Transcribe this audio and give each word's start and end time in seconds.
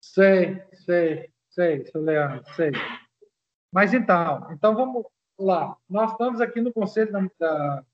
Sei, 0.00 0.62
sei, 0.74 1.32
sei, 1.48 1.86
seu 1.86 2.02
Leandro, 2.02 2.44
sei. 2.54 2.70
Mas 3.72 3.94
então, 3.94 4.52
então 4.52 4.74
vamos 4.74 5.06
lá. 5.38 5.76
Nós 5.88 6.12
estamos 6.12 6.40
aqui 6.40 6.60
no 6.60 6.72
Conselho 6.72 7.10
da, 7.10 7.20
da 7.38 7.84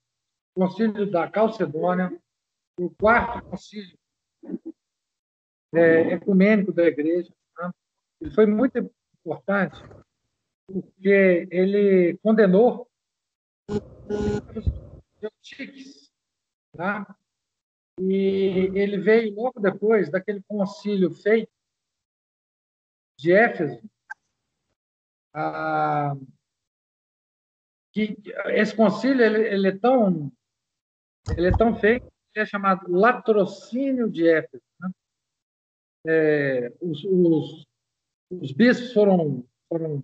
Conselho 0.55 1.11
da 1.11 1.31
Calcedônia, 1.31 2.17
o 2.79 2.91
quarto 2.91 3.49
concílio 3.49 3.97
é, 5.73 6.15
ecumênico 6.15 6.73
da 6.73 6.85
Igreja. 6.85 7.33
Né? 7.59 7.71
Ele 8.21 8.31
foi 8.33 8.47
muito 8.47 8.79
importante 8.79 9.81
porque 10.67 11.49
ele 11.51 12.19
condenou 12.19 12.88
os 13.69 15.23
antiques, 15.23 16.11
tá? 16.73 17.17
E 18.01 18.71
ele 18.75 18.99
veio 18.99 19.35
logo 19.35 19.61
depois 19.61 20.11
daquele 20.11 20.43
concílio 20.43 21.11
feito 21.11 21.51
de 23.19 23.33
Éfeso, 23.33 23.83
ah, 25.35 26.15
que 27.93 28.17
esse 28.47 28.75
concílio 28.75 29.25
ele, 29.25 29.43
ele, 29.49 29.69
é 29.69 29.79
tão 29.79 30.33
ele 31.37 31.49
é 31.49 31.57
tão 31.57 31.75
feito 31.75 32.07
que 32.33 32.41
é 32.41 32.47
chamado 32.47 32.89
latrocínio 32.91 34.09
de 34.09 34.29
Éfeso. 34.29 34.63
Né? 34.81 34.91
É, 36.07 36.73
os, 36.81 37.05
os, 37.05 37.67
os, 38.31 38.53
bispos 38.53 38.93
foram, 38.93 39.45
foram 39.69 40.03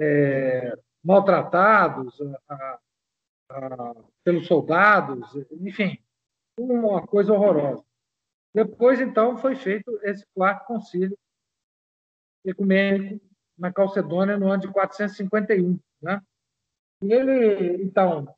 é, 0.00 0.78
maltratados 1.02 2.16
a, 2.48 2.80
pelos 4.24 4.46
soldados, 4.46 5.34
enfim, 5.52 5.98
uma 6.58 7.06
coisa 7.06 7.32
horrorosa. 7.32 7.84
Depois, 8.54 9.00
então, 9.00 9.36
foi 9.36 9.54
feito 9.54 9.98
esse 10.02 10.26
quarto 10.34 10.66
concílio 10.66 11.16
ecumênico 12.44 13.24
na 13.58 13.72
Calcedônia 13.72 14.38
no 14.38 14.50
ano 14.50 14.62
de 14.62 14.72
451. 14.72 15.78
Né? 16.00 16.22
E 17.02 17.12
ele, 17.12 17.82
então, 17.82 18.34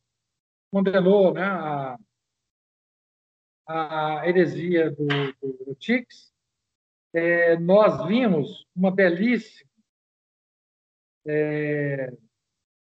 condenou 0.72 1.32
né, 1.32 1.44
a, 1.44 1.98
a 3.66 4.28
heresia 4.28 4.90
do, 4.90 5.06
do 5.40 5.74
Tix. 5.76 6.32
É, 7.14 7.56
nós 7.56 8.06
vimos 8.06 8.66
uma 8.76 8.90
belíssima 8.90 9.68
é, 11.26 12.12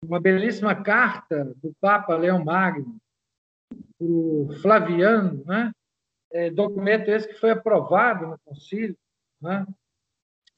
uma 0.03 0.19
belíssima 0.19 0.75
carta 0.75 1.53
do 1.61 1.73
Papa 1.79 2.15
Leão 2.15 2.43
Magno 2.43 2.97
para 3.69 4.07
o 4.07 4.49
Flaviano, 4.61 5.43
né? 5.45 5.71
É, 6.31 6.49
documento 6.49 7.09
esse 7.09 7.27
que 7.27 7.39
foi 7.39 7.51
aprovado 7.51 8.27
no 8.27 8.39
Concílio, 8.43 8.97
né? 9.39 9.65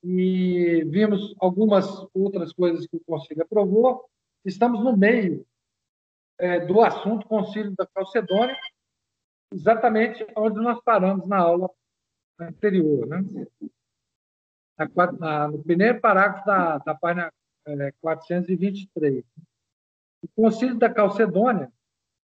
e 0.07 0.83
vimos 0.85 1.35
algumas 1.39 1.85
outras 2.13 2.53
coisas 2.53 2.85
que 2.85 2.95
o 2.95 3.03
Conselho 3.05 3.41
aprovou. 3.41 4.07
Estamos 4.45 4.83
no 4.83 4.95
meio 4.95 5.45
é, 6.37 6.59
do 6.59 6.81
assunto 6.81 7.27
Concílio 7.27 7.73
da 7.75 7.87
Calcedônia, 7.87 8.55
exatamente 9.51 10.25
onde 10.37 10.59
nós 10.61 10.79
paramos 10.83 11.27
na 11.27 11.39
aula 11.39 11.69
anterior. 12.39 13.07
Né? 13.07 13.23
Na, 14.77 15.11
na, 15.11 15.47
no 15.47 15.63
primeiro 15.63 15.99
parágrafo 15.99 16.45
da, 16.45 16.77
da 16.77 16.93
página 16.95 17.33
é, 17.65 17.91
423. 18.01 19.23
O 20.21 20.27
Concílio 20.35 20.77
da 20.77 20.89
Calcedônia 20.89 21.71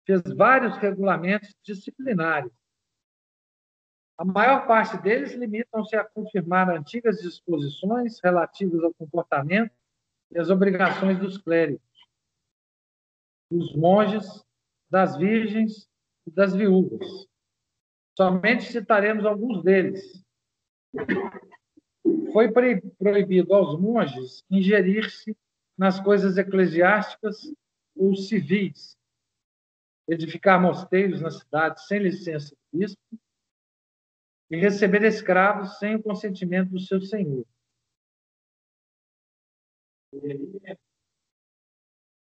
fez 0.06 0.22
vários 0.34 0.76
regulamentos 0.76 1.54
disciplinares 1.62 2.52
a 4.18 4.24
maior 4.24 4.66
parte 4.66 5.00
deles 5.00 5.32
limitam-se 5.32 5.94
a 5.94 6.04
confirmar 6.04 6.68
antigas 6.68 7.20
disposições 7.20 8.18
relativas 8.18 8.82
ao 8.82 8.92
comportamento 8.92 9.72
e 10.32 10.40
às 10.40 10.50
obrigações 10.50 11.20
dos 11.20 11.38
clérigos, 11.38 11.80
dos 13.48 13.76
monges, 13.76 14.44
das 14.90 15.16
virgens 15.16 15.88
e 16.26 16.32
das 16.32 16.52
viúvas. 16.52 17.28
Somente 18.16 18.64
citaremos 18.64 19.24
alguns 19.24 19.62
deles. 19.62 20.24
Foi 22.38 22.52
proibido 22.96 23.52
aos 23.52 23.76
monges 23.80 24.44
ingerir-se 24.48 25.36
nas 25.76 25.98
coisas 25.98 26.38
eclesiásticas 26.38 27.52
ou 27.96 28.14
civis, 28.14 28.96
edificar 30.06 30.62
mosteiros 30.62 31.20
na 31.20 31.32
cidade 31.32 31.84
sem 31.84 31.98
licença 31.98 32.54
do 32.54 32.78
bispo, 32.78 33.00
e 34.48 34.56
receber 34.56 35.02
escravos 35.02 35.80
sem 35.80 35.96
o 35.96 36.02
consentimento 36.04 36.70
do 36.70 36.78
seu 36.78 37.00
senhor. 37.00 37.44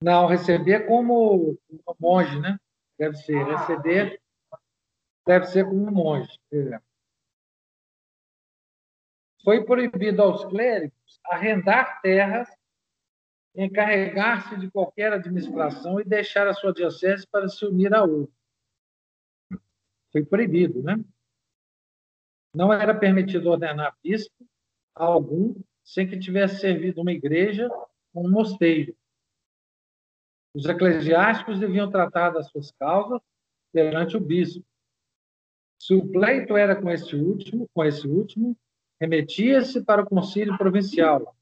Não, 0.00 0.28
receber 0.28 0.86
como 0.86 1.58
monge, 1.98 2.38
né? 2.38 2.56
Deve 2.96 3.16
ser. 3.16 3.44
Receber 3.44 4.20
deve 5.26 5.46
ser 5.46 5.64
como 5.64 5.90
monge. 5.90 6.38
Foi 9.48 9.64
proibido 9.64 10.20
aos 10.20 10.44
clérigos 10.44 11.18
arrendar 11.24 12.02
terras, 12.02 12.46
encarregar-se 13.56 14.58
de 14.58 14.70
qualquer 14.70 15.10
administração 15.10 15.98
e 15.98 16.04
deixar 16.04 16.46
a 16.46 16.52
sua 16.52 16.70
diocese 16.70 17.26
para 17.26 17.48
se 17.48 17.64
unir 17.64 17.94
a 17.94 18.04
outra. 18.04 18.36
Foi 20.12 20.22
proibido, 20.22 20.82
né? 20.82 21.02
Não 22.54 22.70
era 22.70 22.94
permitido 22.94 23.48
ordenar 23.48 23.96
bispo 24.04 24.46
algum 24.94 25.54
sem 25.82 26.06
que 26.06 26.18
tivesse 26.18 26.60
servido 26.60 27.00
uma 27.00 27.12
igreja 27.12 27.70
ou 28.12 28.26
um 28.26 28.30
mosteiro. 28.30 28.94
Os 30.52 30.66
eclesiásticos 30.66 31.58
deviam 31.58 31.90
tratar 31.90 32.32
das 32.32 32.50
suas 32.50 32.70
causas 32.72 33.22
perante 33.72 34.14
o 34.14 34.20
bispo. 34.20 34.62
Se 35.78 35.94
o 35.94 36.06
pleito 36.06 36.54
era 36.54 36.76
com 36.76 36.90
esse 36.90 37.16
último, 37.16 37.66
com 37.72 37.82
esse 37.82 38.06
último, 38.06 38.54
remetia-se 39.00 39.84
para 39.84 40.02
o 40.02 40.06
concílio 40.06 40.56
provincial. 40.56 41.34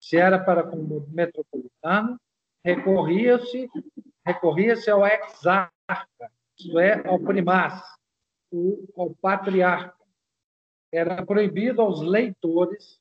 Se 0.00 0.16
era 0.16 0.38
para 0.38 0.68
o 0.74 1.06
metropolitano, 1.08 2.20
recorria-se 2.64 3.68
recorria-se 4.24 4.90
ao 4.90 5.04
exarca, 5.06 5.70
isto 6.58 6.78
é, 6.78 7.06
ao 7.06 7.18
primaz, 7.18 7.82
ao 8.96 9.14
patriarca 9.14 9.96
era 10.92 11.24
proibido 11.24 11.80
aos 11.80 12.02
leitores 12.02 13.00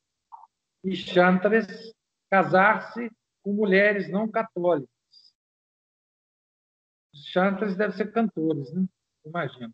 e 0.84 0.96
chantres 0.96 1.94
casar-se 2.30 3.12
com 3.44 3.54
mulheres 3.54 4.10
não 4.10 4.30
católicas. 4.30 4.90
Os 7.14 7.26
chantres 7.26 7.76
devem 7.76 7.96
ser 7.96 8.12
cantores, 8.14 8.72
né? 8.74 8.86
Imagino. 9.26 9.74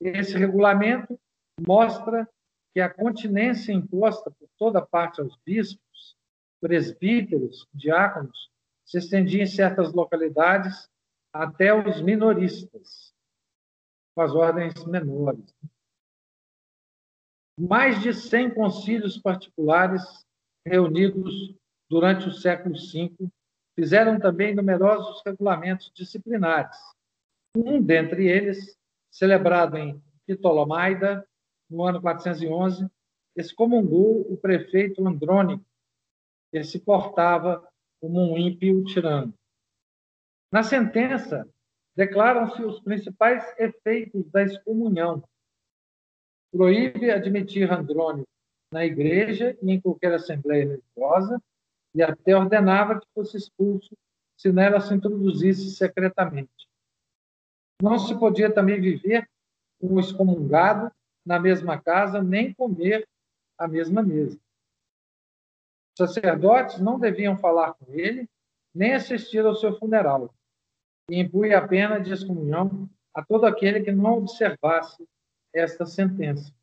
Esse 0.00 0.36
regulamento 0.36 1.18
mostra 1.64 2.28
que 2.72 2.80
a 2.80 2.88
continência 2.88 3.72
imposta 3.72 4.30
por 4.30 4.48
toda 4.58 4.84
parte 4.84 5.20
aos 5.20 5.36
bispos, 5.44 6.16
presbíteros, 6.60 7.66
diáconos, 7.72 8.50
se 8.84 8.98
estendia 8.98 9.42
em 9.42 9.46
certas 9.46 9.92
localidades 9.92 10.88
até 11.32 11.74
os 11.74 12.00
minoristas, 12.00 13.14
com 14.14 14.22
as 14.22 14.32
ordens 14.32 14.84
menores 14.84 15.54
mais 17.58 18.00
de 18.00 18.12
100 18.12 18.54
concílios 18.54 19.18
particulares 19.18 20.02
reunidos 20.66 21.54
durante 21.88 22.28
o 22.28 22.32
século 22.32 22.74
V 22.74 23.12
fizeram 23.74 24.18
também 24.18 24.54
numerosos 24.54 25.22
regulamentos 25.24 25.90
disciplinares. 25.94 26.76
Um 27.56 27.82
dentre 27.82 28.28
eles, 28.28 28.76
celebrado 29.10 29.76
em 29.76 30.02
Ptolomaida, 30.26 31.26
no 31.72 31.84
ano 31.84 32.00
411, 32.00 32.86
excomungou 33.34 34.20
o 34.30 34.36
prefeito 34.36 35.06
Andrônico, 35.06 35.64
que 36.50 36.62
se 36.62 36.78
portava 36.78 37.66
como 38.00 38.20
um 38.20 38.36
ímpio 38.36 38.84
tirano. 38.84 39.32
Na 40.52 40.62
sentença, 40.62 41.48
declaram-se 41.96 42.62
os 42.62 42.78
principais 42.80 43.42
efeitos 43.58 44.30
da 44.30 44.42
excomunhão, 44.42 45.24
proíbe 46.52 47.10
admitir 47.10 47.72
Andrônico 47.72 48.28
na 48.70 48.84
igreja 48.84 49.56
e 49.62 49.72
em 49.72 49.80
qualquer 49.80 50.12
assembleia 50.12 50.64
religiosa, 50.64 51.42
e 51.94 52.02
até 52.02 52.36
ordenava 52.36 53.00
que 53.00 53.06
fosse 53.14 53.36
expulso 53.36 53.96
se 54.36 54.52
nela 54.52 54.80
se 54.80 54.92
introduzisse 54.92 55.70
secretamente. 55.70 56.68
Não 57.82 57.98
se 57.98 58.18
podia 58.18 58.52
também 58.52 58.80
viver 58.80 59.28
com 59.80 59.94
o 59.94 60.00
excomungado 60.00 60.90
na 61.24 61.38
mesma 61.38 61.80
casa, 61.80 62.22
nem 62.22 62.52
comer 62.52 63.08
à 63.58 63.68
mesma 63.68 64.02
mesa. 64.02 64.38
Os 65.92 65.98
sacerdotes 65.98 66.78
não 66.80 66.98
deviam 66.98 67.36
falar 67.36 67.74
com 67.74 67.92
ele, 67.92 68.28
nem 68.74 68.94
assistir 68.94 69.44
ao 69.44 69.54
seu 69.54 69.78
funeral. 69.78 70.34
e 71.10 71.18
impõe 71.18 71.52
a 71.52 71.66
pena 71.66 71.98
de 71.98 72.12
excomunhão 72.12 72.88
a 73.12 73.22
todo 73.22 73.44
aquele 73.44 73.82
que 73.82 73.92
não 73.92 74.18
observasse 74.18 75.06
esta 75.52 75.84
sentença. 75.84 76.54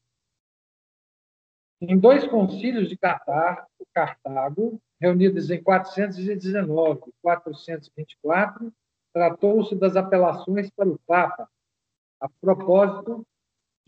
Em 1.81 1.97
dois 1.97 2.25
concílios 2.27 2.89
de 2.89 2.97
Cartago, 2.97 4.81
reunidos 4.99 5.49
em 5.49 5.61
419 5.61 7.01
e 7.07 7.13
424, 7.21 8.73
tratou-se 9.13 9.75
das 9.75 9.95
apelações 9.95 10.69
para 10.71 10.89
o 10.89 10.99
Papa, 10.99 11.49
a 12.19 12.27
propósito 12.41 13.25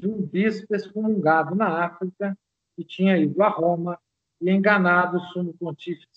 de 0.01 0.07
um 0.07 0.19
bispo 0.19 0.73
excomungado 0.73 1.53
na 1.53 1.85
África 1.85 2.35
que 2.75 2.83
tinha 2.83 3.15
ido 3.19 3.41
a 3.43 3.49
Roma 3.49 4.01
e 4.41 4.49
enganado 4.49 5.17
o 5.17 5.21
sumo 5.27 5.53
pontífice. 5.53 6.07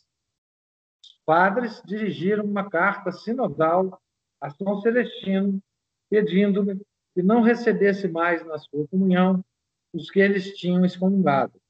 Os 1.05 1.21
padres 1.27 1.83
dirigiram 1.85 2.45
uma 2.45 2.71
carta 2.71 3.13
sinodal 3.13 4.01
a 4.41 4.49
São 4.49 4.81
Celestino, 4.81 5.63
pedindo-lhe 6.09 6.81
que 7.15 7.23
não 7.23 7.43
recebesse 7.43 8.09
mais 8.09 8.45
na 8.47 8.59
sua 8.59 8.89
comunhão 8.89 9.45
os 9.93 10.11
que 10.11 10.19
eles 10.19 10.57
tinham 10.57 10.85
excomungado. 10.85 11.61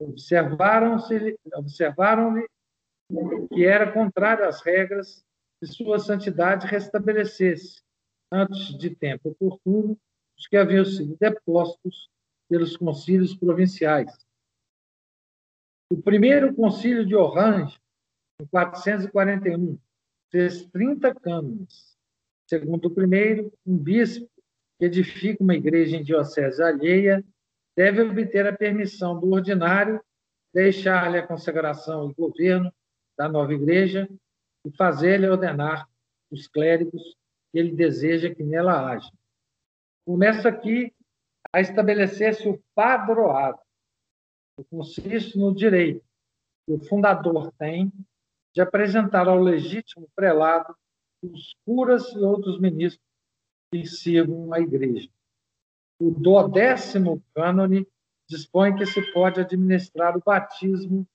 Observaram-lhe 0.00 1.36
observaram 1.54 2.40
que 3.52 3.66
era 3.66 3.90
contrário 3.90 4.46
às 4.46 4.60
regras 4.62 5.24
que 5.60 5.66
sua 5.66 5.98
santidade 5.98 6.68
restabelecesse, 6.68 7.82
antes 8.30 8.78
de 8.78 8.94
tempo 8.94 9.30
oportuno, 9.30 9.98
os 10.38 10.46
que 10.46 10.56
haviam 10.56 10.84
sido 10.84 11.16
depostos 11.18 12.08
pelos 12.48 12.76
concílios 12.76 13.34
provinciais. 13.34 14.12
O 15.90 16.00
primeiro 16.00 16.54
concílio 16.54 17.04
de 17.04 17.16
Orange, 17.16 17.78
em 18.40 18.46
441, 18.46 19.78
fez 20.30 20.64
30 20.66 21.14
cânones. 21.14 21.96
Segundo 22.48 22.86
o 22.86 22.94
primeiro, 22.94 23.52
um 23.66 23.76
bispo 23.76 24.28
que 24.78 24.84
edifica 24.84 25.42
uma 25.42 25.54
igreja 25.54 25.96
em 25.96 26.02
diocese 26.02 26.62
alheia 26.62 27.24
deve 27.76 28.02
obter 28.02 28.46
a 28.46 28.56
permissão 28.56 29.18
do 29.18 29.30
ordinário, 29.30 30.00
deixar-lhe 30.52 31.18
a 31.18 31.26
consagração 31.26 32.10
e 32.10 32.14
governo 32.14 32.72
da 33.16 33.28
nova 33.28 33.52
igreja 33.52 34.08
e 34.64 34.70
fazer-lhe 34.76 35.28
ordenar 35.28 35.88
os 36.30 36.46
clérigos 36.46 37.02
que 37.50 37.58
ele 37.58 37.72
deseja 37.72 38.34
que 38.34 38.42
nela 38.42 38.90
haja. 38.90 39.10
Começa 40.08 40.48
aqui 40.48 40.90
a 41.52 41.60
estabelecer-se 41.60 42.48
o 42.48 42.58
padroado, 42.74 43.58
que 44.56 44.64
consiste 44.64 45.38
no 45.38 45.54
direito 45.54 46.02
que 46.64 46.72
o 46.72 46.80
fundador 46.80 47.52
tem 47.58 47.92
de 48.54 48.62
apresentar 48.62 49.28
ao 49.28 49.38
legítimo 49.38 50.08
prelado 50.16 50.74
os 51.22 51.54
curas 51.62 52.10
e 52.14 52.20
outros 52.20 52.58
ministros 52.58 53.04
que 53.70 53.84
sirvam 53.84 54.50
a 54.54 54.60
igreja. 54.60 55.10
O 56.00 56.10
décimo 56.48 57.22
cânone 57.34 57.86
dispõe 58.26 58.74
que 58.74 58.86
se 58.86 59.12
pode 59.12 59.42
administrar 59.42 60.16
o 60.16 60.22
batismo 60.24 61.06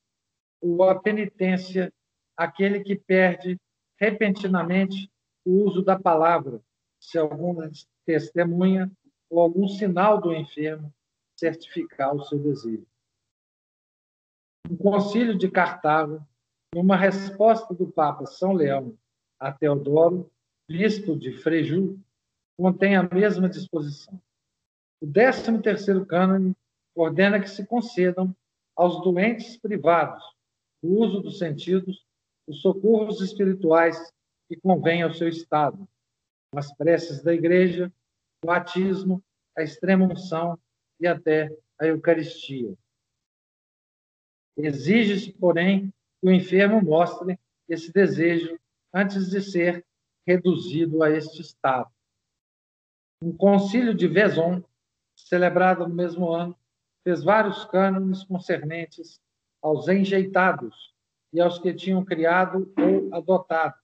ou 0.62 0.84
a 0.84 1.01
penitência 1.01 1.92
àquele 2.38 2.84
que 2.84 2.96
perde 2.96 3.60
repentinamente 4.00 5.12
o 5.44 5.63
uso 5.63 5.81
da 5.81 6.00
palavra, 6.00 6.62
se 7.04 7.18
alguma 7.18 7.70
testemunha 8.06 8.90
ou 9.30 9.42
algum 9.42 9.68
sinal 9.68 10.22
do 10.22 10.34
enfermo 10.34 10.92
certificar 11.36 12.16
o 12.16 12.24
seu 12.24 12.40
desejo. 12.40 12.88
No 14.70 14.78
concílio 14.78 15.38
de 15.38 15.52
Cartago, 15.52 16.26
numa 16.74 16.96
resposta 16.96 17.74
do 17.74 17.92
Papa 17.92 18.26
São 18.26 18.54
Leão 18.54 18.98
a 19.38 19.52
Teodoro, 19.52 20.32
bispo 20.68 21.18
de 21.18 21.34
Freju, 21.34 22.00
contém 22.58 22.96
a 22.96 23.04
mesma 23.04 23.50
disposição. 23.50 24.20
O 25.02 25.12
13 25.12 25.62
terceiro 25.62 26.06
cânone 26.06 26.56
ordena 26.96 27.40
que 27.40 27.50
se 27.50 27.66
concedam 27.66 28.34
aos 28.76 29.04
doentes 29.04 29.58
privados 29.58 30.24
o 30.82 31.02
uso 31.02 31.20
dos 31.20 31.38
sentidos, 31.38 32.06
os 32.48 32.62
socorros 32.62 33.20
espirituais 33.20 34.14
que 34.48 34.56
convém 34.56 35.02
ao 35.02 35.14
seu 35.14 35.28
estado, 35.28 35.88
as 36.60 36.74
preces 36.76 37.22
da 37.22 37.34
igreja, 37.34 37.92
o 38.44 38.48
batismo, 38.48 39.24
a 39.58 39.64
extrema 39.64 40.06
unção 40.06 40.60
e 41.00 41.08
até 41.08 41.56
a 41.80 41.86
Eucaristia. 41.86 42.76
Exige-se, 44.58 45.32
porém, 45.34 45.94
que 46.22 46.28
o 46.28 46.32
enfermo 46.32 46.82
mostre 46.82 47.40
esse 47.68 47.92
desejo 47.92 48.60
antes 48.94 49.30
de 49.30 49.42
ser 49.42 49.86
reduzido 50.26 51.04
a 51.04 51.10
este 51.10 51.42
estado. 51.42 51.90
Um 53.22 53.36
concílio 53.36 53.94
de 53.94 54.08
Vaison, 54.08 54.64
celebrado 55.16 55.88
no 55.88 55.96
mesmo 55.96 56.32
ano, 56.32 56.58
fez 57.04 57.24
vários 57.24 57.66
cânones 57.66 58.24
concernentes 58.24 59.20
aos 59.62 59.88
enjeitados 59.88 60.94
e 61.32 61.42
aos 61.42 61.58
que 61.58 61.74
tinham 61.74 62.04
criado 62.06 62.72
ou 62.78 63.14
adotado, 63.14 63.76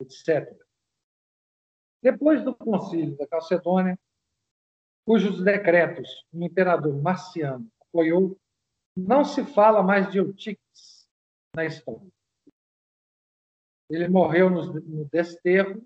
etc. 0.00 0.67
Depois 2.02 2.44
do 2.44 2.54
concílio 2.54 3.16
da 3.16 3.26
Calcedônia, 3.26 3.98
cujos 5.04 5.42
decretos 5.42 6.24
o 6.32 6.44
imperador 6.44 7.00
Marciano 7.02 7.70
apoiou, 7.80 8.38
não 8.96 9.24
se 9.24 9.44
fala 9.44 9.82
mais 9.82 10.10
de 10.10 10.18
Eutiques 10.18 11.08
na 11.54 11.64
história. 11.64 12.06
Ele 13.90 14.08
morreu 14.08 14.50
no 14.50 15.04
desterro, 15.06 15.82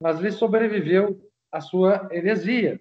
mas 0.00 0.18
lhe 0.18 0.32
sobreviveu 0.32 1.30
a 1.52 1.60
sua 1.60 2.08
heresia. 2.10 2.80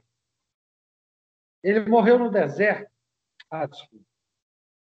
Ele 1.63 1.88
morreu 1.88 2.18
no 2.18 2.31
deserto, 2.31 2.92
ah, 3.51 3.68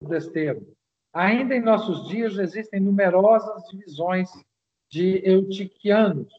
no 0.01 0.07
desterro. 0.07 0.73
Ainda 1.13 1.53
em 1.53 1.61
nossos 1.61 2.07
dias 2.07 2.37
existem 2.37 2.79
numerosas 2.79 3.67
divisões 3.67 4.29
de 4.89 5.21
eutiquianos, 5.27 6.33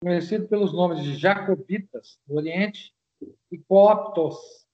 conhecido 0.00 0.48
pelos 0.48 0.72
nomes 0.72 1.02
de 1.02 1.14
jacobitas, 1.14 2.18
no 2.26 2.36
Oriente, 2.36 2.94
e 3.50 3.58
coptos, 3.58 4.66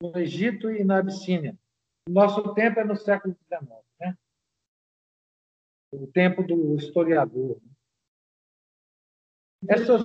no 0.00 0.16
Egito 0.18 0.70
e 0.70 0.84
na 0.84 0.98
Abissínia. 0.98 1.58
Nosso 2.08 2.54
tempo 2.54 2.80
é 2.80 2.84
no 2.84 2.96
século 2.96 3.34
XIX, 3.34 3.84
né? 3.98 4.16
o 5.92 6.06
tempo 6.06 6.42
do 6.42 6.76
historiador. 6.76 7.60
Essas... 9.66 10.02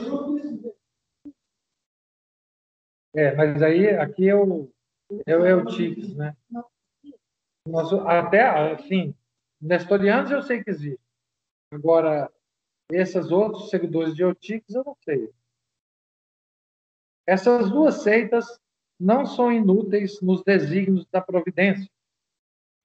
É, 3.16 3.36
mas 3.36 3.62
aí, 3.62 3.90
aqui 3.90 4.28
é 4.28 4.36
o, 4.36 4.72
é 5.26 5.38
o 5.38 5.46
Eutiques, 5.46 6.16
né? 6.16 6.36
Nosso, 7.68 8.00
até, 8.08 8.72
assim, 8.72 9.16
nestorianos 9.62 10.32
eu 10.32 10.42
sei 10.42 10.64
que 10.64 10.72
existe. 10.72 11.00
Agora, 11.72 12.33
esses 12.92 13.32
outros 13.32 13.70
seguidores 13.70 14.16
de 14.16 14.24
Eutiques, 14.24 14.76
eu 14.76 14.84
não 14.84 14.96
sei. 15.04 15.32
Essas 17.26 17.70
duas 17.70 18.04
seitas 18.04 18.60
não 19.00 19.26
são 19.26 19.52
inúteis 19.52 20.22
nos 20.22 20.44
desígnios 20.44 21.06
da 21.12 21.22
providência. 21.22 21.90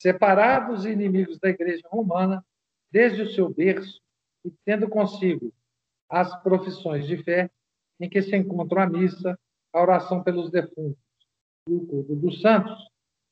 Separados 0.01 0.85
e 0.85 0.91
inimigos 0.91 1.39
da 1.39 1.49
Igreja 1.49 1.87
Romana, 1.89 2.45
desde 2.91 3.23
o 3.23 3.31
seu 3.31 3.53
berço, 3.53 4.01
e 4.45 4.53
tendo 4.65 4.89
consigo 4.89 5.53
as 6.09 6.41
profissões 6.43 7.07
de 7.07 7.23
fé, 7.23 7.51
em 8.01 8.09
que 8.09 8.23
se 8.23 8.35
encontram 8.37 8.83
a 8.83 8.87
missa, 8.87 9.39
a 9.73 9.83
oração 9.83 10.23
pelos 10.23 10.51
defuntos, 10.51 11.03
o 11.69 11.87
culto 11.87 12.15
dos 12.15 12.41
santos, 12.41 12.89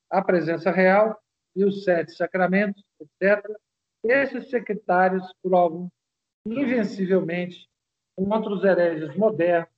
a 0.09 0.21
presença 0.21 0.69
real 0.69 1.19
e 1.55 1.63
os 1.63 1.83
sete 1.83 2.11
sacramentos, 2.11 2.83
etc., 2.99 3.43
esses 4.03 4.49
secretários 4.49 5.23
provam 5.41 5.91
invencivelmente 6.53 7.69
contra 8.15 8.51
os 8.51 8.63
hereges 8.63 9.15
modernos. 9.15 9.69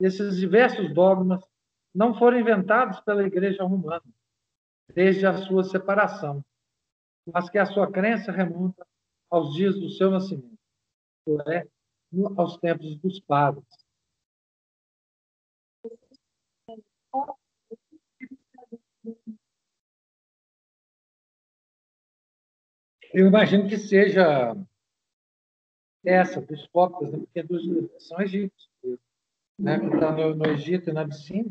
Esses 0.00 0.36
diversos 0.36 0.92
dogmas 0.92 1.44
não 1.94 2.14
foram 2.14 2.38
inventados 2.38 3.00
pela 3.00 3.26
Igreja 3.26 3.64
Romana 3.64 4.02
desde 4.92 5.26
a 5.26 5.36
sua 5.38 5.64
separação, 5.64 6.44
mas 7.32 7.48
que 7.48 7.58
a 7.58 7.66
sua 7.66 7.90
crença 7.90 8.30
remonta 8.30 8.86
aos 9.30 9.54
dias 9.54 9.78
do 9.78 9.88
seu 9.90 10.10
nascimento, 10.10 10.58
isto 11.26 11.50
é, 11.50 11.66
aos 12.36 12.58
tempos 12.58 12.96
dos 12.98 13.20
padres. 13.20 13.64
Eu 23.12 23.28
imagino 23.28 23.68
que 23.68 23.78
seja 23.78 24.56
essa, 26.04 26.40
dos 26.40 26.66
cópias, 26.68 27.12
né? 27.12 27.18
porque 27.18 27.42
dos, 27.42 27.62
são 27.98 28.20
egípcios, 28.20 28.70
né? 29.58 29.78
que 29.78 29.86
está 29.86 30.12
no, 30.12 30.34
no, 30.34 30.46
Egito 30.46 30.90
e 30.90 30.92
na 30.92 31.02
Abissínia. 31.02 31.50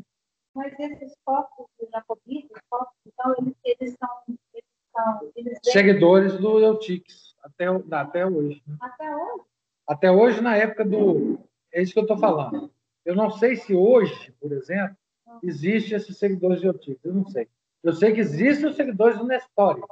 Mas 0.55 0.77
esses 0.79 1.13
dos 1.25 1.89
jacobitas, 1.91 2.61
então, 3.05 3.35
eles, 3.39 3.55
eles 3.63 3.95
são... 3.99 4.09
Eles 4.53 4.65
são 4.91 5.31
eles 5.35 5.59
Seguidores 5.63 6.37
do 6.37 6.59
Eutiques, 6.59 7.35
até, 7.41 7.65
até 7.91 8.25
hoje. 8.25 8.61
Né? 8.67 8.77
Até 8.79 9.15
hoje? 9.15 9.43
Até 9.87 10.11
hoje, 10.11 10.41
na 10.41 10.55
época 10.55 10.85
do. 10.85 11.39
É 11.71 11.81
isso 11.81 11.93
que 11.93 11.99
eu 11.99 12.03
estou 12.03 12.17
falando. 12.17 12.71
Eu 13.03 13.15
não 13.15 13.31
sei 13.31 13.55
se 13.55 13.75
hoje, 13.75 14.31
por 14.39 14.51
exemplo, 14.51 14.95
existe 15.41 15.93
esses 15.93 16.17
seguidores 16.17 16.61
de 16.61 16.67
Eutípides. 16.67 17.03
Eu 17.03 17.13
não 17.13 17.25
sei. 17.25 17.49
Eu 17.83 17.91
sei 17.91 18.13
que 18.13 18.21
existem 18.21 18.69
os 18.69 18.75
seguidores 18.75 19.17
do 19.17 19.25
Nestório. 19.25 19.85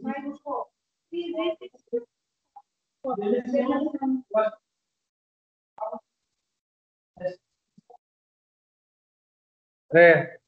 Mas, 0.00 0.22
existe. 1.10 2.06
É. 9.94 10.38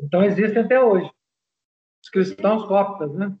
Então 0.00 0.22
existem 0.22 0.62
até 0.62 0.80
hoje. 0.80 1.10
Os 2.02 2.10
cristãos 2.10 2.66
coptas, 2.68 3.12
né? 3.14 3.36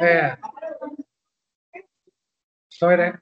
É. 0.00 0.36
São. 2.70 2.90
É. 2.90 3.18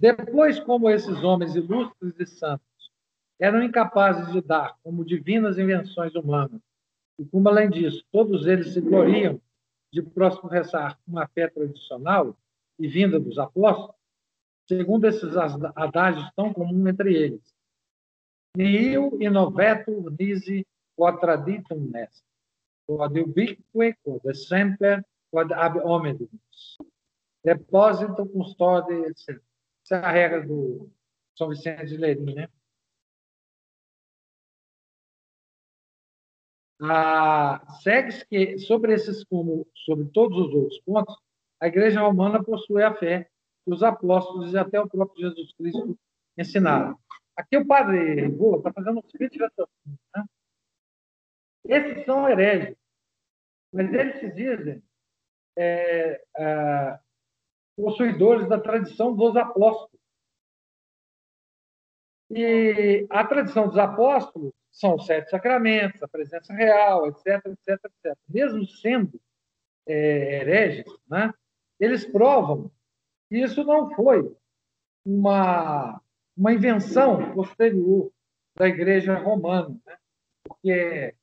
Depois, 0.00 0.58
como 0.58 0.90
esses 0.90 1.22
homens 1.22 1.54
ilustres 1.54 2.18
e 2.18 2.26
santos 2.26 2.71
eram 3.42 3.60
incapazes 3.60 4.32
de 4.32 4.40
dar 4.40 4.78
como 4.84 5.04
divinas 5.04 5.58
invenções 5.58 6.14
humanas, 6.14 6.60
e 7.18 7.24
como, 7.24 7.48
além 7.48 7.68
disso, 7.68 8.04
todos 8.12 8.46
eles 8.46 8.72
se 8.72 8.80
gloriam 8.80 9.40
de 9.92 10.00
professar 10.00 10.96
uma 11.04 11.26
fé 11.26 11.48
tradicional 11.48 12.36
e 12.78 12.86
vinda 12.86 13.18
dos 13.18 13.40
apóstolos, 13.40 13.96
segundo 14.68 15.06
esses 15.08 15.36
adágios 15.36 16.30
tão 16.36 16.52
comuns 16.52 16.86
entre 16.86 17.14
eles. 17.14 17.52
Nihil 18.56 19.18
innovetur 19.20 20.14
nisi 20.16 20.64
quod 20.96 21.18
traditum 21.18 21.90
est, 21.96 22.22
quod 22.86 23.18
ubique 23.18 23.64
quod 23.72 24.36
semper 24.36 25.04
quod 25.32 25.52
ab 25.52 25.80
omnibus. 25.80 26.78
Depósito, 27.44 28.24
custódia, 28.26 29.08
etc. 29.08 29.40
Essa 29.84 29.96
é 29.96 30.04
a 30.04 30.10
regra 30.12 30.46
do 30.46 30.88
São 31.36 31.48
Vicente 31.48 31.86
de 31.86 31.96
Leirim, 31.96 32.34
né? 32.34 32.48
Segue-se 37.82 38.26
que, 38.26 38.58
sobre 38.58 38.94
esses 38.94 39.24
como 39.24 39.66
sobre 39.74 40.06
todos 40.06 40.36
os 40.38 40.54
outros 40.54 40.80
pontos, 40.80 41.16
a 41.60 41.68
Igreja 41.68 42.00
Romana 42.00 42.42
possui 42.42 42.82
a 42.82 42.94
fé 42.94 43.28
que 43.64 43.72
os 43.72 43.82
apóstolos 43.82 44.52
e 44.52 44.58
até 44.58 44.80
o 44.80 44.88
próprio 44.88 45.28
Jesus 45.28 45.52
Cristo 45.54 45.96
ensinaram. 46.36 46.98
Aqui 47.36 47.56
o 47.56 47.66
padre 47.66 48.28
Boa 48.28 48.58
está 48.58 48.72
fazendo 48.72 48.98
um 48.98 49.08
speech 49.08 49.38
né? 49.38 50.24
Esses 51.64 52.04
são 52.04 52.28
hereges, 52.28 52.76
mas 53.72 53.92
eles 53.92 54.18
se 54.18 54.30
dizem 54.32 54.82
é, 55.56 56.24
é, 56.36 56.98
possuidores 57.76 58.48
da 58.48 58.58
tradição 58.58 59.14
dos 59.14 59.36
apóstolos. 59.36 59.91
E 62.34 63.06
a 63.10 63.24
tradição 63.26 63.68
dos 63.68 63.76
apóstolos 63.76 64.52
são 64.70 64.94
os 64.94 65.04
sete 65.04 65.28
sacramentos, 65.30 66.02
a 66.02 66.08
presença 66.08 66.52
real, 66.54 67.06
etc, 67.08 67.44
etc, 67.46 67.78
etc. 67.84 68.18
Mesmo 68.26 68.66
sendo 68.66 69.20
é, 69.86 70.40
hereges, 70.40 70.86
né, 71.06 71.32
eles 71.78 72.06
provam 72.06 72.70
que 73.28 73.36
isso 73.38 73.62
não 73.64 73.90
foi 73.94 74.34
uma, 75.04 76.00
uma 76.34 76.52
invenção 76.54 77.34
posterior 77.34 78.10
da 78.56 78.66
Igreja 78.66 79.14
Romana, 79.14 79.76
né, 79.84 79.96
porque 80.42 81.14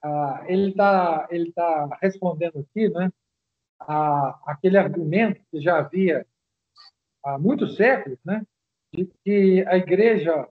ah, 0.00 0.44
ele 0.46 0.70
está 0.70 1.26
ele 1.30 1.52
tá 1.52 1.98
respondendo 2.00 2.60
aqui 2.60 2.88
né, 2.88 3.10
a, 3.80 4.40
aquele 4.46 4.78
argumento 4.78 5.40
que 5.50 5.60
já 5.60 5.78
havia 5.78 6.24
há 7.24 7.38
muitos 7.38 7.76
séculos, 7.76 8.18
né, 8.24 8.46
de 8.92 9.06
que 9.24 9.64
a 9.66 9.76
Igreja 9.76 10.48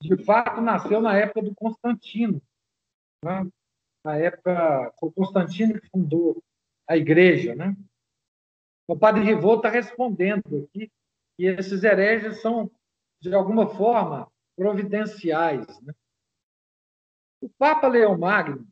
de 0.00 0.24
fato 0.24 0.60
nasceu 0.60 1.00
na 1.00 1.16
época 1.16 1.42
do 1.42 1.54
Constantino. 1.54 2.40
Né? 3.22 3.50
Na 4.04 4.16
época, 4.16 4.92
foi 4.98 5.12
Constantino 5.12 5.78
que 5.78 5.88
fundou 5.88 6.42
a 6.88 6.96
igreja. 6.96 7.54
Né? 7.54 7.76
O 8.88 8.98
padre 8.98 9.22
Rivot 9.22 9.56
está 9.56 9.68
respondendo 9.68 10.64
aqui 10.64 10.90
que 11.36 11.44
esses 11.44 11.84
hereges 11.84 12.40
são, 12.40 12.70
de 13.20 13.34
alguma 13.34 13.68
forma, 13.74 14.30
providenciais. 14.56 15.66
Né? 15.82 15.92
O 17.42 17.48
Papa 17.50 17.88
Leão 17.88 18.18
Magno 18.18 18.66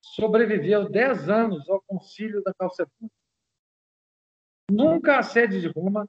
sobreviveu 0.00 0.88
dez 0.88 1.28
anos 1.28 1.68
ao 1.68 1.82
concílio 1.82 2.42
da 2.42 2.54
Calcedônia. 2.54 3.10
Nunca 4.70 5.18
a 5.18 5.22
sede 5.22 5.60
de 5.60 5.68
Roma 5.68 6.08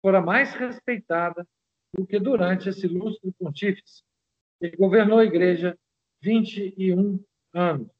fora 0.00 0.20
mais 0.20 0.54
respeitada 0.54 1.46
do 1.96 2.06
que 2.06 2.18
durante 2.18 2.68
esse 2.68 2.86
ilustre 2.86 3.32
pontífice, 3.32 4.02
que 4.60 4.76
governou 4.76 5.18
a 5.18 5.24
Igreja 5.24 5.78
21 6.20 7.24
anos. 7.54 7.90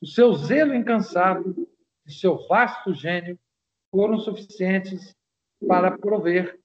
O 0.00 0.06
seu 0.06 0.34
zelo 0.34 0.74
incansável 0.74 1.54
e 2.06 2.12
seu 2.12 2.46
vasto 2.46 2.92
gênio 2.92 3.38
foram 3.90 4.18
suficientes 4.18 5.16
para 5.66 5.96
prover 5.96 6.60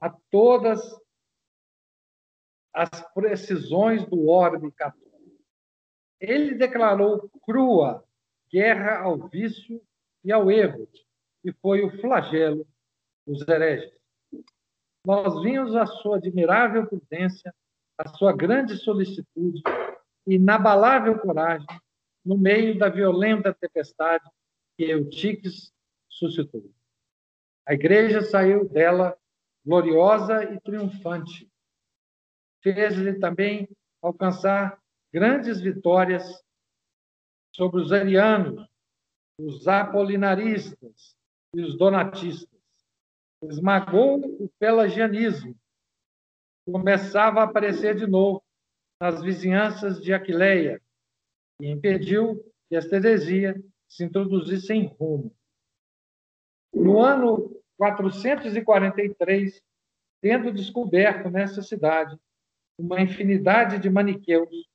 a 0.00 0.10
todas 0.30 0.80
as 2.72 2.88
precisões 3.12 4.06
do 4.06 4.28
orbe 4.28 4.70
católico. 4.72 5.04
Ele 6.20 6.54
declarou 6.54 7.28
crua 7.42 8.04
guerra 8.50 9.00
ao 9.00 9.28
vício 9.28 9.82
e 10.22 10.32
ao 10.32 10.50
erro, 10.50 10.88
e 11.42 11.52
foi 11.52 11.82
o 11.82 12.00
flagelo 12.00 12.66
dos 13.26 13.46
hereges 13.46 14.03
nós 15.04 15.42
vimos 15.42 15.76
a 15.76 15.86
sua 15.86 16.16
admirável 16.16 16.86
prudência, 16.86 17.54
a 17.98 18.08
sua 18.08 18.32
grande 18.32 18.76
solicitude 18.76 19.62
e 20.26 20.34
inabalável 20.36 21.18
coragem 21.18 21.66
no 22.24 22.38
meio 22.38 22.78
da 22.78 22.88
violenta 22.88 23.52
tempestade 23.52 24.24
que 24.76 24.84
Eutiques 24.84 25.70
suscitou. 26.08 26.64
A 27.66 27.74
igreja 27.74 28.22
saiu 28.22 28.68
dela 28.68 29.16
gloriosa 29.64 30.44
e 30.44 30.60
triunfante. 30.60 31.50
Fez-lhe 32.62 33.18
também 33.18 33.68
alcançar 34.02 34.78
grandes 35.12 35.60
vitórias 35.60 36.42
sobre 37.54 37.80
os 37.80 37.92
arianos, 37.92 38.66
os 39.38 39.68
apolinaristas 39.68 41.16
e 41.54 41.60
os 41.60 41.76
donatistas 41.76 42.53
esmagou 43.48 44.20
o 44.40 44.48
pelagianismo. 44.58 45.56
Começava 46.66 47.40
a 47.40 47.44
aparecer 47.44 47.94
de 47.94 48.06
novo 48.06 48.42
nas 49.00 49.22
vizinhanças 49.22 50.00
de 50.00 50.12
Aquileia 50.12 50.80
e 51.60 51.68
impediu 51.68 52.42
que 52.68 52.76
esta 52.76 52.96
heresia 52.96 53.62
se 53.88 54.04
introduzisse 54.04 54.72
em 54.72 54.86
Roma. 54.86 55.30
No 56.72 57.00
ano 57.00 57.60
443, 57.76 59.62
tendo 60.22 60.52
descoberto 60.52 61.28
nessa 61.30 61.62
cidade 61.62 62.18
uma 62.78 63.00
infinidade 63.00 63.78
de 63.78 63.88
maniqueus 63.88 64.66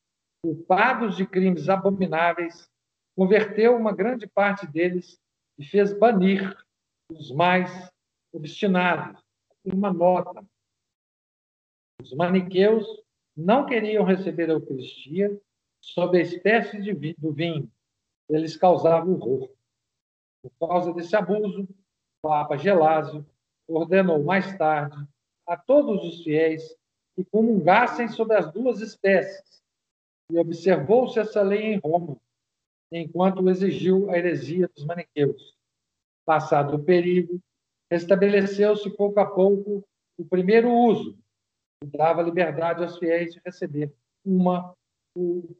culpados 0.41 1.17
de 1.17 1.25
crimes 1.25 1.67
abomináveis, 1.67 2.69
converteu 3.17 3.75
uma 3.75 3.93
grande 3.93 4.25
parte 4.27 4.65
deles 4.65 5.19
e 5.57 5.65
fez 5.65 5.91
banir 5.91 6.55
os 7.11 7.31
mais 7.31 7.91
obstinados, 8.33 9.21
uma 9.65 9.91
nota. 9.91 10.45
Os 12.01 12.13
maniqueus 12.13 12.86
não 13.36 13.65
queriam 13.65 14.03
receber 14.03 14.50
a 14.50 14.53
Eucaristia 14.53 15.39
sob 15.81 16.17
a 16.17 16.21
espécie 16.21 16.81
de 16.81 16.93
vi 16.93 17.15
do 17.17 17.31
vinho. 17.31 17.71
Eles 18.29 18.55
causavam 18.55 19.13
horror. 19.13 19.50
Por 20.41 20.67
causa 20.67 20.93
desse 20.93 21.15
abuso, 21.15 21.63
o 21.63 22.27
Papa 22.29 22.57
Gelásio 22.57 23.25
ordenou 23.67 24.24
mais 24.24 24.57
tarde 24.57 24.98
a 25.48 25.57
todos 25.57 26.03
os 26.03 26.24
fiéis 26.24 26.75
que 27.15 27.25
comungassem 27.25 28.07
sobre 28.07 28.38
as 28.38 28.51
duas 28.51 28.81
espécies, 28.81 29.62
e 30.31 30.38
observou-se 30.38 31.19
essa 31.19 31.41
lei 31.41 31.74
em 31.74 31.77
Roma, 31.77 32.17
enquanto 32.91 33.50
exigiu 33.50 34.09
a 34.09 34.17
heresia 34.17 34.69
dos 34.69 34.86
maniqueus. 34.86 35.57
Passado 36.24 36.75
o 36.75 36.83
perigo, 36.83 37.41
estabeleceu-se 37.89 38.89
pouco 38.91 39.19
a 39.19 39.25
pouco 39.25 39.84
o 40.17 40.25
primeiro 40.25 40.72
uso, 40.72 41.17
que 41.81 41.88
dava 41.98 42.22
liberdade 42.22 42.84
aos 42.84 42.98
fiéis 42.98 43.34
de 43.34 43.41
receber 43.43 43.93
uma 44.24 44.75
ou 45.15 45.55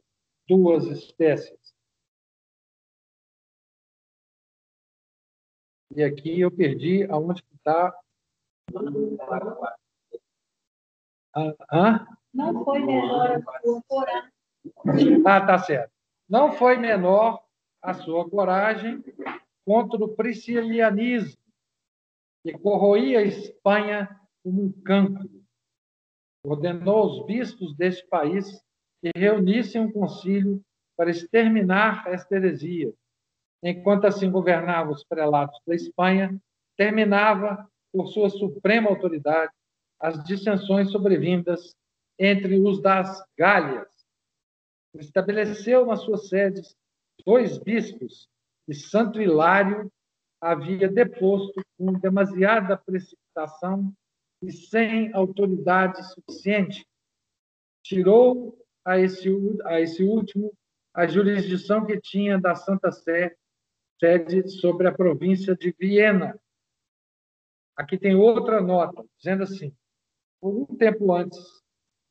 duas 0.48 0.84
espécies. 0.86 1.74
E 5.96 6.04
aqui 6.04 6.40
eu 6.40 6.50
perdi 6.50 7.04
aonde 7.10 7.42
está. 7.52 7.92
Ah, 11.34 12.06
Não 12.32 12.64
foi 12.64 12.78
melhor 12.80 13.42
o 13.64 13.82
Corão. 13.82 14.30
Ah, 15.26 15.40
tá 15.46 15.58
certo. 15.58 15.92
Não 16.28 16.52
foi 16.52 16.76
menor 16.76 17.44
a 17.82 17.94
sua 17.94 18.28
coragem 18.28 19.02
contra 19.64 20.04
o 20.04 20.14
priscilianismo, 20.14 21.39
que 22.42 22.52
corroía 22.58 23.20
a 23.20 23.22
Espanha 23.22 24.08
como 24.42 24.64
um 24.64 24.72
cancro. 24.82 25.28
Ordenou 26.44 26.98
aos 26.98 27.26
bispos 27.26 27.76
deste 27.76 28.06
país 28.08 28.46
que 29.02 29.10
reunissem 29.14 29.80
um 29.82 29.92
concílio 29.92 30.62
para 30.96 31.10
exterminar 31.10 32.06
esta 32.08 32.36
heresia. 32.36 32.92
Enquanto 33.62 34.06
assim 34.06 34.30
governavam 34.30 34.92
os 34.92 35.04
prelados 35.04 35.58
da 35.66 35.74
Espanha, 35.74 36.40
terminava, 36.76 37.68
por 37.92 38.06
sua 38.08 38.30
suprema 38.30 38.88
autoridade, 38.88 39.52
as 39.98 40.22
dissensões 40.24 40.90
sobrevindas 40.90 41.74
entre 42.18 42.58
os 42.60 42.80
das 42.80 43.22
Gálias. 43.36 43.88
Estabeleceu 44.94 45.84
nas 45.86 46.00
suas 46.02 46.28
sedes 46.28 46.74
dois 47.24 47.58
bispos 47.58 48.28
e 48.66 48.74
Santo 48.74 49.20
Hilário 49.20 49.90
havia 50.40 50.88
deposto 50.88 51.60
com 51.76 51.92
demasiada 51.92 52.76
precipitação 52.76 53.92
e 54.42 54.50
sem 54.50 55.12
autoridade 55.12 56.02
suficiente. 56.14 56.86
Tirou 57.82 58.58
a 58.84 58.98
esse, 58.98 59.28
a 59.64 59.80
esse 59.80 60.02
último 60.02 60.52
a 60.94 61.06
jurisdição 61.06 61.84
que 61.84 62.00
tinha 62.00 62.38
da 62.38 62.54
Santa 62.54 62.90
Sé, 62.90 63.36
sede 63.98 64.48
sobre 64.48 64.88
a 64.88 64.92
província 64.92 65.54
de 65.54 65.74
Viena. 65.78 66.38
Aqui 67.76 67.96
tem 67.96 68.14
outra 68.14 68.60
nota, 68.60 69.04
dizendo 69.16 69.44
assim: 69.44 69.74
por 70.40 70.54
um 70.54 70.76
tempo 70.76 71.12
antes, 71.12 71.38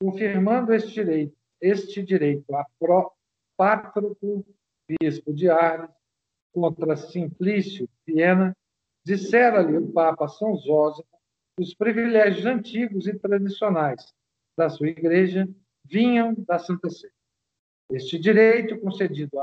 confirmando 0.02 0.74
este 0.74 0.94
direito, 0.94 1.36
este 1.60 2.02
direito 2.02 2.56
a 2.56 2.66
pró, 2.80 3.12
pátroco 3.58 4.46
bispo 4.88 5.34
de 5.34 5.50
Arles 5.50 5.99
contra 6.54 6.96
Simplício 6.96 7.88
Viena, 8.06 8.56
dissera-lhe 9.06 9.78
o 9.78 9.92
Papa 9.92 10.28
São 10.28 10.56
Zósimo 10.56 11.06
os 11.60 11.74
privilégios 11.74 12.46
antigos 12.46 13.06
e 13.06 13.20
tradicionais 13.20 14.14
da 14.58 14.70
sua 14.70 14.88
igreja 14.88 15.48
vinham 15.84 16.34
da 16.48 16.58
Santa 16.58 16.90
Sé. 16.90 17.10
Este 17.92 18.18
direito, 18.18 18.80
concedido 18.80 19.38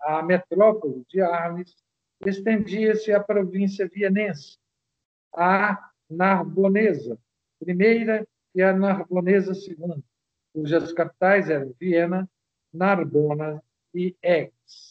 à 0.00 0.22
metrópole 0.22 1.04
de 1.10 1.20
Arles, 1.20 1.76
estendia-se 2.24 3.12
à 3.12 3.20
província 3.20 3.86
vienense, 3.86 4.58
à 5.34 5.90
Narbonesa 6.08 7.18
primeira 7.58 8.26
e 8.54 8.62
à 8.62 8.72
Narbonesa 8.72 9.54
segunda, 9.54 10.02
cujas 10.54 10.92
capitais 10.92 11.50
eram 11.50 11.74
Viena, 11.78 12.28
Narbona 12.72 13.62
e 13.92 14.16
Aix. 14.22 14.87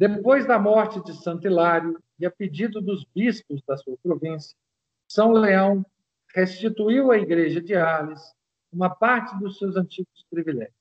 Depois 0.00 0.46
da 0.46 0.58
morte 0.58 0.98
de 1.04 1.12
Santo 1.12 1.46
Hilário 1.46 2.02
e 2.18 2.24
a 2.24 2.30
pedido 2.30 2.80
dos 2.80 3.04
bispos 3.04 3.60
da 3.68 3.76
sua 3.76 3.98
província, 4.02 4.56
São 5.06 5.30
Leão 5.30 5.84
restituiu 6.34 7.10
à 7.10 7.18
Igreja 7.18 7.60
de 7.60 7.74
Arles 7.74 8.34
uma 8.72 8.88
parte 8.88 9.38
dos 9.38 9.58
seus 9.58 9.76
antigos 9.76 10.24
privilégios. 10.30 10.74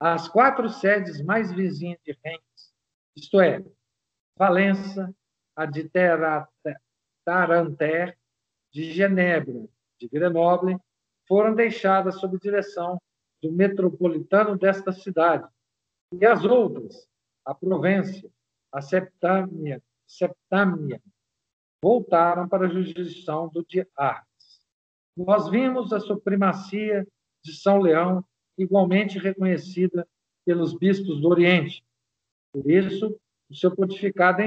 As 0.00 0.26
quatro 0.26 0.68
sedes 0.68 1.22
mais 1.22 1.52
vizinhas 1.52 2.00
de 2.04 2.18
Rennes, 2.24 2.74
isto 3.14 3.40
é, 3.40 3.64
Valença, 4.36 5.14
a 5.54 5.64
de 5.64 5.88
Taranter, 7.24 8.18
de 8.72 8.92
Genebra, 8.92 9.68
de 10.00 10.08
Grenoble, 10.08 10.76
foram 11.28 11.54
deixadas 11.54 12.18
sob 12.18 12.36
direção 12.40 13.00
do 13.40 13.52
metropolitano 13.52 14.58
desta 14.58 14.90
cidade, 14.90 15.48
e 16.12 16.26
as 16.26 16.44
outras, 16.44 17.06
a 17.46 17.54
Provença, 17.54 18.28
a 18.72 18.82
Septâmia, 18.82 19.82
Septâmia 20.06 21.00
voltaram 21.80 22.48
para 22.48 22.66
a 22.66 22.68
jurisdição 22.68 23.48
do 23.48 23.64
de 23.64 23.86
Artes. 23.96 24.66
Nós 25.16 25.48
vimos 25.48 25.92
a 25.92 26.00
supremacia 26.00 27.06
de 27.42 27.54
São 27.54 27.78
Leão 27.78 28.24
igualmente 28.58 29.18
reconhecida 29.18 30.06
pelos 30.44 30.74
bispos 30.74 31.20
do 31.20 31.28
Oriente. 31.28 31.84
Por 32.52 32.68
isso, 32.70 33.18
o 33.48 33.54
seu 33.54 33.74
pontificado 33.74 34.42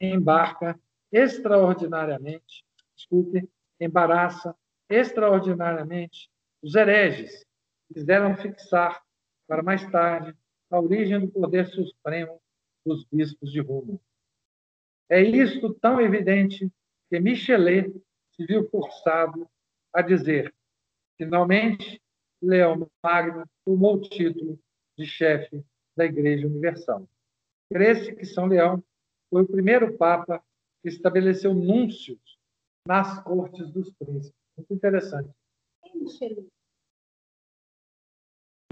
embarca 0.00 0.78
extraordinariamente, 1.10 2.64
desculpe, 2.94 3.48
embaraça 3.80 4.54
extraordinariamente 4.88 6.30
os 6.62 6.74
hereges, 6.74 7.46
quiseram 7.92 8.36
fixar 8.36 9.02
para 9.46 9.62
mais 9.62 9.88
tarde 9.90 10.36
a 10.70 10.80
origem 10.80 11.20
do 11.20 11.28
poder 11.28 11.66
supremo 11.68 12.40
dos 12.84 13.04
bispos 13.04 13.50
de 13.50 13.60
Roma. 13.60 14.00
É 15.08 15.20
isto 15.20 15.74
tão 15.74 16.00
evidente 16.00 16.70
que 17.08 17.20
Michelet 17.20 17.92
se 18.32 18.46
viu 18.46 18.68
forçado 18.68 19.48
a 19.92 20.02
dizer, 20.02 20.54
finalmente, 21.16 22.02
Leão 22.42 22.90
Magno 23.02 23.48
tomou 23.64 23.96
o 23.96 24.00
título 24.00 24.58
de 24.96 25.06
chefe 25.06 25.64
da 25.96 26.04
Igreja 26.04 26.46
Universal. 26.46 27.08
Cresce 27.72 28.14
que 28.14 28.24
São 28.24 28.46
Leão 28.46 28.82
foi 29.30 29.42
o 29.42 29.48
primeiro 29.48 29.96
Papa 29.96 30.42
que 30.82 30.88
estabeleceu 30.88 31.54
núncios 31.54 32.38
nas 32.86 33.22
cortes 33.22 33.70
dos 33.70 33.92
príncipes. 33.94 34.38
Muito 34.56 34.74
interessante. 34.74 35.30
Michelet? 35.94 36.48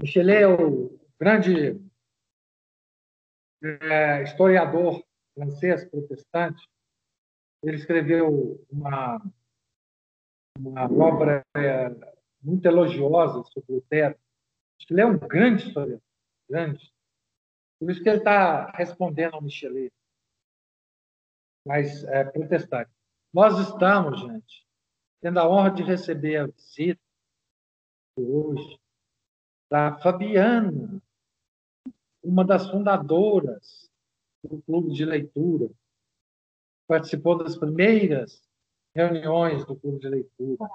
Michelet 0.01 0.43
é 0.43 0.47
o 0.47 1.04
grande 1.19 1.79
é, 3.63 4.23
historiador 4.23 5.03
francês 5.33 5.85
protestante. 5.85 6.67
Ele 7.63 7.77
escreveu 7.77 8.63
uma, 8.69 9.19
uma 10.57 10.83
obra 10.91 11.43
é, 11.55 11.89
muito 12.41 12.65
elogiosa 12.65 13.43
sobre 13.51 13.73
Lutero. 13.73 14.17
Ele 14.89 15.01
é 15.01 15.05
um 15.05 15.17
grande 15.17 15.67
historiador, 15.67 16.01
grande. 16.47 16.93
Por 17.79 17.89
isso 17.89 18.03
que 18.03 18.09
ele 18.09 18.19
está 18.19 18.71
respondendo 18.71 19.33
ao 19.33 19.41
Michelet, 19.41 19.91
mas 21.65 22.03
é 22.05 22.23
protestante. 22.23 22.91
Nós 23.33 23.57
estamos, 23.67 24.21
gente, 24.21 24.65
tendo 25.21 25.39
a 25.39 25.49
honra 25.49 25.71
de 25.71 25.83
receber 25.83 26.37
a 26.37 26.47
visita 26.47 27.01
hoje 28.17 28.79
da 29.69 29.97
Fabiana, 29.99 31.01
uma 32.25 32.43
das 32.43 32.69
fundadoras 32.69 33.89
do 34.43 34.61
clube 34.63 34.93
de 34.93 35.05
leitura, 35.05 35.69
participou 36.87 37.37
das 37.37 37.57
primeiras 37.57 38.43
reuniões 38.93 39.65
do 39.65 39.75
clube 39.75 39.99
de 39.99 40.09
leitura. 40.09 40.69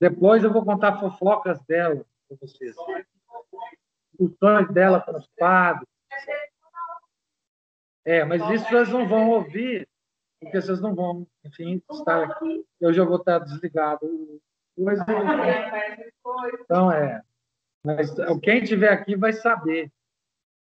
Depois 0.00 0.44
eu 0.44 0.52
vou 0.52 0.64
contar 0.64 0.98
fofocas 0.98 1.60
dela 1.66 2.04
para 2.28 2.36
vocês. 2.40 2.74
Discussões 4.12 4.72
dela 4.72 5.00
com 5.00 5.16
os 5.16 5.26
padres. 5.38 5.88
É, 8.04 8.24
mas 8.24 8.42
isso 8.50 8.68
vocês 8.68 8.88
não 8.90 9.08
vão 9.08 9.30
ouvir, 9.30 9.88
porque 10.40 10.60
vocês 10.60 10.80
não 10.80 10.94
vão, 10.94 11.26
enfim, 11.44 11.82
estar 11.90 12.24
aqui. 12.24 12.64
Eu 12.80 12.92
já 12.92 13.04
vou 13.04 13.16
estar 13.16 13.40
desligado. 13.40 14.40
Então, 16.60 16.92
é. 16.92 17.22
Mas 17.82 18.14
quem 18.42 18.62
estiver 18.62 18.92
aqui 18.92 19.16
vai 19.16 19.32
saber. 19.32 19.90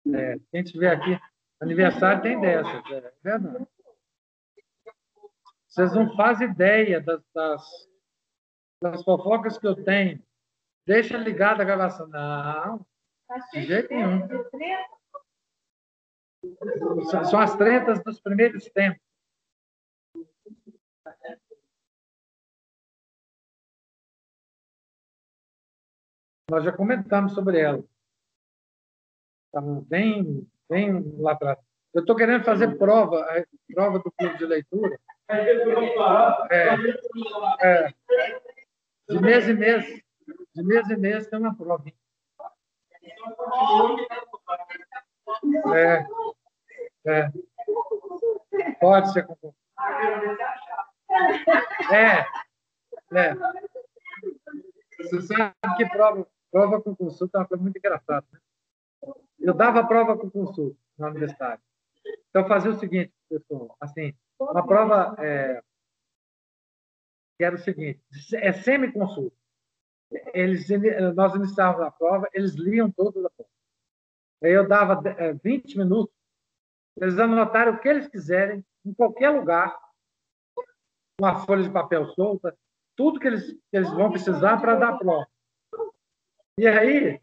É, 0.07 0.39
quem 0.51 0.61
estiver 0.61 0.91
aqui, 0.95 1.19
aniversário 1.59 2.21
tem 2.23 2.39
dessas, 2.39 2.91
é 2.91 3.13
verdade. 3.23 3.67
Vocês 5.67 5.93
não 5.93 6.15
fazem 6.15 6.49
ideia 6.49 6.99
das, 6.99 7.23
das, 7.33 7.89
das 8.81 9.03
fofocas 9.03 9.57
que 9.57 9.65
eu 9.65 9.81
tenho. 9.83 10.21
Deixa 10.85 11.17
ligada 11.17 11.61
a 11.61 11.65
gravação. 11.65 12.07
Não, 12.07 12.85
de 13.53 13.61
jeito 13.61 13.93
nenhum. 13.93 14.27
São 17.29 17.39
as 17.39 17.55
tretas 17.55 18.03
dos 18.03 18.19
primeiros 18.19 18.65
tempos. 18.65 19.01
Nós 26.49 26.65
já 26.65 26.75
comentamos 26.75 27.33
sobre 27.33 27.59
ela. 27.61 27.90
Estava 29.53 29.81
bem, 29.89 30.47
bem 30.69 31.13
lá 31.19 31.33
atrás. 31.33 31.59
Eu 31.93 31.99
estou 31.99 32.15
querendo 32.15 32.45
fazer 32.45 32.77
prova, 32.77 33.27
prova 33.73 33.99
do 33.99 34.09
clube 34.13 34.37
de 34.37 34.45
leitura. 34.45 34.97
É, 35.27 35.41
é, 37.61 37.93
de 39.09 39.19
mês 39.19 39.49
em 39.49 39.53
mês. 39.53 39.85
De 40.55 40.63
mês 40.63 40.89
em 40.89 40.95
mês 40.95 41.27
tem 41.27 41.37
uma 41.37 41.53
prova. 41.53 41.83
É, 45.75 46.05
é. 47.05 47.31
Pode 48.79 49.11
ser. 49.11 49.27
É, 51.91 52.25
é. 53.17 53.35
Você 54.97 55.21
sabe 55.23 55.53
que 55.75 55.85
prova 55.89 56.25
prova 56.51 56.81
com 56.81 56.95
consulta 56.95 57.37
é 57.37 57.41
uma 57.41 57.47
coisa 57.47 57.63
muito 57.63 57.77
engraçada. 57.77 58.25
Né? 58.31 58.39
Eu 59.39 59.53
dava 59.53 59.85
prova 59.85 60.17
com 60.17 60.29
consulta 60.29 60.77
na 60.97 61.07
universidade. 61.07 61.61
Então, 62.29 62.47
fazia 62.47 62.71
o 62.71 62.79
seguinte, 62.79 63.11
pessoal, 63.29 63.75
assim, 63.79 64.13
uma 64.39 64.65
prova 64.65 65.15
é, 65.19 65.61
que 67.37 67.43
era 67.43 67.55
o 67.55 67.59
seguinte, 67.59 67.99
é 68.35 68.53
semi-consulta. 68.53 69.35
Eles, 70.33 70.67
nós 71.15 71.33
iniciávamos 71.35 71.87
a 71.87 71.91
prova, 71.91 72.29
eles 72.33 72.53
liam 72.53 72.91
toda 72.91 73.27
a 73.27 73.29
prova. 73.29 73.49
Aí 74.43 74.51
eu 74.51 74.67
dava 74.67 75.01
20 75.43 75.73
é, 75.73 75.77
minutos, 75.77 76.13
eles 76.97 77.17
anotaram 77.17 77.73
o 77.73 77.79
que 77.79 77.87
eles 77.87 78.07
quiserem, 78.07 78.65
em 78.85 78.93
qualquer 78.93 79.29
lugar, 79.29 79.77
uma 81.19 81.45
folha 81.45 81.63
de 81.63 81.69
papel 81.69 82.07
solta, 82.13 82.57
tudo 82.95 83.19
que 83.19 83.27
eles, 83.27 83.51
que 83.51 83.77
eles 83.77 83.89
vão 83.91 84.11
precisar 84.11 84.57
para 84.57 84.75
dar 84.75 84.97
prova. 84.97 85.27
E 86.57 86.67
aí, 86.67 87.21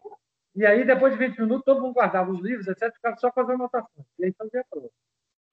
e 0.59 0.67
aí, 0.67 0.85
depois 0.85 1.13
de 1.13 1.19
20 1.21 1.39
minutos, 1.39 1.65
todo 1.65 1.81
mundo 1.81 1.95
guardava 1.95 2.33
os 2.33 2.41
livros, 2.41 2.67
etc., 2.67 2.93
ficava 2.93 3.17
só 3.17 3.31
fazendo 3.31 3.55
anotações. 3.55 4.05
E 4.19 4.25
aí 4.25 4.33
fazia 4.33 4.61
a 4.61 4.65
prova. 4.69 4.91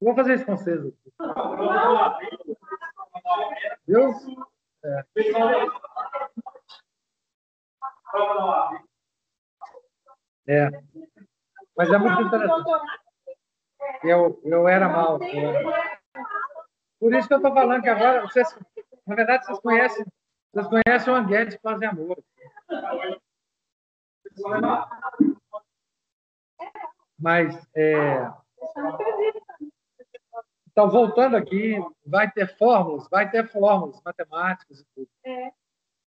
Vou 0.01 0.15
fazer 0.15 0.33
isso 0.33 0.47
com 0.47 0.57
vocês 0.57 0.79
aqui. 0.83 1.13
Viu? 3.87 4.11
É. 4.83 5.05
é. 10.47 10.69
Mas 11.77 11.91
é 11.91 11.97
muito 11.99 12.21
interessante. 12.23 12.67
Eu, 14.03 14.41
eu 14.43 14.67
era 14.67 14.89
mal. 14.89 15.21
Era... 15.21 15.99
Por 16.99 17.13
isso 17.13 17.27
que 17.27 17.33
eu 17.35 17.37
estou 17.37 17.53
falando 17.53 17.83
que 17.83 17.89
agora, 17.89 18.21
vocês, 18.21 18.57
na 19.05 19.13
verdade, 19.13 19.45
vocês 19.45 19.59
conhecem, 19.59 20.03
vocês 20.51 20.67
conhecem 20.67 21.13
o 21.13 21.15
Anguedes 21.15 21.59
Fazem 21.61 21.89
Amor. 21.89 22.17
Mas, 27.17 27.67
é... 27.75 28.31
então, 30.69 30.89
voltando 30.89 31.37
aqui, 31.37 31.75
vai 32.05 32.29
ter 32.29 32.57
fórmulas, 32.57 33.07
vai 33.09 33.29
ter 33.29 33.47
fórmulas 33.47 34.01
matemáticas 34.03 34.79
e 34.81 34.85
tudo. 34.95 35.09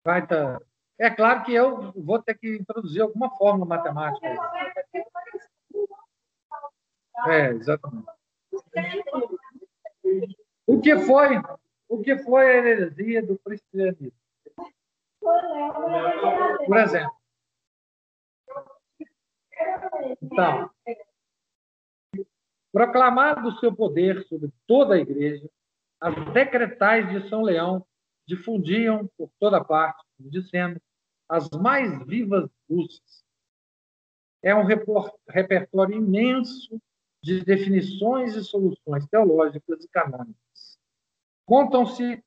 Vai 0.04 0.26
ter... 0.26 0.62
É 1.00 1.10
claro 1.10 1.44
que 1.44 1.54
eu 1.54 1.92
vou 1.94 2.22
ter 2.22 2.36
que 2.36 2.58
introduzir 2.58 3.02
alguma 3.02 3.30
fórmula 3.38 3.66
matemática. 3.66 4.28
É, 7.28 7.48
exatamente. 7.48 8.08
O 10.68 10.80
que 10.80 10.98
foi, 11.00 11.42
o 11.88 12.02
que 12.02 12.18
foi 12.20 12.46
a 12.46 12.58
heresia 12.58 13.26
do 13.26 13.38
cristianismo? 13.40 14.12
Por 15.20 16.78
exemplo. 16.78 17.21
Então, 20.22 20.70
proclamado 22.72 23.50
o 23.50 23.60
seu 23.60 23.76
poder 23.76 24.26
sobre 24.28 24.50
toda 24.66 24.96
a 24.96 25.00
igreja, 25.00 25.50
as 26.00 26.16
decretais 26.34 27.10
de 27.10 27.28
São 27.30 27.42
Leão 27.42 27.86
difundiam 28.26 29.10
por 29.18 29.30
toda 29.40 29.64
parte, 29.64 30.04
dizendo, 30.20 30.82
as 31.28 31.50
mais 31.50 32.06
vivas 32.06 32.50
luzes. 32.70 33.24
É 34.44 34.56
um 34.56 34.66
repertório 35.28 35.96
imenso 35.96 36.82
de 37.24 37.44
definições 37.44 38.36
e 38.36 38.44
soluções 38.44 39.06
teológicas 39.08 39.84
e 39.84 39.88
canônicas. 39.88 40.80
Contam-se 41.46 42.24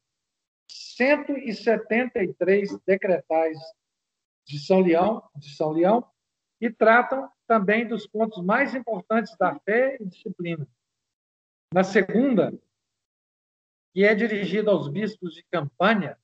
173 0.69 2.79
decretais 2.87 3.59
de 4.47 4.59
São 4.59 4.81
Leão, 4.81 5.23
de 5.35 5.55
São 5.57 5.73
Leão, 5.73 6.07
e 6.65 6.73
tratam 6.73 7.31
também 7.47 7.87
dos 7.87 8.07
pontos 8.07 8.43
mais 8.43 8.75
importantes 8.75 9.37
da 9.37 9.55
fé 9.61 9.99
e 10.01 10.07
disciplina. 10.07 10.67
Na 11.71 11.85
segunda, 11.85 12.59
que 13.93 14.03
é 14.03 14.15
dirigida 14.15 14.71
aos 14.71 14.89
bispos 14.89 15.35
de 15.35 15.45
campanha, 15.53 16.19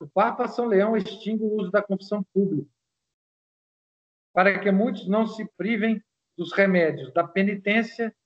o 0.00 0.08
Papa 0.08 0.48
São 0.48 0.64
Leão 0.64 0.96
extingue 0.96 1.44
o 1.44 1.60
uso 1.60 1.70
da 1.70 1.82
confissão 1.82 2.24
pública, 2.32 2.70
para 4.32 4.58
que 4.58 4.70
muitos 4.70 5.06
não 5.06 5.26
se 5.26 5.44
privem 5.58 6.02
dos 6.38 6.54
remédios 6.54 7.12
da 7.12 7.28
penitência, 7.28 8.16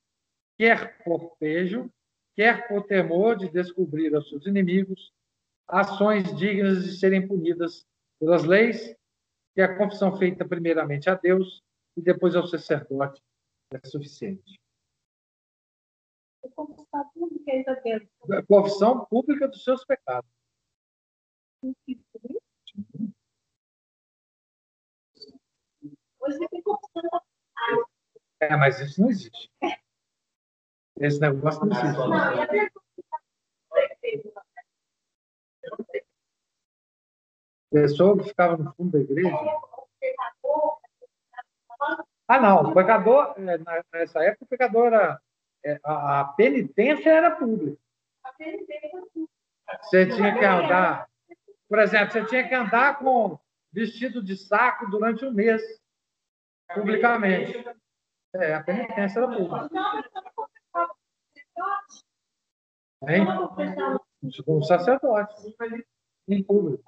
quer 0.57 1.03
por 1.03 1.35
pejo, 1.35 1.91
quer 2.33 2.65
por 2.69 2.83
temor 2.83 3.35
de 3.35 3.49
descobrir 3.49 4.15
aos 4.15 4.29
seus 4.29 4.45
inimigos 4.47 5.13
ações 5.67 6.33
dignas 6.37 6.85
de 6.85 6.97
serem 6.97 7.27
punidas 7.27 7.85
pelas 8.19 8.45
leis, 8.45 8.95
que 9.53 9.61
a 9.61 9.77
confissão 9.77 10.17
feita 10.17 10.47
primeiramente 10.47 11.09
a 11.09 11.15
Deus 11.15 11.63
e 11.97 12.01
depois 12.01 12.35
ao 12.35 12.47
sacerdote 12.47 13.21
é 13.73 13.87
suficiente. 13.87 14.59
A 16.43 16.49
confissão 16.49 17.09
pública, 17.13 17.55
Isabel. 17.55 18.01
A 18.31 18.43
confissão 18.43 19.05
pública 19.05 19.47
dos 19.47 19.63
seus 19.63 19.85
pecados. 19.85 20.29
Hoje 26.19 26.47
tem 26.49 26.61
confissão 26.61 27.21
é, 28.41 28.57
mas 28.57 28.79
isso 28.79 28.99
não 28.99 29.09
existe. 29.11 29.51
Esse 30.99 31.19
negócio 31.19 31.63
não 31.63 31.77
existe. 31.77 31.97
Pessoa 37.71 38.17
que 38.17 38.27
ficava 38.27 38.57
no 38.57 38.73
fundo 38.73 38.91
da 38.91 38.99
igreja. 38.99 39.37
Ah, 42.27 42.39
não. 42.39 42.71
O 42.71 42.73
pecador, 42.73 43.33
é, 43.37 43.57
nessa 43.93 44.23
época, 44.23 44.45
o 44.45 44.47
pecador 44.47 44.87
era. 44.87 45.21
É, 45.63 45.79
a 45.83 46.25
penitência 46.35 47.09
era 47.09 47.31
pública. 47.31 47.79
Você 49.83 50.07
tinha 50.07 50.37
que 50.37 50.43
andar. 50.43 51.07
Por 51.69 51.79
exemplo, 51.79 52.11
você 52.11 52.25
tinha 52.25 52.47
que 52.47 52.55
andar 52.55 52.99
com 52.99 53.39
vestido 53.71 54.21
de 54.23 54.35
saco 54.35 54.89
durante 54.89 55.23
um 55.23 55.31
mês, 55.31 55.61
publicamente. 56.73 57.63
É, 58.33 58.55
a 58.55 58.63
penitência 58.63 59.19
era 59.19 59.27
pública. 59.27 59.69
Hein? 63.07 63.25
Com 64.45 64.61
sacerdote. 64.63 65.55
Em 66.27 66.43
público. 66.43 66.83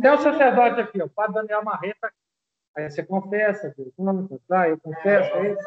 Tem 0.00 0.10
o 0.10 0.18
sacerdote 0.18 0.80
aqui, 0.80 1.02
o 1.02 1.08
padre 1.08 1.34
Daniel 1.34 1.64
Marreta. 1.64 2.12
Aí 2.76 2.90
você 2.90 3.02
confessa, 3.04 3.74
Deus, 3.76 3.92
não, 3.98 4.28
tá? 4.48 4.68
Eu 4.68 4.78
confesso, 4.80 5.34
é 5.36 5.52
isso. 5.52 5.64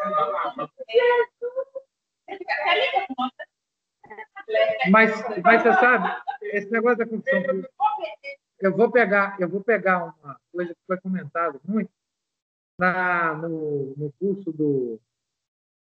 Mas, 4.92 5.12
mas 5.44 5.64
você 5.64 5.74
sabe, 5.74 6.22
esse 6.42 6.72
negócio 6.72 6.98
da 6.98 7.06
confissão 7.08 7.42
eu 8.60 8.76
vou 8.76 8.92
pegar, 8.92 9.40
eu 9.40 9.48
vou 9.48 9.64
pegar 9.64 10.14
uma 10.22 10.40
coisa 10.52 10.74
que 10.74 10.82
foi 10.86 11.00
comentada 11.00 11.60
muito 11.64 11.90
na, 12.78 13.34
no, 13.36 13.94
no 13.96 14.12
curso 14.14 14.52
do, 14.52 15.00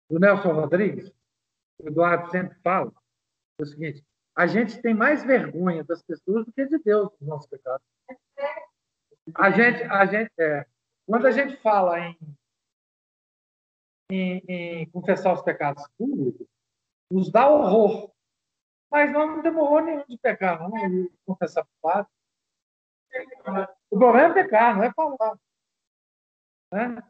do 0.10 0.20
Nelson 0.20 0.54
Rodrigues, 0.54 1.12
o 1.80 1.88
Eduardo 1.88 2.30
sempre 2.32 2.58
fala, 2.64 2.92
é 3.60 3.64
o 3.64 3.66
seguinte, 3.66 4.04
a 4.36 4.48
gente 4.48 4.82
tem 4.82 4.94
mais 4.94 5.24
vergonha 5.24 5.84
das 5.84 6.04
pessoas 6.04 6.46
do 6.46 6.52
que 6.52 6.66
de 6.66 6.78
Deus 6.80 7.10
dos 7.18 7.28
nossos 7.28 7.48
pecados. 7.48 7.86
A 9.34 9.50
gente, 9.50 9.84
a 9.84 10.06
gente, 10.06 10.32
é, 10.38 10.66
quando 11.08 11.26
a 11.26 11.32
gente 11.32 11.56
fala 11.58 12.00
em, 12.00 12.18
em, 14.12 14.44
em, 14.48 14.90
confessar 14.92 15.34
os 15.34 15.42
pecados 15.42 15.88
públicos, 15.98 16.48
nos 17.10 17.32
dá 17.32 17.50
horror. 17.50 18.12
Mas 18.92 19.12
não 19.12 19.42
demorou 19.42 19.82
nenhum 19.82 20.06
de 20.08 20.18
pecar, 20.18 20.60
não, 20.62 20.70
de 20.70 21.12
confessar 21.26 21.66
para 21.82 22.04
o. 22.04 23.96
O 23.96 23.98
problema 23.98 24.32
é 24.38 24.44
pecar, 24.44 24.76
não 24.76 24.84
é 24.84 24.94
falar. 24.94 25.40
Né? 26.72 27.04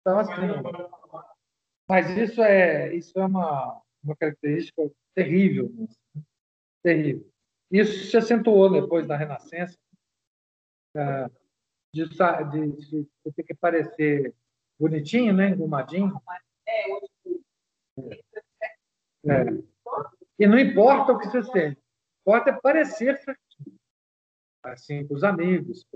Então, 0.00 0.18
assim, 0.18 0.32
mas 1.88 2.10
isso 2.10 2.42
é, 2.42 2.94
isso 2.94 3.18
é 3.18 3.24
uma, 3.24 3.80
uma 4.02 4.16
característica 4.16 4.90
terrível, 5.14 5.70
terrível. 6.84 7.26
Isso 7.70 8.10
se 8.10 8.16
acentuou 8.16 8.70
depois 8.70 9.08
da 9.08 9.16
Renascença, 9.16 9.76
é, 10.94 11.28
de, 11.92 12.08
de, 12.08 12.72
de, 12.76 13.08
de 13.24 13.32
ter 13.34 13.42
que 13.42 13.54
parecer 13.54 14.34
bonitinho, 14.78 15.32
né? 15.32 15.48
engomadinho. 15.48 16.20
É. 16.68 16.90
é. 19.26 19.44
E 20.38 20.46
não 20.46 20.58
importa 20.58 21.12
o 21.12 21.18
que 21.18 21.26
você 21.26 21.42
seja, 21.42 21.76
importa 22.20 22.50
é 22.50 22.60
parecer 22.60 23.16
certinho. 23.16 23.78
Assim, 24.62 25.06
com 25.06 25.14
os 25.14 25.24
amigos. 25.24 25.86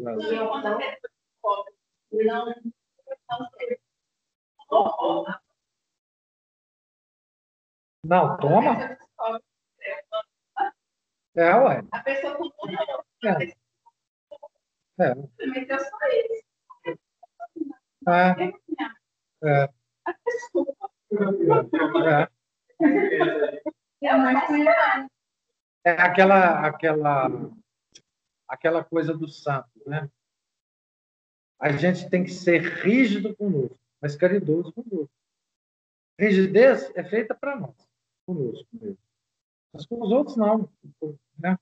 Não, 8.05 8.37
toma. 8.39 8.99
É, 11.39 11.55
ué. 11.55 11.85
A 11.93 12.01
pessoa 12.01 12.37
com 12.37 12.51
é. 13.25 13.45
é. 14.99 15.05
É 15.05 15.79
só 15.79 15.99
isso. 16.11 16.99
Ah, 18.09 18.35
é. 18.41 18.53
É. 19.45 19.69
É 25.85 25.91
aquela, 25.93 26.67
aquela, 26.67 27.31
aquela 28.49 28.83
coisa 28.83 29.15
do 29.17 29.29
santo, 29.29 29.71
né? 29.87 30.11
A 31.61 31.71
gente 31.71 32.11
tem 32.11 32.25
que 32.25 32.33
ser 32.33 32.63
rígido 32.83 33.37
conosco, 33.37 33.79
mas 34.03 34.17
caridoso 34.17 34.73
conosco. 34.73 35.11
Rigidez 36.19 36.91
é 36.97 37.05
feita 37.05 37.33
para 37.33 37.55
nós, 37.55 37.77
conosco 38.27 38.67
mesmo. 38.73 39.08
Mas 39.79 39.87
com 39.87 40.03
os 40.03 40.11
outros, 40.11 40.37
não. 40.37 40.69
Né? 41.39 41.57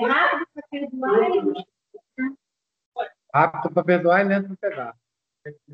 Rápido 0.00 0.46
para 0.54 0.62
perdoar 0.70 1.30
e 1.30 1.66
Rápido 3.34 3.74
para 3.74 3.84
perdoar 3.84 4.20
e 4.20 4.24
lento 4.24 4.56
para 4.56 4.96
pegar. 5.42 5.66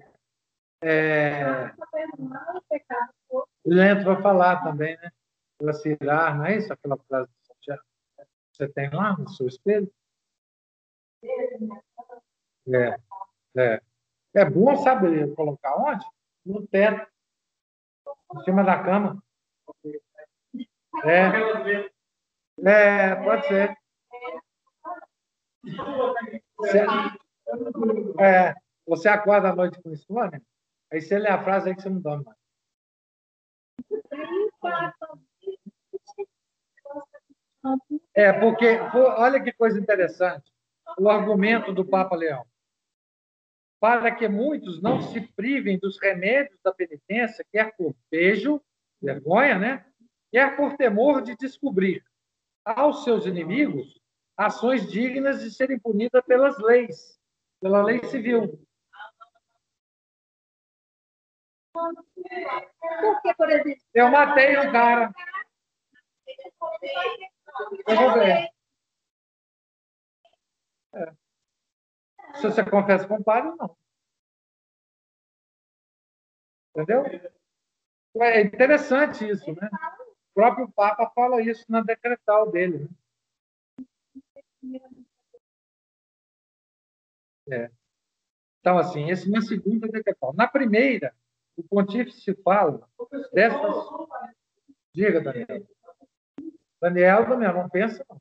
É... 0.83 1.75
Lento 3.63 4.05
para 4.05 4.23
falar 4.23 4.65
também, 4.65 4.97
né? 4.97 5.11
Para 5.59 5.75
se 5.75 5.91
irar, 5.91 6.39
não 6.39 6.47
é 6.47 6.57
isso? 6.57 6.73
Aquela 6.73 6.97
frase 6.97 7.31
que 7.61 7.77
você 8.55 8.69
tem 8.69 8.89
lá 8.89 9.19
no 9.19 9.29
seu 9.29 9.49
espelho? 9.49 9.93
É, 12.69 12.97
é. 13.59 13.83
É 14.35 14.45
bom 14.49 14.75
saber 14.83 15.35
colocar 15.35 15.77
onde? 15.77 16.07
No 16.45 16.67
teto, 16.67 17.07
em 18.35 18.45
cima 18.45 18.65
da 18.65 18.83
cama. 18.83 19.23
É, 21.05 21.91
é 22.65 23.15
pode 23.17 23.47
ser. 23.47 23.77
Você, 26.57 26.87
é, 28.21 28.55
você 28.87 29.09
acorda 29.09 29.51
à 29.51 29.57
noite 29.57 29.81
com 29.83 29.91
insônia, 29.91 30.43
aí 30.93 31.01
você 31.01 31.19
lê 31.19 31.29
a 31.29 31.43
frase 31.43 31.69
aí 31.69 31.75
que 31.75 31.83
você 31.83 31.89
não 31.89 32.01
dorme 32.01 32.25
mais. 32.25 32.39
É, 38.15 38.33
porque, 38.33 38.79
olha 39.17 39.43
que 39.43 39.53
coisa 39.53 39.81
interessante, 39.81 40.53
o 40.99 41.09
argumento 41.09 41.73
do 41.73 41.85
Papa 41.85 42.15
Leão. 42.15 42.47
Para 43.85 44.15
que 44.15 44.27
muitos 44.27 44.81
não 44.81 45.03
se 45.03 45.21
privem 45.21 45.79
dos 45.79 46.01
remédios 46.01 46.59
da 46.65 46.73
penitência, 46.73 47.45
quer 47.53 47.77
por 47.77 47.95
beijo, 48.11 48.59
vergonha, 48.99 49.59
né? 49.59 49.87
Quer 50.33 50.57
por 50.57 50.75
temor 50.79 51.21
de 51.21 51.37
descobrir 51.37 52.03
aos 52.65 53.05
seus 53.05 53.27
inimigos 53.27 54.01
ações 54.39 54.91
dignas 54.91 55.43
de 55.43 55.51
serem 55.51 55.79
punidas 55.79 56.25
pelas 56.25 56.59
leis, 56.61 57.21
pela 57.61 57.85
lei 57.85 58.03
civil. 58.05 58.59
Eu 63.93 64.11
matei 64.11 64.59
um 64.61 64.73
cara. 64.73 65.13
Eu 67.87 67.97
vou 67.97 68.15
ver. 68.15 68.49
É. 70.95 71.24
Se 72.37 72.43
você 72.43 72.65
confessa 72.65 73.07
com 73.07 73.17
o 73.17 73.25
padre, 73.25 73.55
não. 73.57 73.77
Entendeu? 76.71 77.05
É 78.17 78.41
interessante 78.41 79.29
isso, 79.29 79.53
né? 79.55 79.69
O 80.31 80.35
próprio 80.35 80.71
Papa 80.73 81.11
fala 81.15 81.41
isso 81.43 81.65
na 81.69 81.81
decretal 81.81 82.51
dele. 82.51 82.89
Né? 84.63 84.81
É. 87.51 87.71
Então, 88.61 88.79
assim, 88.79 89.11
esse 89.11 89.31
na 89.31 89.41
segunda 89.43 89.87
decretal. 89.89 90.33
Na 90.33 90.49
primeira, 90.49 91.15
o 91.57 91.63
pontífice 91.63 92.35
fala 92.43 92.89
dessas. 93.33 93.61
Diga, 94.95 95.21
Daniel. 95.21 95.67
Daniel, 96.81 97.29
Daniel, 97.29 97.55
não 97.55 97.69
pensa, 97.69 98.05
não. 98.09 98.21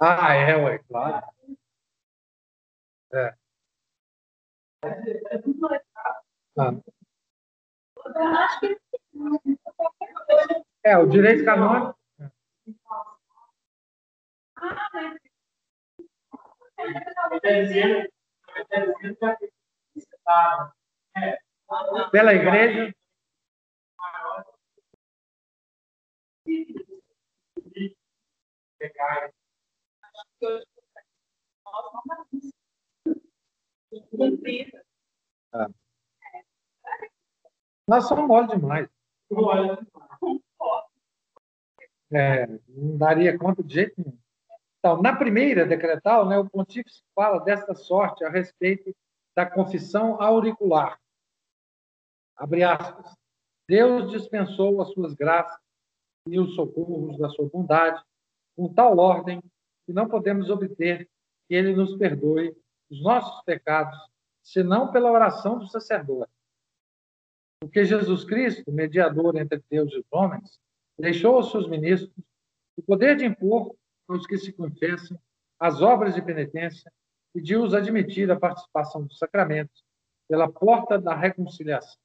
Ah, 0.00 0.34
é, 0.34 0.56
ué, 0.56 0.78
claro. 0.88 1.26
É. 3.12 3.34
Ah. 6.58 6.72
É, 10.84 10.96
o 10.98 11.06
direito 11.06 11.44
canônico. 11.44 11.96
Pela 22.10 22.34
igreja. 22.34 22.94
Ah. 35.52 35.68
Nós 37.86 38.06
somos 38.06 38.26
mole 38.26 38.48
demais. 38.48 38.88
É, 42.12 42.46
não 42.68 42.98
daria 42.98 43.38
conta 43.38 43.62
de 43.62 43.74
jeito 43.74 43.94
nenhum. 43.96 44.18
Então, 44.78 45.00
na 45.00 45.14
primeira 45.14 45.64
decretal, 45.64 46.28
né, 46.28 46.36
o 46.38 46.48
pontífice 46.48 47.02
fala 47.14 47.38
desta 47.38 47.74
sorte 47.74 48.24
a 48.24 48.28
respeito 48.28 48.94
da 49.34 49.46
confissão 49.46 50.20
auricular. 50.20 51.00
Abre 52.36 52.62
aspas. 52.62 53.14
Deus 53.68 54.10
dispensou 54.10 54.80
as 54.82 54.92
suas 54.92 55.14
graças 55.14 55.60
e 56.28 56.38
os 56.38 56.54
socorros 56.54 57.18
da 57.18 57.28
sua 57.30 57.48
bondade 57.48 58.02
com 58.56 58.72
tal 58.72 58.98
ordem 58.98 59.42
que 59.86 59.92
não 59.92 60.08
podemos 60.08 60.50
obter 60.50 61.08
que 61.48 61.54
ele 61.54 61.74
nos 61.74 61.96
perdoe 61.96 62.56
os 62.90 63.02
nossos 63.02 63.42
pecados, 63.44 63.98
senão 64.42 64.92
pela 64.92 65.10
oração 65.10 65.58
do 65.58 65.66
sacerdote. 65.66 66.30
Porque 67.60 67.84
Jesus 67.84 68.24
Cristo, 68.24 68.70
mediador 68.70 69.36
entre 69.36 69.62
Deus 69.70 69.92
e 69.92 69.98
os 69.98 70.06
homens, 70.10 70.60
deixou 70.98 71.36
aos 71.36 71.50
seus 71.50 71.68
ministros 71.68 72.12
o 72.76 72.82
poder 72.82 73.16
de 73.16 73.24
impor 73.24 73.74
aos 74.08 74.26
que 74.26 74.36
se 74.36 74.52
confessam 74.52 75.18
as 75.58 75.80
obras 75.80 76.14
de 76.14 76.22
penitência 76.22 76.92
e 77.34 77.40
de 77.40 77.56
os 77.56 77.72
admitir 77.72 78.30
à 78.30 78.38
participação 78.38 79.06
dos 79.06 79.16
sacramentos 79.16 79.84
pela 80.28 80.50
porta 80.50 80.98
da 80.98 81.14
reconciliação, 81.14 82.01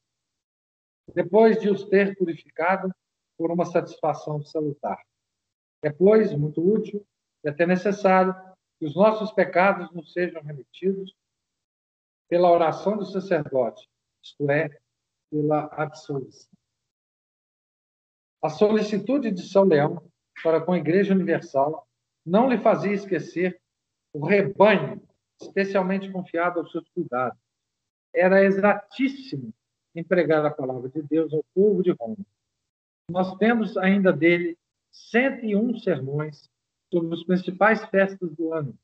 depois 1.13 1.59
de 1.59 1.69
os 1.69 1.85
ter 1.85 2.15
purificado 2.17 2.91
por 3.37 3.51
uma 3.51 3.65
satisfação 3.65 4.41
salutar. 4.43 5.01
É, 5.83 5.91
pois, 5.91 6.33
muito 6.33 6.61
útil 6.61 7.05
e 7.43 7.49
até 7.49 7.65
necessário 7.65 8.35
que 8.79 8.85
os 8.85 8.95
nossos 8.95 9.31
pecados 9.31 9.91
nos 9.91 10.11
sejam 10.11 10.41
remetidos 10.41 11.15
pela 12.27 12.51
oração 12.51 12.97
do 12.97 13.05
sacerdote, 13.05 13.87
isto 14.23 14.49
é, 14.49 14.69
pela 15.31 15.65
absolvição. 15.65 16.51
A 18.43 18.49
solicitude 18.49 19.31
de 19.31 19.43
São 19.43 19.63
Leão 19.63 20.03
para 20.43 20.61
com 20.61 20.73
a 20.73 20.77
Igreja 20.77 21.13
Universal 21.13 21.87
não 22.25 22.49
lhe 22.49 22.57
fazia 22.57 22.93
esquecer 22.93 23.59
o 24.13 24.25
rebanho, 24.25 25.01
especialmente 25.41 26.11
confiado 26.11 26.59
aos 26.59 26.71
seus 26.71 26.87
cuidados. 26.89 27.39
Era 28.13 28.43
exatíssimo 28.43 29.53
empregar 29.99 30.45
a 30.45 30.51
palavra 30.51 30.89
de 30.89 31.01
Deus 31.01 31.33
ao 31.33 31.43
povo 31.53 31.81
de 31.81 31.91
Roma. 31.91 32.17
Nós 33.09 33.35
temos 33.37 33.75
ainda 33.77 34.13
dele 34.13 34.57
101 34.91 35.79
sermões 35.79 36.49
sobre 36.91 37.13
as 37.15 37.23
principais 37.23 37.83
festas 37.85 38.31
do 38.35 38.53
ano. 38.53 38.77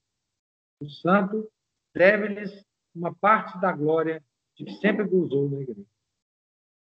O 0.81 0.89
santo 0.89 1.49
deve-lhes 1.93 2.65
uma 2.95 3.13
parte 3.13 3.59
da 3.59 3.71
glória 3.71 4.23
de 4.55 4.65
que 4.65 4.73
sempre 4.73 5.05
gozou 5.05 5.49
na 5.49 5.61
igreja. 5.61 5.85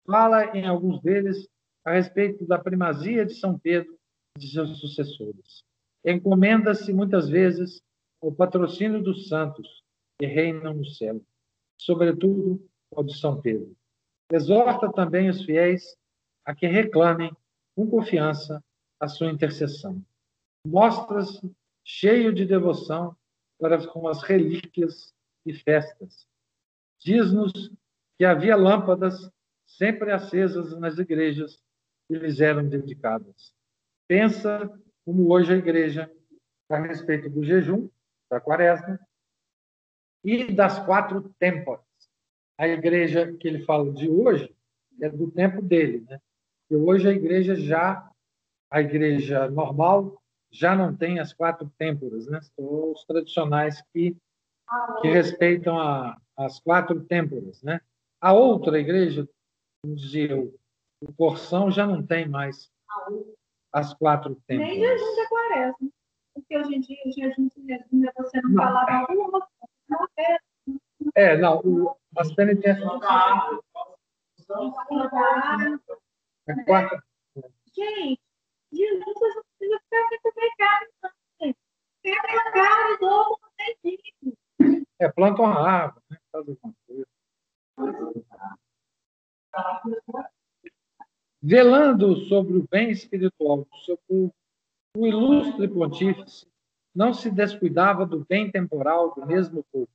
Fala 0.06 0.56
em 0.58 0.65
alguns 0.65 1.02
deles 1.02 1.47
a 1.84 1.93
respeito 1.93 2.45
da 2.45 2.60
primazia 2.60 3.26
de 3.26 3.34
São 3.36 3.58
Pedro 3.58 3.97
e 4.36 4.39
de 4.39 4.52
seus 4.52 4.80
sucessores. 4.80 5.63
Encomenda-se 6.06 6.93
muitas 6.93 7.30
vezes 7.30 7.82
ao 8.21 8.32
patrocínio 8.32 9.02
dos 9.02 9.28
santos 9.28 9.84
que 10.19 10.26
reinam 10.26 10.73
no 10.73 10.86
céu, 10.86 11.21
sobretudo 11.78 12.63
ao 12.95 13.04
de 13.04 13.17
São 13.17 13.41
Pedro. 13.41 13.76
Exorta 14.32 14.92
também 14.92 15.30
os 15.30 15.44
fiéis 15.44 15.98
a 16.46 16.54
que 16.54 16.68
reclamem 16.68 17.36
com 17.76 17.90
confiança 17.90 18.64
a 19.00 19.08
sua 19.08 19.30
intercessão. 19.30 20.04
Mostra-se 20.66 21.52
cheio 21.84 22.34
de 22.34 22.46
devoção 22.46 23.16
para 23.60 23.86
com 23.88 24.08
as 24.08 24.22
relíquias 24.24 25.14
e 25.46 25.54
festas. 25.54 26.28
diz-nos 27.00 27.52
que 28.18 28.24
havia 28.24 28.56
lâmpadas 28.56 29.30
sempre 29.66 30.12
acesas 30.12 30.78
nas 30.80 30.98
igrejas 30.98 31.62
que 32.08 32.16
lhes 32.16 32.40
eram 32.40 32.68
dedicadas. 32.68 33.54
Pensa 34.08 34.72
como 35.06 35.32
hoje 35.32 35.54
a 35.54 35.58
igreja, 35.58 36.12
a 36.70 36.78
respeito 36.78 37.30
do 37.30 37.44
jejum, 37.44 37.90
da 38.30 38.40
quaresma, 38.40 39.00
e 40.24 40.54
das 40.54 40.80
quatro 40.86 41.34
têmporas. 41.38 41.83
A 42.58 42.68
igreja 42.68 43.34
que 43.34 43.48
ele 43.48 43.63
fala 43.66 43.92
de 43.92 44.10
hoje 44.10 44.56
é 45.02 45.10
do 45.10 45.30
tempo 45.32 45.62
dele, 45.62 46.06
né? 46.08 46.20
E 46.70 46.76
hoje 46.76 47.08
a 47.08 47.12
igreja 47.12 47.56
já, 47.56 48.10
a 48.70 48.82
igreja 48.82 49.50
normal, 49.50 50.22
já 50.52 50.76
não 50.76 50.96
tem 50.96 51.20
as 51.20 51.34
quatro 51.34 51.72
têmporas, 51.78 52.28
né? 52.28 52.39
São 52.42 52.92
os 52.92 53.04
tradicionais 53.06 53.82
que, 53.92 54.16
que 55.02 55.08
respeitam 55.08 55.80
a, 55.80 56.18
as 56.38 56.60
quatro 56.60 57.04
têmporas, 57.04 57.62
né? 57.63 57.82
A 58.22 58.34
outra 58.34 58.80
igreja, 58.80 59.28
como 59.82 59.96
dizia 59.96 60.38
o, 60.38 60.54
o 61.02 61.12
Porção, 61.13 61.72
já 61.72 61.86
não 61.86 62.06
tem 62.06 62.28
mais 62.28 62.72
as 63.74 63.94
quatro 63.94 64.36
têmporas. 64.48 64.72
Nem 64.72 64.80
jejum 64.80 65.16
da 65.16 65.28
quaresma. 65.28 65.89
Porque 66.34 66.58
hoje 66.58 66.76
em 66.76 66.82
dia, 66.82 66.98
o 67.06 67.12
jejum 67.12 67.48
de 67.48 68.12
você 68.18 68.42
não, 68.42 68.50
não. 68.50 68.63
falava 68.63 69.13
uma, 69.13 69.48
não 69.89 70.08
é. 70.18 70.38
É, 71.16 71.38
não, 71.38 71.60
o, 71.60 71.96
as 72.17 72.34
penitências. 72.34 72.89
É 76.47 76.63
quatro. 76.65 77.02
Gente, 77.73 78.21
Jesus 78.71 79.06
não 79.06 79.43
precisa 79.58 79.80
ficar 79.80 80.10
sem 80.10 80.19
comer 80.21 80.52
carne, 80.58 81.56
Pega 82.02 82.19
a 82.19 82.52
carne 82.52 82.97
do 82.99 83.06
ovo 83.06 83.39
não 83.41 83.49
tem 83.58 83.78
jeito. 83.84 84.88
É, 84.99 85.10
planta 85.10 85.41
uma 85.41 85.60
árvore, 85.60 86.04
né? 86.10 86.17
Faz 86.32 86.47
alguma 86.47 86.73
coisa. 86.86 87.08
Velando 91.41 92.15
sobre 92.28 92.58
o 92.58 92.67
bem 92.69 92.91
espiritual 92.91 93.65
do 93.65 93.78
seu 93.86 93.97
povo, 94.08 94.34
o 94.95 95.08
ilustre 95.08 95.67
pontífice 95.67 96.47
não 96.93 97.13
se 97.13 97.32
descuidava 97.32 98.06
do 98.06 98.26
bem 98.26 98.52
temporal 98.52 99.13
do 99.15 99.26
mesmo 99.26 99.63
povo. 99.71 99.89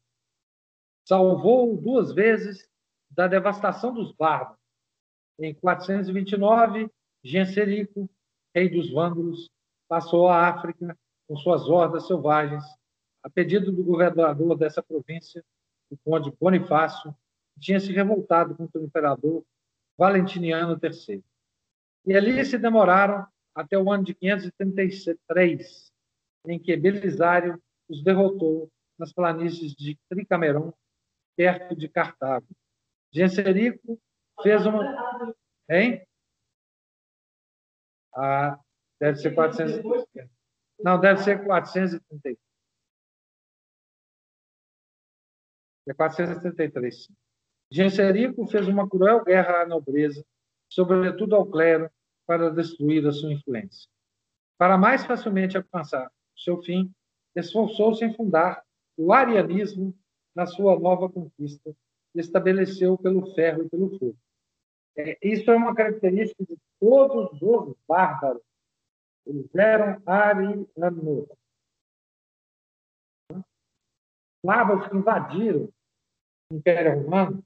Salvou 1.08 1.74
duas 1.74 2.12
vezes 2.12 2.68
da 3.10 3.26
devastação 3.26 3.94
dos 3.94 4.12
bárbaros. 4.12 4.58
Em 5.40 5.54
429, 5.54 6.90
Genserico, 7.24 8.10
rei 8.54 8.68
dos 8.68 8.92
vândalos, 8.92 9.48
passou 9.88 10.28
a 10.28 10.46
África 10.46 10.94
com 11.26 11.34
suas 11.34 11.66
hordas 11.66 12.06
selvagens, 12.06 12.62
a 13.22 13.30
pedido 13.30 13.72
do 13.72 13.82
governador 13.82 14.54
dessa 14.54 14.82
província, 14.82 15.42
o 15.90 15.96
conde 15.96 16.30
Bonifácio, 16.38 17.16
que 17.54 17.60
tinha 17.60 17.80
se 17.80 17.90
revoltado 17.90 18.54
contra 18.54 18.78
o 18.78 18.84
imperador 18.84 19.42
Valentiniano 19.96 20.78
III. 20.78 21.24
E 22.04 22.14
ali 22.14 22.44
se 22.44 22.58
demoraram 22.58 23.26
até 23.54 23.78
o 23.78 23.90
ano 23.90 24.04
de 24.04 24.12
533, 24.12 25.90
em 26.48 26.58
que 26.58 26.76
Belisário 26.76 27.58
os 27.88 28.04
derrotou 28.04 28.70
nas 28.98 29.10
planícies 29.10 29.74
de 29.74 29.98
Tricameron, 30.10 30.70
perto 31.38 31.76
de 31.76 31.88
Cartago. 31.88 32.48
Genserico 33.12 33.96
fez 34.42 34.66
uma. 34.66 35.32
Hein? 35.70 36.04
Ah, 38.12 38.58
deve 39.00 39.18
ser 39.18 39.32
400. 39.36 39.80
Não, 40.82 40.98
deve 40.98 41.20
ser 41.20 41.44
433. 41.44 42.36
É 45.86 45.94
433. 45.94 47.08
Genserico 47.70 48.44
fez 48.48 48.66
uma 48.66 48.88
cruel 48.88 49.22
guerra 49.22 49.62
à 49.62 49.66
nobreza, 49.66 50.26
sobretudo 50.68 51.36
ao 51.36 51.46
clero, 51.46 51.88
para 52.26 52.50
destruir 52.50 53.06
a 53.06 53.12
sua 53.12 53.32
influência. 53.32 53.88
Para 54.58 54.76
mais 54.76 55.06
facilmente 55.06 55.56
alcançar 55.56 56.10
seu 56.36 56.60
fim, 56.62 56.92
esforçou-se 57.36 58.04
em 58.04 58.12
fundar 58.12 58.64
o 58.96 59.12
arianismo 59.12 59.96
na 60.38 60.46
sua 60.46 60.78
nova 60.78 61.10
conquista, 61.10 61.74
estabeleceu 62.14 62.96
pelo 62.96 63.34
ferro 63.34 63.64
e 63.64 63.68
pelo 63.68 63.98
fogo. 63.98 64.16
É, 64.96 65.18
isso 65.20 65.50
é 65.50 65.56
uma 65.56 65.74
característica 65.74 66.44
de 66.44 66.56
todos 66.78 67.42
os 67.42 67.76
bárbaros. 67.88 68.42
Eles 69.26 69.52
eram 69.52 70.00
arianos. 70.06 71.28
Slavos 74.44 74.86
que 74.86 74.96
invadiram 74.96 75.68
o 76.52 76.54
Império 76.54 77.02
Romano, 77.02 77.44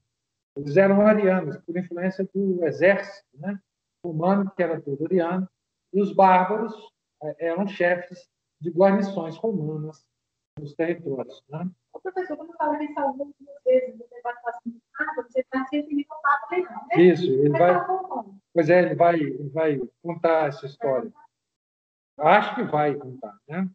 eles 0.55 0.77
eram 0.77 1.01
arianos, 1.01 1.57
por 1.65 1.75
influência 1.75 2.29
do 2.31 2.63
exército, 2.63 3.27
né? 3.33 3.59
romano, 4.05 4.51
que 4.55 4.61
era 4.61 4.79
todo 4.79 5.03
ariano, 5.05 5.49
e 5.91 5.99
os 5.99 6.13
bárbaros 6.13 6.75
é, 7.23 7.47
eram 7.47 7.67
chefes 7.67 8.29
de 8.61 8.69
guarnições 8.69 9.35
romanas 9.37 10.05
nos 10.59 10.75
territórios. 10.75 11.43
Né? 11.49 11.67
O 11.93 11.99
professor, 11.99 12.35
quando 12.35 12.53
fala 12.57 12.77
salvou 12.93 13.31
duas 13.39 13.63
vezes 13.63 13.97
no 13.97 14.05
debate 14.09 14.41
passado, 14.43 15.27
você 15.29 15.39
está 15.41 15.65
sempre 15.65 15.95
me 15.95 16.03
contando 16.05 16.51
legal, 16.51 16.87
né? 16.87 17.01
Isso, 17.01 17.25
ele 17.25 17.49
vai. 17.49 17.85
Pois 18.53 18.69
é, 18.69 18.79
ele 18.81 18.95
vai, 18.95 19.15
ele 19.15 19.49
vai 19.49 19.81
contar 20.01 20.47
essa 20.47 20.65
história. 20.65 21.11
Acho 22.17 22.55
que 22.55 22.63
vai 22.63 22.95
contar, 22.95 23.37
né? 23.47 23.69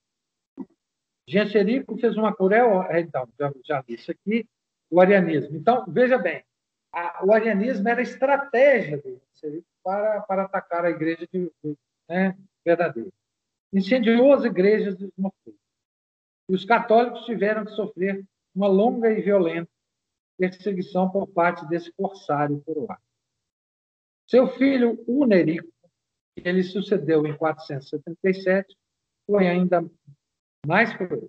Genserico 1.29 1.97
fez 1.99 2.17
uma 2.17 2.35
cruel. 2.35 2.83
É, 2.85 3.01
então, 3.01 3.29
já, 3.39 3.53
já 3.65 3.85
disse 3.87 4.11
aqui, 4.11 4.49
o 4.91 5.01
arianismo. 5.01 5.57
Então, 5.57 5.85
veja 5.89 6.19
bem, 6.19 6.45
a, 6.93 7.25
o 7.25 7.33
arianismo 7.33 7.89
era 7.89 8.01
a 8.01 8.03
estratégia 8.03 8.99
dele 8.99 9.23
para, 9.83 10.21
para 10.23 10.43
atacar 10.45 10.85
a 10.85 10.91
igreja 10.91 11.27
de, 11.33 11.51
de, 11.63 11.77
né, 12.09 12.37
verdadeira. 12.65 13.11
Incendiou 13.73 14.33
as 14.33 14.45
igrejas 14.45 14.97
dos 14.97 15.11
mosteiros. 15.17 15.61
E 16.49 16.55
os 16.55 16.65
católicos 16.65 17.25
tiveram 17.25 17.65
que 17.65 17.73
sofrer 17.73 18.25
uma 18.55 18.67
longa 18.67 19.11
e 19.11 19.21
violenta 19.21 19.71
perseguição 20.39 21.11
por 21.11 21.27
parte 21.27 21.67
desse 21.67 21.93
corsário 21.93 22.63
coroado. 22.65 23.03
Seu 24.29 24.47
filho 24.47 25.03
Unerico, 25.07 25.69
que 26.37 26.49
ele 26.49 26.63
sucedeu 26.63 27.27
em 27.27 27.37
477, 27.37 28.77
foi 29.27 29.49
ainda 29.49 29.85
mais 30.67 30.97
cruel. 30.97 31.29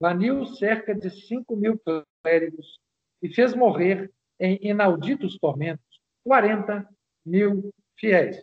Baniu 0.00 0.46
cerca 0.46 0.94
de 0.94 1.10
5 1.10 1.54
mil 1.54 1.80
clérigos 2.22 2.80
e 3.22 3.32
fez 3.32 3.54
morrer 3.54 4.10
em 4.38 4.58
inauditos 4.62 5.38
tormentos 5.38 6.00
40 6.24 6.88
mil 7.24 7.72
fiéis. 7.98 8.42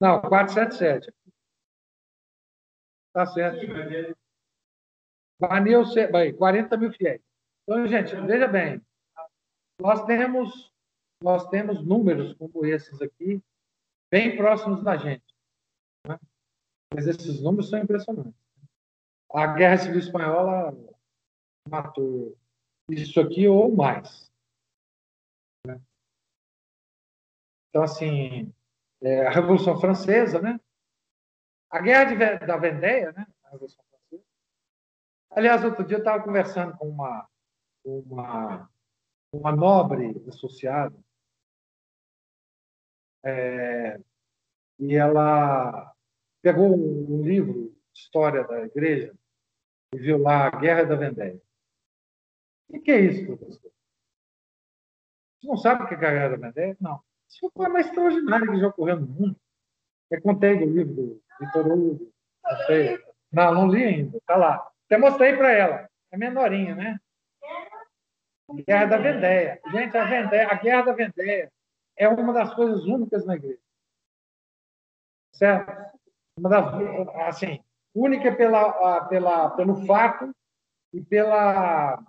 Não, 0.00 0.20
477. 0.20 1.12
Tá 3.12 3.26
certo. 3.26 3.60
Baniu 5.38 5.82
40 6.38 6.76
mil 6.76 6.92
fiéis. 6.92 7.20
Então, 7.62 7.86
gente, 7.86 8.14
veja 8.26 8.48
bem. 8.48 8.80
Nós 9.80 10.04
temos, 10.04 10.72
nós 11.22 11.48
temos 11.48 11.84
números 11.84 12.34
como 12.34 12.64
esses 12.64 13.00
aqui, 13.00 13.42
bem 14.10 14.36
próximos 14.36 14.82
da 14.82 14.96
gente. 14.96 15.34
Né? 16.06 16.18
Mas 16.94 17.06
esses 17.06 17.40
números 17.40 17.68
são 17.68 17.78
impressionantes. 17.78 18.34
A 19.32 19.46
Guerra 19.46 19.78
Civil 19.78 19.98
Espanhola 19.98 20.72
matou 21.68 22.36
isso 22.90 23.20
aqui 23.20 23.46
ou 23.46 23.74
mais. 23.74 24.30
Né? 25.66 25.80
Então, 27.68 27.82
assim, 27.82 28.52
é, 29.02 29.26
a 29.26 29.30
Revolução 29.30 29.80
Francesa, 29.80 30.40
né? 30.40 30.60
A 31.70 31.80
Guerra 31.80 32.04
de, 32.04 32.46
da 32.46 32.56
Vendéia, 32.56 33.12
né? 33.12 33.26
A 33.44 33.50
Revolução 33.50 33.84
Francesa. 33.84 34.28
Aliás, 35.30 35.64
outro 35.64 35.84
dia 35.84 35.96
eu 35.96 36.00
estava 36.00 36.22
conversando 36.22 36.76
com 36.76 36.88
uma, 36.88 37.28
uma, 37.84 38.70
uma 39.32 39.52
nobre 39.52 40.22
associada 40.28 40.96
é, 43.24 44.00
e 44.78 44.94
ela 44.94 45.94
pegou 46.42 46.74
um 46.74 47.22
livro 47.22 47.76
história 47.94 48.44
da 48.44 48.62
igreja 48.62 49.14
e 49.94 49.98
viu 49.98 50.18
lá 50.18 50.46
a 50.46 50.50
Guerra 50.50 50.84
da 50.84 50.96
Vendéia. 50.96 51.40
O 52.68 52.80
que 52.80 52.90
é 52.90 53.00
isso, 53.00 53.26
professor? 53.26 53.72
Você 55.40 55.48
não 55.48 55.56
sabe 55.56 55.84
o 55.84 55.88
que 55.88 55.94
é 55.94 55.96
a 55.96 56.00
Guerra 56.00 56.28
da 56.36 56.48
Vendéia? 56.48 56.76
Não. 56.80 57.02
Isso 57.30 57.50
foi 57.56 57.68
mais 57.68 57.86
extraordinária 57.86 58.46
que 58.48 58.58
já 58.58 58.66
ocorreu 58.66 59.00
no 59.00 59.06
mundo. 59.06 59.36
Eu 60.10 60.20
contei 60.20 60.58
do 60.58 60.66
livro 60.66 60.92
do 60.92 61.22
Vitor 61.38 61.66
Hugo. 61.68 62.12
Não, 63.32 63.54
não 63.54 63.68
li 63.68 63.84
ainda. 63.84 64.18
Está 64.18 64.36
lá. 64.36 64.68
Até 64.86 64.98
mostrei 64.98 65.36
para 65.36 65.52
ela. 65.52 65.88
É 66.10 66.16
menorinha, 66.16 66.74
né? 66.74 66.98
Guerra 68.66 68.86
da 68.86 68.98
Vendéia. 68.98 69.60
Gente, 69.70 69.96
a, 69.96 70.04
Vendéia, 70.04 70.48
a 70.48 70.54
Guerra 70.54 70.82
da 70.82 70.92
Vendéia 70.92 71.52
é 71.96 72.08
uma 72.08 72.32
das 72.32 72.52
coisas 72.52 72.84
únicas 72.84 73.24
na 73.24 73.36
igreja. 73.36 73.60
Certo? 75.32 75.72
Uma 76.36 76.48
das, 76.48 76.74
assim, 77.28 77.62
única 77.94 78.34
pela, 78.34 79.06
pela, 79.06 79.50
pelo 79.50 79.86
fato 79.86 80.34
e 80.92 81.00
pela, 81.00 82.02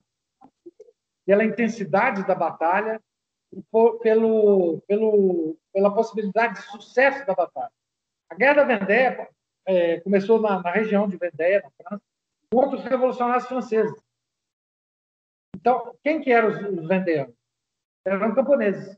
pela 1.24 1.46
intensidade 1.46 2.26
da 2.26 2.34
batalha 2.34 3.00
por, 3.70 4.00
pelo, 4.00 4.82
pelo, 4.82 5.58
pela 5.74 5.94
possibilidade 5.94 6.56
de 6.56 6.62
sucesso 6.62 7.26
da 7.26 7.34
batalha. 7.34 7.72
A 8.30 8.36
Guerra 8.36 8.54
da 8.54 8.64
Vendéia 8.64 9.30
é, 9.66 10.00
começou 10.00 10.40
na, 10.40 10.62
na, 10.62 10.72
região 10.72 11.08
de 11.08 11.18
Vendéia, 11.18 11.62
na 11.62 11.72
França, 11.72 12.04
contra 12.52 12.78
os 12.78 12.84
revolucionários 12.84 13.48
franceses. 13.48 14.02
Então, 15.56 15.96
quem 16.04 16.22
que 16.22 16.32
eram 16.32 16.50
os, 16.50 16.80
os 16.80 16.88
vendeianos? 16.88 17.36
Eram 18.06 18.34
camponeses. 18.34 18.98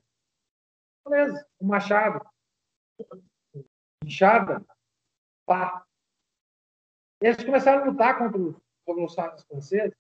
Camponeses, 1.04 1.44
com 1.58 1.66
machado, 1.66 2.26
enxada, 4.04 4.64
pá. 5.46 5.86
Eles 7.22 7.44
começaram 7.44 7.84
a 7.84 7.86
lutar 7.86 8.18
contra 8.18 8.38
os 8.38 8.56
revolucionários 8.88 9.44
franceses 9.44 9.98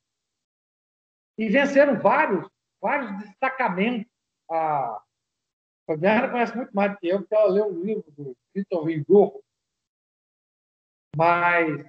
e 1.37 1.49
venceram 1.49 1.99
vários, 1.99 2.49
vários 2.81 3.17
destacamentos. 3.19 4.12
A 4.53 5.01
Fabiana 5.87 6.29
conhece 6.29 6.55
muito 6.55 6.71
mais 6.75 6.91
do 6.91 6.97
que 6.99 7.07
eu, 7.07 7.19
porque 7.19 7.33
ela 7.33 7.51
leu 7.51 7.67
o 7.67 7.83
livro 7.83 8.11
do 8.11 8.37
Victor 8.53 8.87
Hugo. 8.87 9.43
Mas 11.17 11.83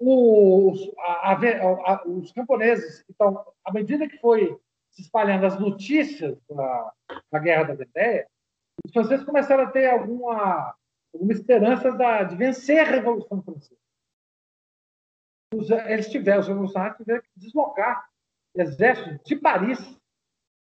os, 0.00 0.92
a, 0.98 1.32
a, 1.32 2.08
os 2.08 2.32
camponeses, 2.32 3.04
então, 3.08 3.44
à 3.64 3.72
medida 3.72 4.08
que 4.08 4.18
foi 4.18 4.60
se 4.90 5.02
espalhando 5.02 5.46
as 5.46 5.60
notícias 5.60 6.36
da, 6.48 6.92
da 7.30 7.38
Guerra 7.38 7.64
da 7.64 7.74
Vendéia, 7.74 8.28
os 8.84 8.92
franceses 8.92 9.24
começaram 9.24 9.64
a 9.64 9.70
ter 9.70 9.88
alguma, 9.88 10.74
alguma 11.14 11.32
esperança 11.32 11.92
da, 11.92 12.24
de 12.24 12.34
vencer 12.34 12.80
a 12.80 12.90
Revolução 12.90 13.42
Francesa. 13.42 13.80
Os, 15.54 15.70
eles 15.70 16.10
tiveram, 16.10 16.40
os 16.40 16.48
revolucionários 16.48 16.98
tiveram 16.98 17.22
que 17.22 17.28
deslocar 17.36 18.08
exércitos 18.54 19.20
de 19.24 19.36
Paris 19.36 19.78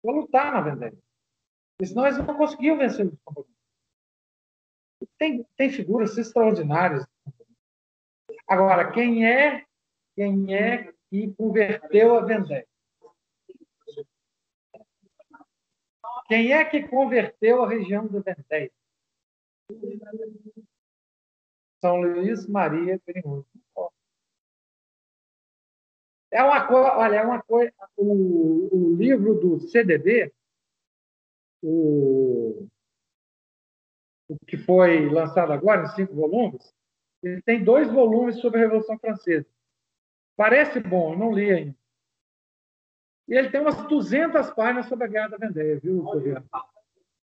para 0.03 0.13
lutar 0.13 0.53
na 0.53 0.61
Vendéia. 0.61 0.97
Senão 1.83 2.05
eles 2.05 2.17
não 2.19 2.37
conseguiam 2.37 2.77
vencer 2.77 3.07
os. 3.07 3.47
Tem, 5.17 5.43
tem 5.57 5.69
figuras 5.69 6.17
extraordinárias. 6.17 7.05
Agora, 8.47 8.91
quem 8.91 9.25
é 9.25 9.65
quem 10.15 10.53
é 10.55 10.93
que 11.09 11.33
converteu 11.33 12.15
a 12.15 12.21
Vendéia? 12.21 12.67
Quem 16.27 16.53
é 16.53 16.63
que 16.63 16.87
converteu 16.87 17.63
a 17.63 17.69
região 17.69 18.07
do 18.07 18.21
Vendéia? 18.21 18.71
São 21.81 21.99
Luís 21.99 22.47
Maria 22.47 22.99
Perigoso. 22.99 23.47
É 26.33 26.41
uma 26.41 26.65
coisa, 26.65 26.93
olha, 26.93 27.15
é 27.17 27.21
uma 27.21 27.43
coisa. 27.43 27.71
O, 27.95 28.69
o 28.75 28.95
livro 28.95 29.35
do 29.35 29.59
CDB, 29.59 30.33
o, 31.61 32.67
o 34.27 34.37
que 34.47 34.57
foi 34.57 35.07
lançado 35.11 35.53
agora, 35.53 35.83
em 35.83 35.95
cinco 35.95 36.15
volumes, 36.15 36.73
ele 37.21 37.39
tem 37.43 37.63
dois 37.63 37.87
volumes 37.91 38.39
sobre 38.39 38.57
a 38.57 38.63
Revolução 38.63 38.97
Francesa. 38.97 39.45
Parece 40.35 40.79
bom, 40.79 41.15
não 41.15 41.31
li 41.31 41.51
ainda. 41.51 41.75
E 43.27 43.35
ele 43.35 43.51
tem 43.51 43.61
umas 43.61 43.87
200 43.87 44.49
páginas 44.51 44.87
sobre 44.87 45.05
a 45.05 45.07
Guerra 45.07 45.27
da 45.29 45.37
Vendéia, 45.37 45.79
viu, 45.79 46.03
Fabiano? 46.03 46.49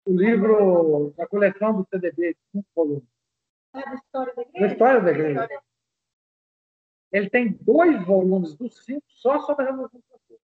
O 0.06 0.16
livro 0.16 1.12
da 1.14 1.26
coleção 1.26 1.76
do 1.76 1.86
CDB, 1.90 2.34
cinco 2.50 2.66
volumes. 2.74 3.04
É 3.74 3.82
da 3.82 3.94
história 3.94 4.34
da 4.34 4.42
igreja? 4.42 4.66
Da 4.66 4.72
história 4.72 5.00
da 5.02 5.10
igreja. 5.10 5.48
Ele 7.14 7.30
tem 7.30 7.52
dois 7.60 8.04
volumes 8.04 8.56
dos 8.56 8.84
cinco 8.84 9.06
só 9.08 9.38
sobre 9.42 9.62
a 9.62 9.70
Revolução 9.70 10.02
Francesa. 10.08 10.40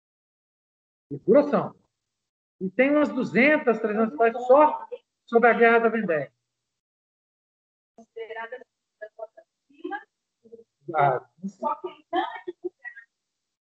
E 1.10 1.18
grossão. 1.18 1.74
E 2.60 2.70
tem 2.70 2.90
umas 2.90 3.08
200, 3.08 3.76
300 3.80 4.16
páginas 4.16 4.46
só 4.46 4.88
sobre 5.26 5.48
a 5.48 5.52
Guerra 5.52 5.80
da 5.80 5.88
Vendéia. 5.88 6.32
Considerada 7.96 8.64
ah. 10.94 11.28
Só 11.44 11.74
que 11.74 11.88
não 11.88 12.20
é. 12.20 12.24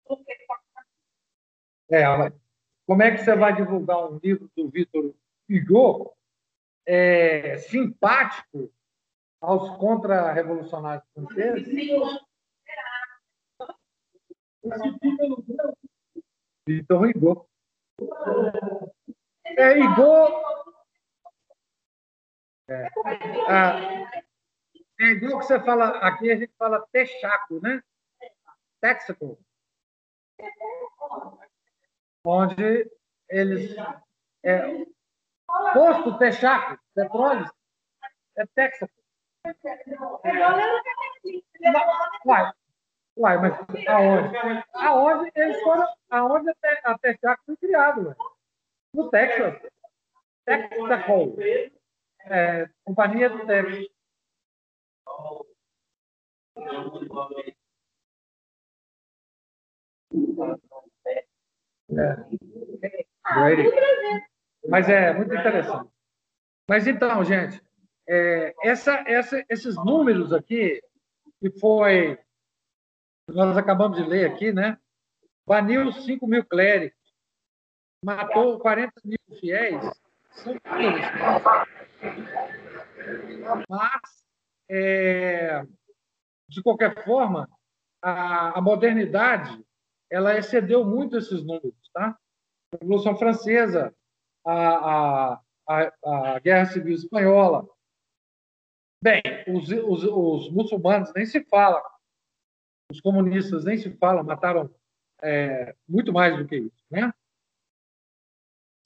Porque 0.06 0.32
é, 1.90 2.04
como 2.86 3.02
é 3.02 3.10
que 3.10 3.18
você 3.18 3.36
vai 3.36 3.54
divulgar 3.54 4.10
um 4.10 4.18
livro 4.22 4.50
do 4.56 4.70
Vitor 4.70 5.14
Hugo 5.50 6.16
é, 6.86 7.58
simpático 7.58 8.72
aos 9.38 9.76
contra-revolucionários 9.76 11.06
franceses? 11.12 12.25
Vitor 16.66 17.02
Hugo. 17.02 17.48
É, 19.44 19.78
Hugo... 19.78 20.56
É, 22.68 22.88
ah, 23.48 23.78
é 24.98 25.04
igual 25.04 25.38
que 25.38 25.46
você 25.46 25.60
fala, 25.60 25.98
aqui 25.98 26.32
a 26.32 26.36
gente 26.36 26.52
fala 26.58 26.84
texaco, 26.90 27.60
né? 27.60 27.80
Texaco 28.80 29.38
onde 32.26 32.90
eles. 33.28 33.74
É, 34.42 34.84
posto 35.72 36.18
Texaco, 36.18 36.78
petróleo, 36.94 37.50
é 38.36 38.46
Texas. 38.54 38.90
Uai, 42.24 42.52
uai, 43.16 43.38
mas 43.38 43.54
aonde? 43.88 44.64
Aonde 44.74 45.32
eles 45.34 45.62
foram, 45.62 45.86
aonde 46.10 46.50
a 46.84 46.98
Texaco 46.98 47.42
foi 47.46 47.56
criado? 47.56 48.08
Ué? 48.08 48.16
No 48.94 49.10
Texas. 49.10 49.60
Texaco. 50.44 51.36
É, 52.28 52.68
companhia 52.84 53.30
do 53.30 53.46
Texas. 53.46 53.86
É. 61.90 62.16
Mas 64.68 64.88
é 64.88 65.12
muito 65.12 65.34
interessante. 65.34 65.90
Mas 66.68 66.86
então, 66.86 67.24
gente, 67.24 67.62
é, 68.08 68.54
essa, 68.62 69.04
essa, 69.06 69.44
esses 69.48 69.76
números 69.76 70.32
aqui, 70.32 70.80
que 71.40 71.50
foi. 71.58 72.18
Nós 73.28 73.56
acabamos 73.56 73.98
de 73.98 74.04
ler 74.04 74.30
aqui, 74.30 74.52
né? 74.52 74.78
Baniu 75.46 75.92
5 75.92 76.26
mil 76.26 76.44
clérigos, 76.44 76.96
matou 78.02 78.58
40 78.58 78.92
mil 79.04 79.18
fiéis, 79.40 79.82
são 80.30 80.56
números. 80.64 81.06
Mas, 83.68 84.26
é, 84.68 85.64
de 86.48 86.62
qualquer 86.62 87.04
forma, 87.04 87.48
a, 88.02 88.58
a 88.58 88.60
modernidade 88.60 89.64
ela 90.10 90.36
excedeu 90.36 90.84
muito 90.84 91.16
esses 91.16 91.44
números. 91.44 91.90
Tá? 91.92 92.16
A 92.72 92.76
Revolução 92.80 93.16
Francesa, 93.16 93.94
a, 94.44 95.40
a, 95.68 95.92
a 96.04 96.38
Guerra 96.38 96.66
Civil 96.66 96.94
Espanhola. 96.94 97.68
Bem, 99.02 99.22
os, 99.48 99.68
os, 99.68 100.04
os, 100.04 100.50
muçulmanos 100.50 101.12
nem 101.14 101.26
se 101.26 101.44
fala, 101.44 101.82
os 102.90 103.00
comunistas 103.00 103.64
nem 103.64 103.78
se 103.78 103.90
falam, 103.96 104.24
mataram 104.24 104.68
é, 105.22 105.74
muito 105.88 106.12
mais 106.12 106.36
do 106.36 106.46
que 106.46 106.56
isso. 106.56 106.84
Né? 106.90 107.12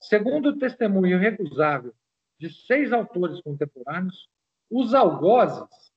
Segundo 0.01 0.49
o 0.49 0.57
testemunho 0.57 1.17
irrecusável 1.17 1.93
de 2.39 2.49
seis 2.49 2.91
autores 2.91 3.39
contemporâneos, 3.41 4.27
os 4.69 4.93
algozes, 4.93 5.91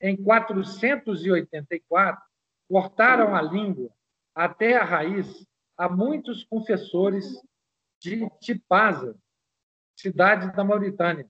em 0.00 0.16
484, 0.22 2.22
cortaram 2.68 3.34
a 3.34 3.42
língua 3.42 3.90
até 4.34 4.76
a 4.76 4.84
raiz 4.84 5.46
a 5.76 5.88
muitos 5.88 6.44
confessores 6.44 7.42
de 8.00 8.28
Tipaza, 8.40 9.18
cidade 9.96 10.54
da 10.54 10.62
Mauritânia. 10.62 11.28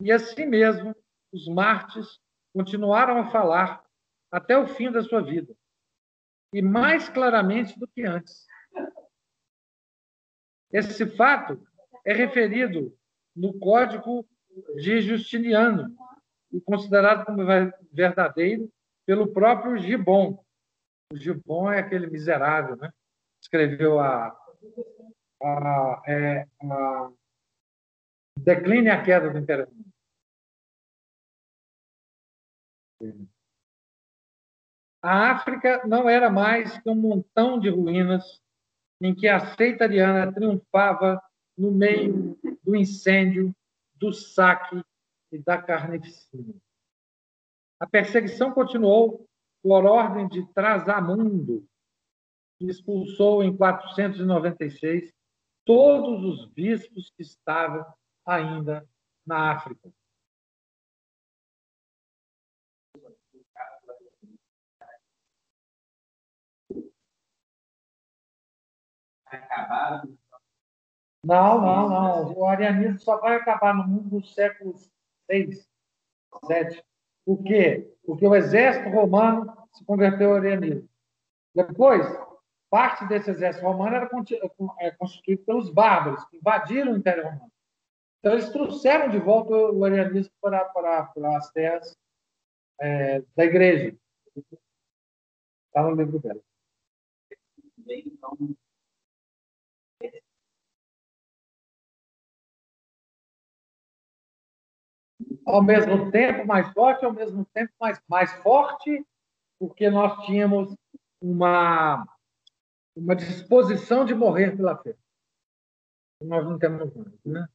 E 0.00 0.12
assim 0.12 0.46
mesmo, 0.46 0.94
os 1.32 1.48
mártires 1.48 2.20
continuaram 2.52 3.18
a 3.18 3.30
falar 3.30 3.83
até 4.34 4.58
o 4.58 4.66
fim 4.66 4.90
da 4.90 5.00
sua 5.00 5.22
vida, 5.22 5.54
e 6.52 6.60
mais 6.60 7.08
claramente 7.08 7.78
do 7.78 7.86
que 7.86 8.02
antes. 8.02 8.44
Esse 10.72 11.06
fato 11.06 11.64
é 12.04 12.12
referido 12.12 12.98
no 13.34 13.56
Código 13.60 14.26
de 14.74 15.00
Justiniano 15.02 15.96
e 16.52 16.60
considerado 16.60 17.24
como 17.24 17.42
verdadeiro 17.92 18.68
pelo 19.06 19.32
próprio 19.32 19.78
Gibbon, 19.78 20.44
o 21.12 21.16
Gilbon 21.16 21.70
é 21.70 21.78
aquele 21.78 22.08
miserável, 22.08 22.74
né? 22.76 22.92
Escreveu 23.40 24.00
a, 24.00 24.36
a, 25.40 26.02
é, 26.08 26.48
a 26.60 27.12
Decline 28.40 28.90
a 28.90 29.00
Queda 29.00 29.30
do 29.30 29.38
Imperador. 29.38 29.74
A 35.04 35.32
África 35.32 35.86
não 35.86 36.08
era 36.08 36.30
mais 36.30 36.78
que 36.78 36.88
um 36.88 36.94
montão 36.94 37.60
de 37.60 37.68
ruínas 37.68 38.40
em 38.98 39.14
que 39.14 39.28
a 39.28 39.54
seita 39.54 39.84
ariana 39.84 40.32
triunfava 40.32 41.22
no 41.58 41.70
meio 41.70 42.38
do 42.62 42.74
incêndio, 42.74 43.54
do 43.96 44.14
saque 44.14 44.82
e 45.30 45.38
da 45.38 45.60
carnificina. 45.60 46.54
A 47.78 47.86
perseguição 47.86 48.50
continuou 48.50 49.28
por 49.62 49.84
ordem 49.84 50.26
de 50.26 50.50
Trasamundo, 50.54 51.68
que 52.58 52.64
expulsou 52.64 53.44
em 53.44 53.54
496 53.54 55.12
todos 55.66 56.24
os 56.24 56.50
bispos 56.50 57.12
que 57.14 57.22
estavam 57.22 57.84
ainda 58.24 58.88
na 59.26 59.52
África. 59.52 59.92
Não, 71.24 71.60
não, 71.60 71.88
não. 71.88 72.32
O 72.38 72.46
arianismo 72.46 72.98
só 72.98 73.18
vai 73.18 73.36
acabar 73.36 73.74
no 73.74 73.86
mundo 73.86 74.20
do 74.20 74.26
século 74.26 74.74
VI, 75.28 75.46
VII. 76.46 76.84
Por 77.24 77.42
quê? 77.42 77.90
Porque 78.04 78.26
o 78.26 78.34
exército 78.34 78.90
romano 78.90 79.50
se 79.72 79.84
converteu 79.84 80.30
ao 80.30 80.36
arianismo. 80.36 80.88
Depois, 81.54 82.06
parte 82.68 83.06
desse 83.06 83.30
exército 83.30 83.64
romano 83.64 83.96
era 83.96 84.10
é, 84.80 84.90
constituído 84.90 85.44
pelos 85.44 85.70
bárbaros, 85.70 86.24
que 86.26 86.36
invadiram 86.36 86.92
o 86.92 86.96
Império 86.96 87.24
Romano. 87.24 87.52
Então, 88.18 88.32
eles 88.32 88.50
trouxeram 88.50 89.08
de 89.08 89.18
volta 89.18 89.54
o 89.54 89.84
arianismo 89.84 90.32
para, 90.40 90.64
para, 90.66 91.04
para 91.04 91.36
as 91.36 91.50
terras 91.52 91.96
é, 92.80 93.22
da 93.36 93.44
igreja. 93.44 93.96
Está 95.66 95.82
no 95.82 95.94
livro 95.94 96.18
dela. 96.18 96.40
Ao 105.46 105.62
mesmo 105.62 106.10
tempo 106.10 106.46
mais 106.46 106.72
forte, 106.72 107.04
ao 107.04 107.12
mesmo 107.12 107.44
tempo 107.46 107.72
mais, 107.80 108.00
mais 108.08 108.32
forte, 108.42 109.04
porque 109.58 109.90
nós 109.90 110.24
tínhamos 110.24 110.74
uma, 111.20 112.06
uma 112.96 113.14
disposição 113.14 114.04
de 114.04 114.14
morrer 114.14 114.56
pela 114.56 114.76
fé. 114.76 114.96
Nós 116.20 116.44
não 116.44 116.58
temos 116.58 116.94
mais, 116.94 117.24
né? 117.24 117.48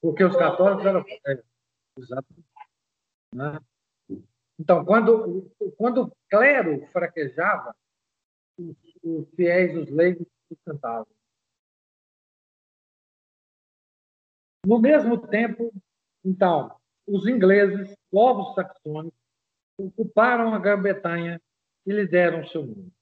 Porque 0.00 0.22
os 0.22 0.36
católicos 0.36 0.86
eram. 0.86 1.04
É, 1.26 1.42
exato. 1.98 2.26
Né? 3.34 3.60
Então, 4.58 4.84
quando, 4.84 5.50
quando 5.76 6.02
o 6.04 6.12
clero 6.28 6.86
fraquejava, 6.88 7.74
os, 8.58 8.76
os 9.02 9.28
fiéis, 9.34 9.76
os 9.76 9.90
leigos, 9.90 10.26
sustentavam. 10.48 11.06
No 14.66 14.78
mesmo 14.80 15.26
tempo, 15.28 15.72
então, 16.24 16.76
os 17.06 17.26
ingleses, 17.26 17.96
povos 18.10 18.54
saxônicos, 18.54 19.18
ocuparam 19.78 20.52
a 20.52 20.58
Grã-Bretanha 20.58 21.40
e 21.86 21.92
lhe 21.92 22.06
deram 22.06 22.46
seu 22.46 22.66
nome. 22.66 22.92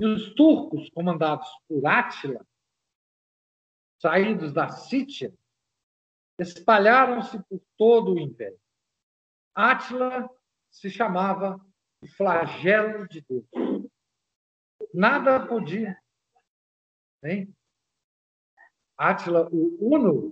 E 0.00 0.06
os 0.06 0.32
turcos, 0.34 0.88
comandados 0.90 1.48
por 1.68 1.84
Átila, 1.86 2.46
saídos 4.00 4.52
da 4.52 4.68
Sítia, 4.68 5.34
espalharam-se 6.38 7.42
por 7.44 7.60
todo 7.76 8.14
o 8.14 8.18
império. 8.18 8.58
Átila 9.54 10.30
se 10.70 10.88
chamava 10.88 11.60
o 12.02 12.06
flagelo 12.06 13.06
de 13.08 13.20
Deus. 13.20 13.44
Nada 14.94 15.46
podia. 15.46 16.00
Hein? 17.22 17.54
Átila, 19.00 19.48
o 19.50 19.78
Uno, 19.80 20.30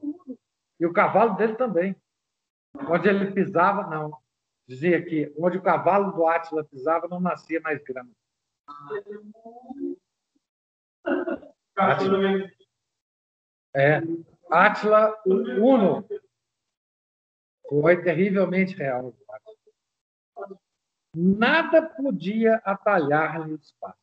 e 0.79 0.85
o 0.85 0.93
cavalo 0.93 1.37
dele 1.37 1.57
também. 1.57 1.97
Onde 2.75 3.09
ele 3.09 3.33
pisava, 3.33 3.87
não. 3.87 4.15
Dizia 4.67 5.03
que 5.03 5.33
onde 5.39 5.57
o 5.57 5.63
cavalo 5.63 6.13
do 6.13 6.27
Átila 6.27 6.63
pisava, 6.63 7.09
não 7.09 7.19
nascia 7.19 7.63
mais 7.63 7.83
grama. 7.83 8.11
Átila. 11.75 12.19
É. 13.75 14.03
Átila 14.51 15.19
Uno 15.25 16.07
foi 17.71 18.03
terrivelmente 18.03 18.77
real. 18.77 19.17
Nada 21.17 21.83
podia 21.83 22.57
atalhar-lhe 22.57 23.55
o 23.55 23.57
espaço. 23.57 23.97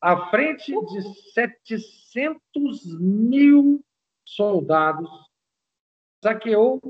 À 0.00 0.30
frente 0.30 0.72
de 0.72 1.02
700 1.32 2.98
mil 3.00 3.84
soldados, 4.24 5.10
saqueou 6.22 6.80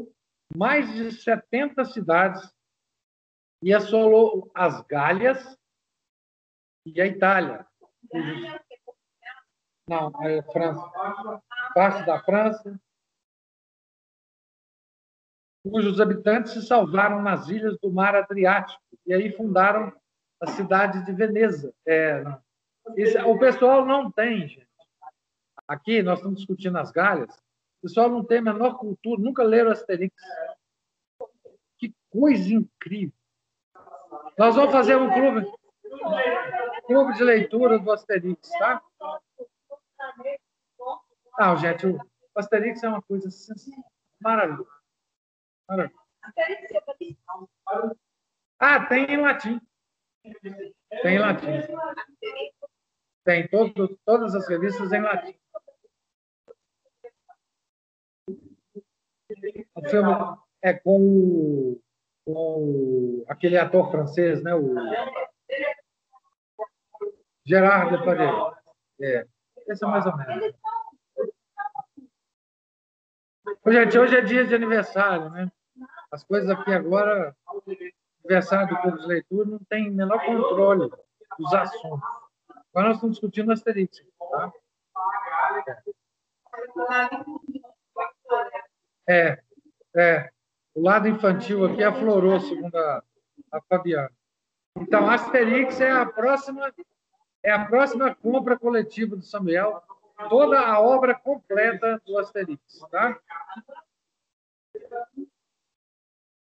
mais 0.55 0.93
de 0.95 1.13
70 1.13 1.85
cidades 1.87 2.51
e 3.63 3.75
assolou 3.75 4.51
as 4.55 4.81
Gálias 4.83 5.59
e 6.87 7.01
a 7.01 7.07
Itália. 7.07 7.67
Não, 9.89 10.09
a 10.09 10.53
França. 10.53 10.91
Parte 11.75 12.07
da 12.07 12.23
França. 12.23 12.81
Cujos 15.63 16.01
habitantes 16.01 16.53
se 16.53 16.63
salvaram 16.63 17.21
nas 17.23 17.49
ilhas 17.49 17.77
do 17.81 17.91
mar 17.91 18.15
Adriático 18.15 18.81
e 19.05 19.13
aí 19.13 19.33
fundaram 19.37 19.93
a 20.41 20.47
cidade 20.49 21.05
de 21.05 21.13
Veneza. 21.13 21.75
É, 21.87 22.23
esse, 22.95 23.19
o 23.19 23.39
pessoal 23.39 23.85
não 23.85 24.11
tem, 24.11 24.47
gente. 24.49 24.69
Aqui 25.67 26.03
nós 26.03 26.19
estamos 26.19 26.39
discutindo 26.39 26.79
as 26.79 26.91
galhas. 26.93 27.35
O 27.79 27.83
pessoal 27.83 28.09
não 28.09 28.25
tem 28.25 28.39
a 28.39 28.43
menor 28.43 28.79
cultura, 28.79 29.23
nunca 29.23 29.43
leram 29.43 29.71
Asterix. 29.71 30.15
Que 31.79 31.95
coisa 32.11 32.55
incrível. 32.55 33.13
Nós 34.39 34.55
vamos 34.55 34.73
fazer 34.73 34.97
um 34.97 35.11
clube, 35.13 35.51
clube 36.87 37.15
de 37.15 37.25
leitura 37.25 37.79
do 37.79 37.93
Asterix, 37.93 38.49
tá? 38.59 38.83
Não, 41.39 41.57
gente, 41.57 41.87
o 41.87 41.99
Asterix 42.37 42.83
é 42.83 42.89
uma 42.89 43.03
coisa 43.03 43.29
maravilhosa. 44.21 44.71
Maravilhosa. 45.69 46.07
Ah, 48.59 48.87
tem 48.87 49.05
em 49.05 49.21
latim. 49.21 49.61
Tem 51.03 51.17
em 51.17 51.19
latim. 51.19 51.47
Tem 53.27 53.49
todo, 53.49 53.99
todas 54.07 54.37
as 54.37 54.49
revistas 54.49 54.93
em 54.93 55.03
latim. 55.03 55.35
O 59.75 59.89
filme 59.89 60.13
é 60.63 60.73
com, 60.73 61.81
com 62.25 63.25
aquele 63.27 63.59
ator 63.59 63.91
francês, 63.91 64.41
né? 64.45 64.55
O 64.55 64.77
Gerard 67.45 67.99
Depardieu. 67.99 68.55
É. 69.01 69.27
Esse 69.67 69.85
é 69.85 69.89
mais 69.89 70.07
ou 70.07 70.17
menos. 70.17 70.55
Gente, 73.67 73.99
hoje 73.99 74.17
é 74.19 74.21
dia 74.21 74.47
de 74.47 74.55
aniversário, 74.55 75.31
né? 75.31 75.51
As 76.13 76.23
coisas 76.23 76.49
aqui 76.49 76.73
agora, 76.73 77.37
aniversário 78.23 78.69
do 78.69 78.81
Clube 78.81 79.01
de 79.01 79.07
Leitura, 79.09 79.51
não 79.51 79.59
tem 79.69 79.91
menor 79.91 80.25
controle 80.25 80.89
dos 81.37 81.55
assuntos. 81.55 82.26
Agora 82.77 82.89
nós 82.89 82.99
estamos 82.99 83.17
discutindo 83.17 83.53
Asterix, 83.53 84.05
tá? 84.19 84.53
É, 89.09 89.43
é. 89.97 90.31
O 90.75 90.83
lado 90.83 91.09
infantil 91.09 91.65
aqui 91.65 91.83
aflorou, 91.83 92.39
segundo 92.39 92.77
a, 92.77 93.03
a 93.53 93.61
Fabiana. 93.63 94.13
Então, 94.77 95.09
Asterix 95.09 95.81
é 95.81 95.91
a 95.91 96.05
próxima 96.05 96.71
é 97.43 97.51
a 97.51 97.65
próxima 97.65 98.15
compra 98.15 98.59
coletiva 98.59 99.17
do 99.17 99.23
Samuel, 99.23 99.83
toda 100.29 100.61
a 100.61 100.79
obra 100.79 101.15
completa 101.15 101.99
do 102.05 102.19
Asterix, 102.19 102.61
tá? 102.91 103.19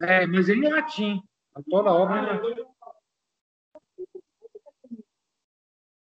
É, 0.03 0.27
mas 0.27 0.49
em 0.49 0.69
latim, 0.69 1.23
toda 1.71 1.91
a 1.91 1.95
obra 1.95 2.21
latim. 2.21 2.76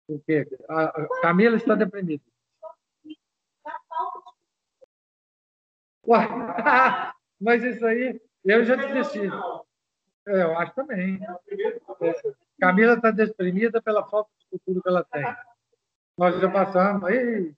O 0.08 0.20
quê? 0.20 0.46
A 0.68 1.08
Camila 1.20 1.56
está 1.56 1.74
deprimida. 1.74 2.22
Ué, 6.06 6.18
mas 7.40 7.64
isso 7.64 7.84
aí, 7.84 8.20
eu 8.44 8.64
já 8.64 8.76
desisti. 8.76 9.28
É, 10.28 10.42
eu 10.42 10.58
acho 10.58 10.74
também. 10.74 11.18
É, 12.00 12.22
Camila 12.60 12.94
está 12.94 13.10
deprimida 13.10 13.82
pela 13.82 14.08
falta 14.08 14.30
de 14.38 14.48
futuro 14.48 14.82
que 14.82 14.88
ela 14.88 15.04
tem. 15.04 15.24
Nós 16.16 16.40
já 16.40 16.50
passamos 16.50 17.04
aí. 17.04 17.52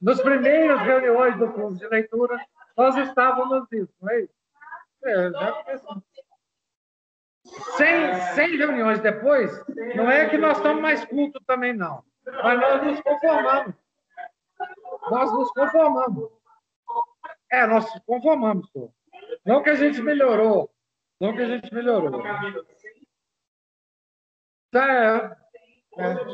Nos 0.00 0.20
primeiros 0.20 0.80
reuniões 0.80 1.38
do 1.38 1.52
clube 1.52 1.78
de 1.78 1.86
leitura, 1.86 2.44
nós 2.76 2.96
estávamos 2.96 3.66
nisso, 3.70 3.92
não 4.00 4.10
é 4.10 4.22
isso? 4.22 4.34
É, 5.04 5.30
sem, 7.76 8.14
sem 8.34 8.56
reuniões 8.56 9.00
depois, 9.00 9.50
não 9.94 10.10
é 10.10 10.28
que 10.28 10.38
nós 10.38 10.56
estamos 10.56 10.82
mais 10.82 11.04
cultos 11.04 11.42
também, 11.46 11.72
não. 11.72 12.04
Mas 12.24 12.60
nós 12.60 12.84
nos 12.84 13.00
conformamos. 13.00 13.74
Nós 15.10 15.32
nos 15.32 15.50
conformamos. 15.52 16.30
É, 17.50 17.66
nós 17.66 17.84
nos 17.92 18.04
conformamos, 18.04 18.70
senhor. 18.70 18.92
Não 19.44 19.62
que 19.62 19.70
a 19.70 19.74
gente 19.74 20.00
melhorou. 20.00 20.70
Não 21.20 21.34
que 21.34 21.42
a 21.42 21.46
gente 21.46 21.72
melhorou. 21.74 22.22
É, 24.74 25.36
é. 25.98 26.32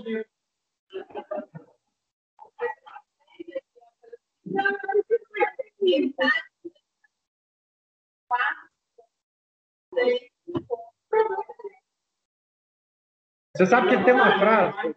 Você 13.56 13.66
sabe 13.66 13.88
que 13.88 14.04
tem 14.04 14.14
uma 14.14 14.38
frase. 14.38 14.96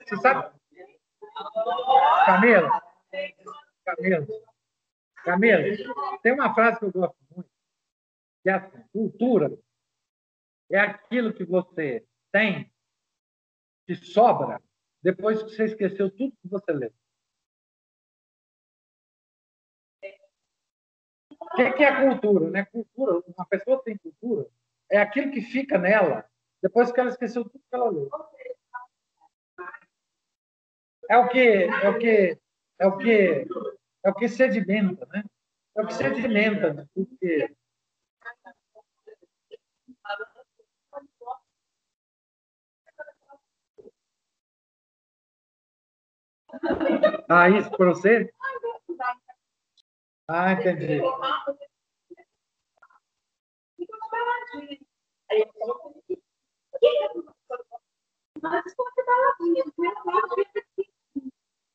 Você 0.00 0.16
sabe? 0.16 0.58
Camila? 2.26 2.82
Camila? 3.84 4.26
Camila, 5.24 5.62
tem 6.22 6.32
uma 6.32 6.54
frase 6.54 6.78
que 6.78 6.84
eu 6.84 6.92
gosto 6.92 7.16
muito, 7.34 7.50
que 8.42 8.50
é 8.50 8.52
assim, 8.52 8.82
cultura 8.92 9.58
é 10.70 10.78
aquilo 10.78 11.32
que 11.32 11.44
você 11.44 12.06
tem, 12.32 12.70
que 13.86 13.94
sobra, 13.94 14.60
depois 15.02 15.42
que 15.42 15.50
você 15.50 15.64
esqueceu 15.64 16.10
tudo 16.10 16.36
que 16.42 16.48
você 16.48 16.72
leu. 16.72 16.92
O 21.54 21.72
que 21.74 21.84
é 21.84 22.00
cultura? 22.00 22.50
Né? 22.50 22.64
Cultura, 22.64 23.22
uma 23.36 23.46
pessoa 23.46 23.80
tem 23.84 23.96
cultura, 23.96 24.46
é 24.90 24.98
aquilo 24.98 25.30
que 25.30 25.40
fica 25.40 25.78
nela 25.78 26.24
depois 26.60 26.90
que 26.90 26.98
ela 26.98 27.10
esqueceu 27.10 27.44
tudo 27.44 27.62
que 27.70 27.76
ela 27.76 27.90
leu. 27.90 28.10
É 31.08 31.16
o 31.18 31.28
que 31.28 31.38
é 31.38 31.88
o 31.88 31.98
que 31.98 32.38
é 32.78 32.86
o 32.86 32.96
que 32.96 33.46
é 34.04 34.10
o 34.10 34.14
que 34.14 34.28
sedimenta, 34.28 35.06
né? 35.12 35.22
É 35.76 35.82
o 35.82 35.86
que 35.86 35.94
sedimenta, 35.94 36.72
né? 36.72 36.86
porque 36.94 37.54
Ah, 47.28 47.48
isso 47.50 47.70
para 47.70 47.86
você? 47.86 48.32
Ah, 50.28 50.52
entendi. 50.52 51.00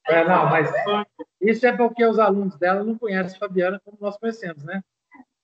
É, 0.07 0.23
não, 0.27 0.45
mas 0.49 0.71
isso 1.39 1.67
é 1.67 1.75
porque 1.75 2.03
os 2.03 2.17
alunos 2.17 2.57
dela 2.57 2.83
não 2.83 2.97
conhecem 2.97 3.37
Fabiana 3.37 3.79
como 3.79 3.97
nós 4.01 4.17
conhecemos, 4.17 4.63
né? 4.63 4.83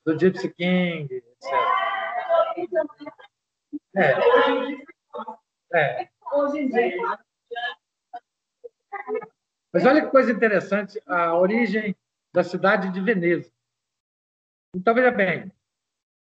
Do 0.04 0.18
Gypsy 0.18 0.54
King, 0.54 1.14
etc. 1.14 1.52
É. 3.96 4.14
É. 5.74 6.10
Mas 9.72 9.86
olha 9.86 10.02
que 10.02 10.12
coisa 10.12 10.32
interessante, 10.32 11.00
a 11.06 11.36
origem 11.36 11.96
da 12.36 12.44
cidade 12.44 12.92
de 12.92 13.00
Veneza. 13.00 13.50
Então, 14.76 14.94
veja 14.94 15.10
bem, 15.10 15.50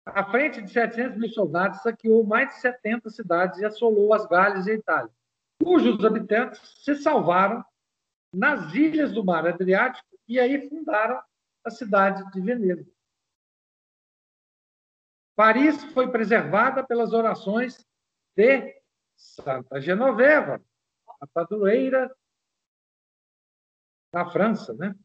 à 0.05 0.23
frente 0.23 0.61
de 0.61 0.71
700 0.71 1.17
mil 1.17 1.29
soldados, 1.29 1.81
saqueou 1.81 2.25
mais 2.25 2.47
de 2.49 2.61
70 2.61 3.09
cidades 3.09 3.59
e 3.59 3.65
assolou 3.65 4.13
as 4.13 4.25
Galhas 4.25 4.65
e 4.67 4.71
a 4.71 4.75
Itália, 4.75 5.11
cujos 5.61 6.03
habitantes 6.05 6.61
se 6.81 6.95
salvaram 6.95 7.63
nas 8.33 8.73
ilhas 8.73 9.11
do 9.11 9.23
Mar 9.23 9.45
Adriático 9.45 10.07
e 10.25 10.39
aí 10.39 10.69
fundaram 10.69 11.21
a 11.65 11.69
cidade 11.69 12.31
de 12.31 12.39
Veneza. 12.39 12.89
Paris 15.35 15.83
foi 15.93 16.09
preservada 16.09 16.85
pelas 16.85 17.11
orações 17.11 17.85
de 18.33 18.81
Santa 19.17 19.81
Genoveva, 19.81 20.63
a 21.19 21.27
padroeira 21.27 22.15
da 24.13 24.25
França, 24.29 24.73
né? 24.73 24.95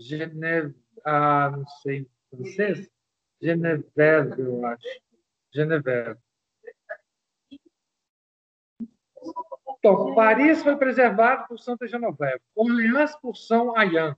Geneve, 0.00 0.74
ah, 1.04 1.50
não 1.50 1.66
sei 1.82 2.08
francês, 2.30 2.90
Geneveve, 3.40 4.40
eu 4.40 4.64
acho. 4.64 4.82
Geneveve. 5.52 6.18
Então, 9.78 10.14
Paris 10.14 10.62
foi 10.62 10.76
preservado 10.76 11.48
por 11.48 11.58
Santa 11.58 11.86
Genoveva, 11.86 12.40
Orleans 12.54 13.14
por 13.16 13.36
São 13.36 13.76
Ayan, 13.76 14.16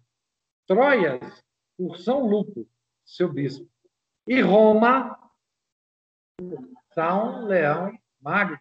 Troias 0.67 1.45
por 1.77 1.99
São 1.99 2.27
Lupo, 2.27 2.69
seu 3.05 3.33
bispo, 3.33 3.69
e 4.27 4.41
Roma 4.41 5.19
São 6.95 7.45
Leão 7.45 7.93
Magno. 8.21 8.61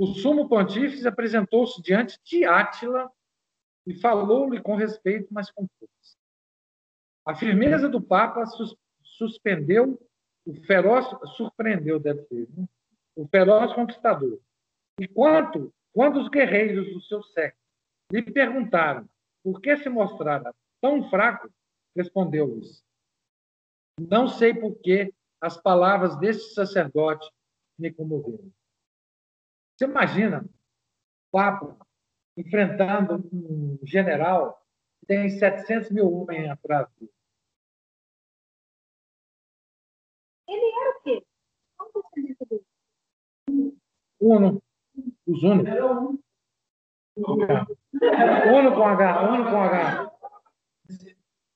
O 0.00 0.06
sumo 0.06 0.48
pontífice 0.48 1.06
apresentou-se 1.06 1.80
diante 1.82 2.18
de 2.22 2.44
Átila 2.44 3.10
e 3.86 3.94
falou-lhe 3.94 4.60
com 4.60 4.74
respeito, 4.74 5.28
mas 5.30 5.50
com 5.50 5.66
força. 5.78 6.16
A 7.24 7.34
firmeza 7.34 7.88
do 7.88 8.00
Papa 8.00 8.44
sus 8.46 8.76
suspendeu 9.02 10.00
o 10.44 10.54
feroz, 10.64 11.06
surpreendeu, 11.36 11.98
deve 11.98 12.22
ser, 12.26 12.48
né? 12.56 12.68
o 13.16 13.26
feroz 13.26 13.72
conquistador. 13.72 14.38
E 15.00 15.08
quando 15.08 15.72
os 15.94 16.28
guerreiros 16.28 16.92
do 16.92 17.00
seu 17.00 17.22
século 17.22 17.60
lhe 18.12 18.22
perguntaram 18.22 19.08
por 19.42 19.60
que 19.60 19.76
se 19.76 19.88
mostrara 19.88 20.54
tão 20.80 21.08
fraco, 21.10 21.50
respondeu-lhes: 21.96 22.84
Não 23.98 24.28
sei 24.28 24.54
por 24.54 24.76
que 24.76 25.12
as 25.40 25.60
palavras 25.60 26.16
deste 26.18 26.54
sacerdote 26.54 27.28
me 27.78 27.92
comoveram. 27.92 28.50
Você 29.76 29.84
imagina 29.84 30.44
Papa 31.30 31.85
enfrentando 32.36 33.28
um 33.32 33.78
general 33.84 34.62
que 35.00 35.06
tem 35.06 35.30
700 35.30 35.90
mil 35.90 36.12
homens 36.12 36.50
atrás 36.50 36.88
dele. 36.98 37.12
Ele 40.48 40.80
era 40.80 40.90
o 40.90 41.02
quê? 41.02 41.26
Qual 41.76 41.90
o 41.94 42.02
descendente 42.02 42.44
dele? 42.46 42.64
Uno. 44.20 44.62
Os 45.26 45.42
Uno. 45.42 45.64
Uno 47.16 48.74
com 48.74 48.86
H. 48.86 49.22
Uno 49.22 49.44
com 49.44 49.60
H. 49.60 50.12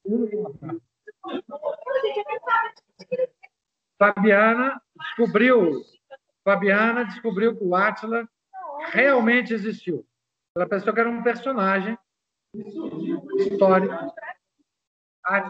Uno 0.05 0.31
com 0.31 0.47
H. 0.47 0.81
Fabiana 3.99 4.83
descobriu 4.97 5.83
Fabiana 6.43 7.05
descobriu 7.05 7.57
que 7.57 7.65
o 7.65 7.75
Átila 7.75 8.27
realmente 8.93 9.53
existiu. 9.53 10.07
Ela 10.57 10.69
pensou 10.69 10.93
que 10.93 11.01
era 11.01 11.09
um 11.09 11.23
personagem 11.23 11.97
histórico. 13.39 13.95
Ah, 15.25 15.49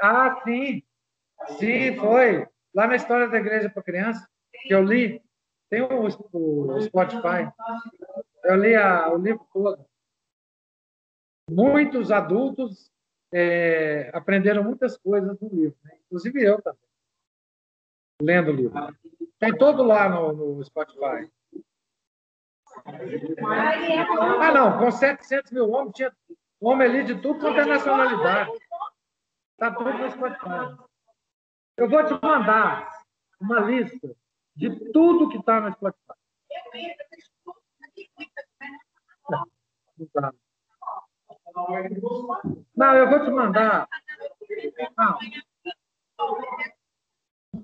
ah, 0.00 0.40
sim. 0.44 0.82
Sim, 1.58 1.96
foi. 1.96 2.46
Lá 2.74 2.86
na 2.86 2.96
história 2.96 3.28
da 3.28 3.38
igreja 3.38 3.68
para 3.68 3.82
criança, 3.82 4.26
que 4.66 4.74
eu 4.74 4.82
li, 4.82 5.22
tem 5.68 5.82
o, 5.82 6.06
o 6.32 6.80
Spotify. 6.82 7.50
Eu 8.44 8.56
li 8.56 8.74
a, 8.74 9.12
o 9.12 9.18
livro 9.18 9.46
todo. 9.52 9.84
Muitos 11.50 12.10
adultos 12.10 12.90
é, 13.32 14.10
aprenderam 14.14 14.62
muitas 14.62 14.96
coisas 14.96 15.38
no 15.40 15.48
livro, 15.48 15.76
né? 15.84 15.98
inclusive 16.06 16.42
eu 16.42 16.62
também 16.62 16.89
lendo 18.20 18.50
o 18.50 18.54
livro. 18.54 18.96
Tem 19.38 19.56
todo 19.56 19.82
lá 19.82 20.08
no, 20.08 20.32
no 20.32 20.64
Spotify. 20.64 21.30
Ah, 24.40 24.52
não, 24.52 24.78
com 24.78 24.90
700 24.90 25.50
mil 25.52 25.70
homens, 25.70 25.94
tinha 25.94 26.12
homem 26.60 26.88
ali 26.88 27.04
de 27.04 27.20
tudo 27.20 27.40
quanto 27.40 27.60
é 27.60 27.64
nacionalidade. 27.64 28.50
Está 29.52 29.72
tudo 29.72 29.92
no 29.92 30.10
Spotify. 30.10 30.76
Eu 31.76 31.88
vou 31.88 32.04
te 32.04 32.12
mandar 32.24 33.02
uma 33.40 33.60
lista 33.60 34.14
de 34.54 34.92
tudo 34.92 35.28
que 35.30 35.38
está 35.38 35.60
no 35.60 35.72
Spotify. 35.72 36.14
Não, 42.76 42.94
eu 42.94 43.10
vou 43.10 43.24
te 43.24 43.30
mandar. 43.30 43.88
Não. 44.96 45.18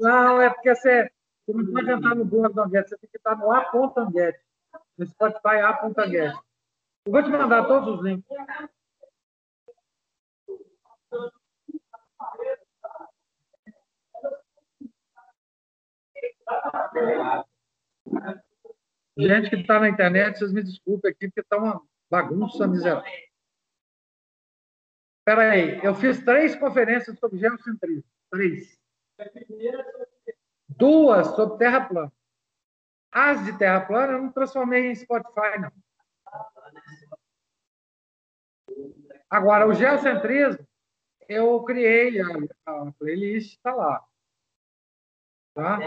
Não, 0.01 0.41
é 0.41 0.51
porque 0.51 0.75
você, 0.75 1.11
você 1.47 1.57
não 1.57 1.73
pode 1.73 1.91
entrar 1.91 2.15
no 2.15 2.25
blog 2.25 2.53
do 2.53 2.63
Anguete, 2.63 2.91
você 2.91 2.99
tem 2.99 3.11
que 3.11 3.17
estar 3.17 3.37
no 3.37 3.53
A.Anguete. 3.53 4.41
No 4.99 5.07
Spotify 5.07 5.61
A.Anguete. 5.63 6.39
Eu 7.07 7.13
vou 7.13 7.23
te 7.23 7.31
mandar 7.31 7.67
todos 7.67 7.99
os 7.99 8.05
links. 8.05 8.27
Gente 19.19 19.51
que 19.51 19.57
está 19.57 19.81
na 19.81 19.89
internet, 19.89 20.39
vocês 20.39 20.53
me 20.53 20.63
desculpem 20.63 21.11
aqui, 21.11 21.29
porque 21.29 21.41
está 21.41 21.57
uma 21.57 21.83
bagunça 22.11 22.67
miserável. 22.67 23.11
Espera 25.21 25.51
aí, 25.53 25.81
eu 25.83 25.95
fiz 25.95 26.23
três 26.25 26.55
conferências 26.55 27.19
sobre 27.19 27.39
geocentrismo. 27.39 28.05
Três. 28.31 28.79
Duas 30.69 31.29
sobre 31.29 31.59
terra 31.59 31.87
plana. 31.87 32.13
As 33.11 33.45
de 33.45 33.57
terra 33.57 33.81
plana 33.87 34.13
eu 34.13 34.23
não 34.23 34.33
transformei 34.33 34.91
em 34.91 34.95
Spotify, 34.95 35.59
não. 35.59 35.73
Agora, 39.29 39.67
o 39.67 39.75
geocentrismo, 39.75 40.67
eu 41.29 41.63
criei 41.65 42.21
a, 42.21 42.27
a 42.67 42.93
playlist, 42.93 43.55
está 43.55 43.75
lá. 43.75 44.07
Tá? 45.55 45.79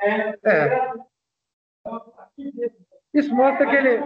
É. 0.00 0.38
Isso 3.14 3.34
mostra 3.34 3.68
que 3.68 3.76
ele. 3.76 3.98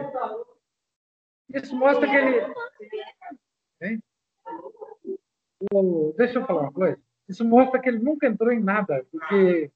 Isso 1.55 1.77
mostra 1.77 2.07
que 2.07 2.17
ele. 2.17 2.55
Hein? 3.81 4.03
O, 5.73 6.15
deixa 6.17 6.39
eu 6.39 6.47
falar 6.47 6.63
uma 6.63 6.73
coisa. 6.73 7.01
Isso 7.29 7.45
mostra 7.45 7.81
que 7.81 7.89
ele 7.89 7.99
nunca 7.99 8.27
entrou 8.27 8.53
em 8.53 8.63
nada. 8.63 9.05
Porque, 9.11 9.71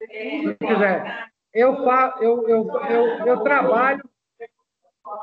se 0.00 0.54
quiser, 0.54 1.30
eu, 1.52 1.74
eu, 2.20 2.48
eu, 2.48 2.70
eu, 2.70 3.26
eu 3.26 3.42
trabalho. 3.42 4.08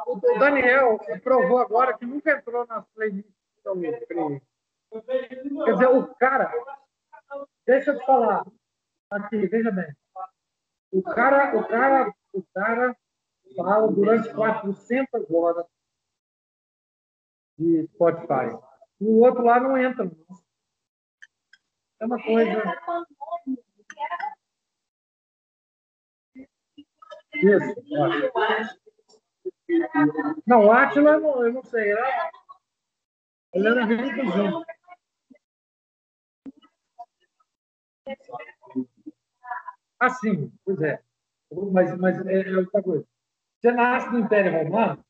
O 0.07 0.39
Daniel 0.39 0.99
provou 1.23 1.59
agora 1.59 1.97
que 1.97 2.05
nunca 2.05 2.31
entrou 2.31 2.65
nas 2.67 2.85
playlists. 2.89 3.33
Quer 5.65 5.73
dizer, 5.73 5.87
o 5.87 6.15
cara. 6.15 6.51
Deixa 7.65 7.91
eu 7.91 7.99
te 7.99 8.05
falar. 8.05 8.45
Aqui, 9.09 9.47
veja 9.47 9.71
bem. 9.71 9.95
O 10.91 11.01
cara, 11.03 11.57
o 11.57 11.67
cara, 11.67 12.13
o 12.33 12.43
cara 12.53 12.95
fala 13.55 13.91
durante 13.91 14.33
400 14.33 15.29
horas 15.31 15.65
de 17.57 17.87
Spotify. 17.87 18.57
O 18.99 19.19
outro 19.21 19.43
lá 19.43 19.59
não 19.59 19.77
entra. 19.77 20.09
É 21.99 22.05
uma 22.05 22.21
coisa. 22.21 22.63
Isso. 27.33 27.75
Não, 30.45 30.65
o 30.65 30.71
Atila, 30.71 31.11
eu 31.13 31.53
não 31.53 31.63
sei. 31.63 31.93
Ele 33.53 33.67
era 33.67 33.81
junto. 33.87 34.65
Assim, 39.99 40.51
pois 40.63 40.81
é. 40.81 41.01
Mas, 41.71 41.97
mas 41.97 42.25
é, 42.27 42.41
é 42.41 42.57
outra 42.57 42.83
coisa. 42.83 43.07
Você 43.59 43.71
nasce 43.71 44.09
no 44.11 44.19
Império 44.19 44.63
Romano, 44.63 45.03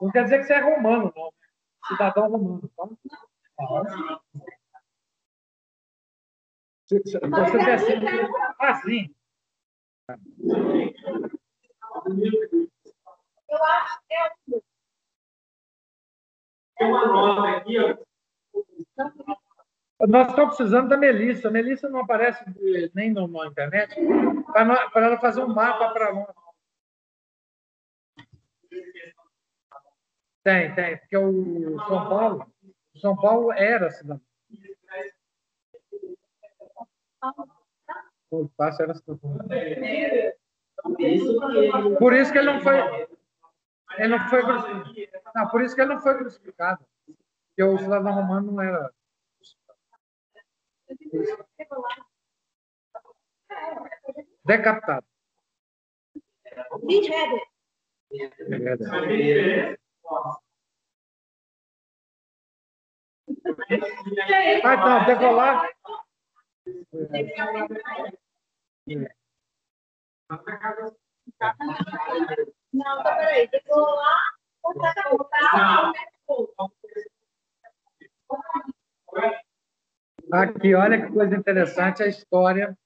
não 0.00 0.10
quer 0.10 0.24
dizer 0.24 0.38
que 0.38 0.44
você 0.44 0.54
é 0.54 0.60
romano, 0.60 1.12
não. 1.14 1.32
Cidadão 1.86 2.30
romano. 2.30 2.70
Tá? 2.76 2.88
Você, 6.86 7.00
você 7.00 7.58
quer 7.58 7.78
ser 7.78 8.00
assim. 8.58 9.14
Eu 13.48 13.64
acho 13.64 14.00
que 14.08 14.14
é 14.14 14.30
Tem 16.78 16.88
uma 16.88 17.06
nota 17.06 17.58
aqui, 17.58 17.78
ó. 17.78 17.96
Nós 20.08 20.28
estamos 20.28 20.56
precisando 20.56 20.88
da 20.88 20.96
Melissa. 20.96 21.48
A 21.48 21.50
Melissa 21.50 21.88
não 21.88 22.00
aparece 22.00 22.42
nem 22.94 23.12
no, 23.12 23.28
na 23.28 23.46
internet 23.46 23.94
para 24.52 25.06
ela 25.06 25.20
fazer 25.20 25.42
um 25.42 25.54
mapa 25.54 25.90
para 25.90 26.12
nós. 26.12 26.49
Tem, 30.42 30.74
tem, 30.74 30.96
porque 30.98 31.16
o 31.18 31.78
São 31.86 32.08
Paulo, 32.08 32.52
São 32.96 33.16
Paulo 33.16 33.52
era 33.52 33.90
cidade. 33.90 34.22
O 38.30 38.48
passo 38.56 38.82
era 38.82 38.94
Por 41.98 42.14
isso 42.14 42.32
que 42.32 42.38
ele 42.38 42.52
não 42.52 42.60
foi. 42.60 43.08
Ele 43.98 44.08
não 44.08 44.28
foi. 44.28 44.42
Não, 45.34 45.48
por 45.50 45.62
isso 45.62 45.74
que 45.74 45.80
ele 45.82 45.94
não 45.94 46.00
foi 46.00 46.16
crucificado. 46.16 46.84
Porque 47.48 47.62
o 47.62 47.78
cidadão 47.78 48.14
romano 48.14 48.52
não 48.52 48.62
era. 48.62 48.90
Decapitado. 54.44 55.06
Ah, 64.64 64.74
então, 64.74 65.06
decolar. 65.06 65.70
Não, 72.72 73.02
peraí, 73.02 73.48
decolar. 73.48 74.32
Aqui, 80.32 80.74
olha 80.74 81.06
que 81.06 81.12
coisa 81.12 81.36
interessante 81.36 82.02
a 82.02 82.06
história 82.06 82.76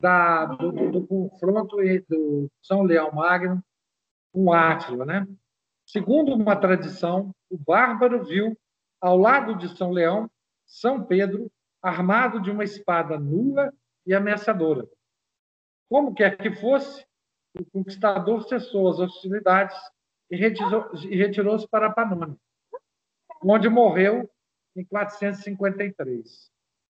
da, 0.00 0.46
do, 0.46 0.72
do, 0.72 0.90
do 0.90 1.06
confronto 1.06 1.76
do 2.08 2.50
São 2.62 2.82
Leão 2.82 3.10
Magno 3.12 3.62
com 4.32 4.52
Átila, 4.52 5.06
né? 5.06 5.26
Segundo 5.96 6.34
uma 6.34 6.56
tradição, 6.56 7.32
o 7.48 7.56
bárbaro 7.56 8.24
viu 8.24 8.58
ao 9.00 9.16
lado 9.16 9.54
de 9.54 9.68
São 9.76 9.92
Leão 9.92 10.28
São 10.66 11.04
Pedro 11.04 11.48
armado 11.80 12.40
de 12.40 12.50
uma 12.50 12.64
espada 12.64 13.16
nua 13.16 13.72
e 14.04 14.12
ameaçadora. 14.12 14.88
Como 15.88 16.12
quer 16.12 16.36
que 16.36 16.50
fosse, 16.50 17.06
o 17.56 17.64
conquistador 17.66 18.42
cessou 18.48 18.88
as 18.88 18.98
hostilidades 18.98 19.76
e 20.28 20.34
retirou-se 20.34 21.68
para 21.68 21.92
Panônia, 21.92 22.36
onde 23.40 23.68
morreu 23.68 24.28
em 24.74 24.84
453. 24.84 26.50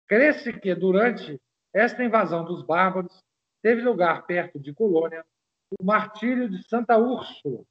Crê-se 0.08 0.52
que, 0.54 0.74
durante 0.74 1.40
esta 1.72 2.04
invasão 2.04 2.44
dos 2.44 2.64
bárbaros, 2.64 3.24
teve 3.62 3.84
lugar 3.84 4.26
perto 4.26 4.60
de 4.60 4.74
Colônia 4.74 5.24
o 5.80 5.86
martírio 5.86 6.50
de 6.50 6.68
Santa 6.68 6.98
Úrsula 6.98 7.64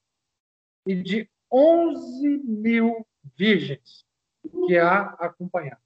e 0.87 1.03
de 1.03 1.29
11 1.53 2.39
mil 2.45 3.07
virgens 3.37 4.07
que 4.67 4.79
a 4.79 5.03
acompanharam. 5.19 5.81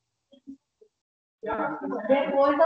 Depois 1.42 2.56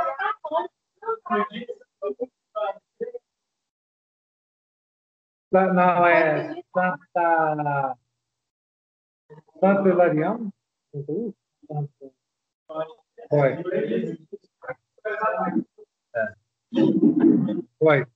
não, 5.52 6.06
é 6.06 6.54
Santa. 6.72 7.96
Santo 9.60 9.88
Hilarião? 9.88 10.52
É. 13.32 13.58
Foi. 17.78 18.06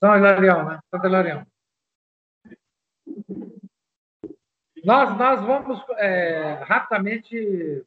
São 0.00 0.16
Hilarião, 0.16 0.64
né? 0.68 0.80
Santo 0.90 1.06
Hilarião. 1.06 1.46
Nós, 4.84 5.16
nós 5.16 5.40
vamos 5.46 5.82
é, 5.96 6.54
rapidamente 6.64 7.84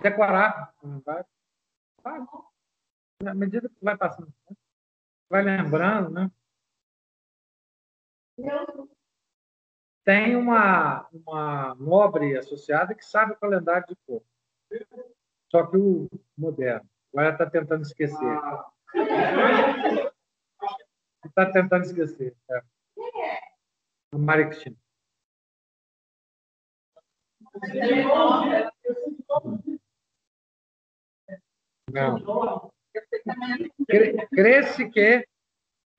decorar. 0.00 0.74
Vai, 1.04 1.24
vai, 2.02 2.20
na 3.22 3.34
medida 3.34 3.68
que 3.68 3.82
vai 3.82 3.96
passando, 3.96 4.32
né? 4.48 4.56
vai 5.30 5.42
lembrando, 5.42 6.10
né? 6.10 6.30
Tem 10.04 10.36
uma, 10.36 11.08
uma 11.12 11.74
nobre 11.76 12.36
associada 12.36 12.94
que 12.94 13.04
sabe 13.04 13.32
o 13.32 13.38
calendário 13.38 13.86
de 13.86 13.96
cor. 14.06 14.22
Só 15.50 15.66
que 15.66 15.76
o 15.76 16.08
moderno. 16.36 16.88
Agora 17.12 17.32
está 17.32 17.48
tentando 17.48 17.82
esquecer. 17.82 18.38
Está 21.24 21.52
tentando 21.52 21.84
esquecer. 21.84 22.36
É. 22.50 22.62
A 24.12 24.18
Maria 24.18 24.46
Cristina. 24.46 24.76
Não. 31.92 32.70
Cresce 34.32 34.88
que, 34.90 35.26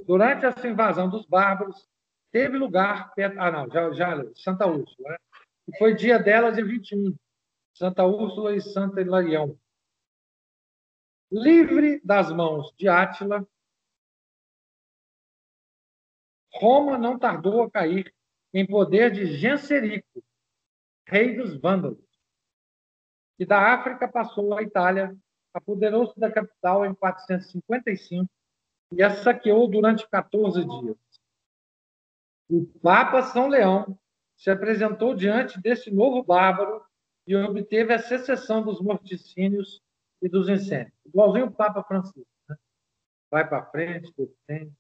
durante 0.06 0.46
essa 0.46 0.68
invasão 0.68 1.10
dos 1.10 1.26
bárbaros, 1.26 1.88
teve 2.32 2.58
lugar. 2.58 3.14
Ah, 3.38 3.52
não, 3.52 3.70
já, 3.70 3.92
já 3.92 4.34
Santa 4.36 4.66
Úrsula, 4.66 5.10
né? 5.10 5.18
E 5.68 5.78
foi 5.78 5.94
dia 5.94 6.18
dela, 6.18 6.52
dia 6.52 6.66
21. 6.66 7.16
Santa 7.74 8.06
Úrsula 8.06 8.56
e 8.56 8.62
Santa 8.62 9.02
Hilarião. 9.02 9.58
Livre 11.32 12.02
das 12.04 12.30
mãos 12.30 12.74
de 12.78 12.90
Átila, 12.90 13.48
Roma 16.54 16.98
não 16.98 17.18
tardou 17.18 17.64
a 17.64 17.72
cair 17.72 18.14
em 18.54 18.68
poder 18.68 19.12
de 19.12 19.38
Genserico, 19.38 20.22
rei 21.08 21.38
dos 21.38 21.56
vândalos. 21.56 22.04
E 23.40 23.46
da 23.46 23.74
África 23.74 24.10
passou 24.10 24.58
à 24.58 24.62
Itália, 24.62 25.16
apoderou-se 25.54 26.20
da 26.20 26.30
capital 26.30 26.86
em 26.86 26.94
455 26.94 28.30
e 28.92 29.02
a 29.02 29.10
saqueou 29.10 29.70
durante 29.70 30.06
14 30.10 30.66
dias. 30.66 30.98
O 32.50 32.66
Papa 32.82 33.22
São 33.24 33.48
Leão 33.48 33.98
se 34.36 34.52
apresentou 34.52 35.16
diante 35.16 35.62
desse 35.62 35.90
novo 35.90 36.22
bárbaro 36.24 36.84
e 37.26 37.34
obteve 37.38 37.94
a 37.94 38.00
secessão 38.00 38.62
dos 38.62 38.82
morticínios 38.82 39.82
e 40.22 40.30
dos 40.30 40.48
incêndios. 40.48 40.94
Igualzinho 41.06 41.48
o 41.48 41.52
Papa 41.52 41.84
Francisco. 41.84 42.28
Né? 42.50 42.56
Vai 43.30 43.48
para 43.48 43.66
frente, 43.66 44.14
defende. 44.18 44.72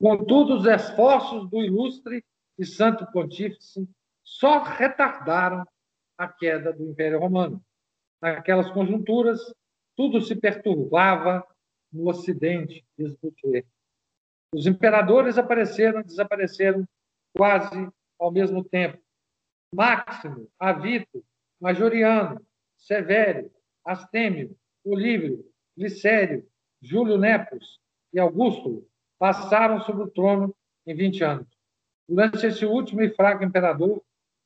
Contudo, 0.00 0.56
os 0.56 0.66
esforços 0.66 1.48
do 1.48 1.62
ilustre 1.62 2.24
e 2.58 2.66
santo 2.66 3.10
pontífice 3.10 3.88
só 4.22 4.62
retardaram 4.62 5.64
a 6.18 6.28
queda 6.28 6.72
do 6.72 6.84
Império 6.84 7.18
Romano. 7.18 7.64
Naquelas 8.20 8.70
conjunturas, 8.70 9.40
tudo 9.96 10.20
se 10.20 10.34
perturbava 10.34 11.46
no 11.92 12.08
Ocidente, 12.08 12.84
diz 12.98 13.14
Boutier. 13.16 13.64
Os 14.54 14.66
imperadores 14.66 15.38
apareceram 15.38 16.00
e 16.00 16.04
desapareceram 16.04 16.86
quase 17.36 17.88
ao 18.18 18.30
mesmo 18.30 18.64
tempo. 18.64 19.02
Máximo, 19.74 20.48
Avito, 20.58 21.24
Majoriano, 21.64 22.44
Severo, 22.76 23.50
Astêmio, 23.86 24.54
Olívio, 24.84 25.42
Glicério, 25.74 26.46
Júlio 26.82 27.16
Nepos 27.16 27.80
e 28.12 28.20
Augusto 28.20 28.86
passaram 29.18 29.80
sobre 29.80 30.02
o 30.02 30.10
trono 30.10 30.54
em 30.86 30.94
20 30.94 31.24
anos. 31.24 31.46
Durante 32.06 32.46
esse 32.46 32.66
último 32.66 33.00
e 33.00 33.08
fraco 33.08 33.42
imperador, 33.42 34.04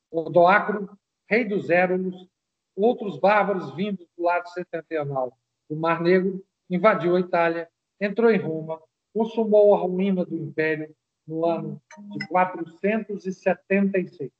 Odoacro, 0.09 0.97
rei 1.29 1.43
dos 1.43 1.69
Érulos, 1.69 2.25
outros 2.73 3.19
bárbaros 3.19 3.75
vindos 3.75 4.07
do 4.17 4.23
lado 4.23 4.47
setentrional 4.51 5.37
do 5.69 5.75
Mar 5.75 6.01
Negro, 6.01 6.41
invadiu 6.69 7.17
a 7.17 7.19
Itália, 7.19 7.67
entrou 7.99 8.31
em 8.31 8.39
Roma, 8.39 8.81
consumou 9.13 9.75
a 9.75 9.79
ruína 9.79 10.23
do 10.23 10.37
Império 10.37 10.95
no 11.27 11.45
ano 11.45 11.81
de 12.17 12.25
476 12.29 14.31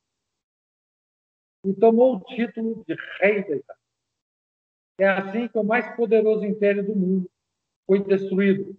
e 1.64 1.74
tomou 1.74 2.16
o 2.16 2.20
título 2.20 2.84
de 2.86 2.94
rei 3.20 3.42
da 3.42 3.56
Itália. 3.56 3.80
É 4.98 5.08
assim 5.08 5.48
que 5.48 5.58
o 5.58 5.64
mais 5.64 5.94
poderoso 5.96 6.44
império 6.44 6.84
do 6.84 6.94
mundo 6.94 7.30
foi 7.86 8.04
destruído, 8.04 8.78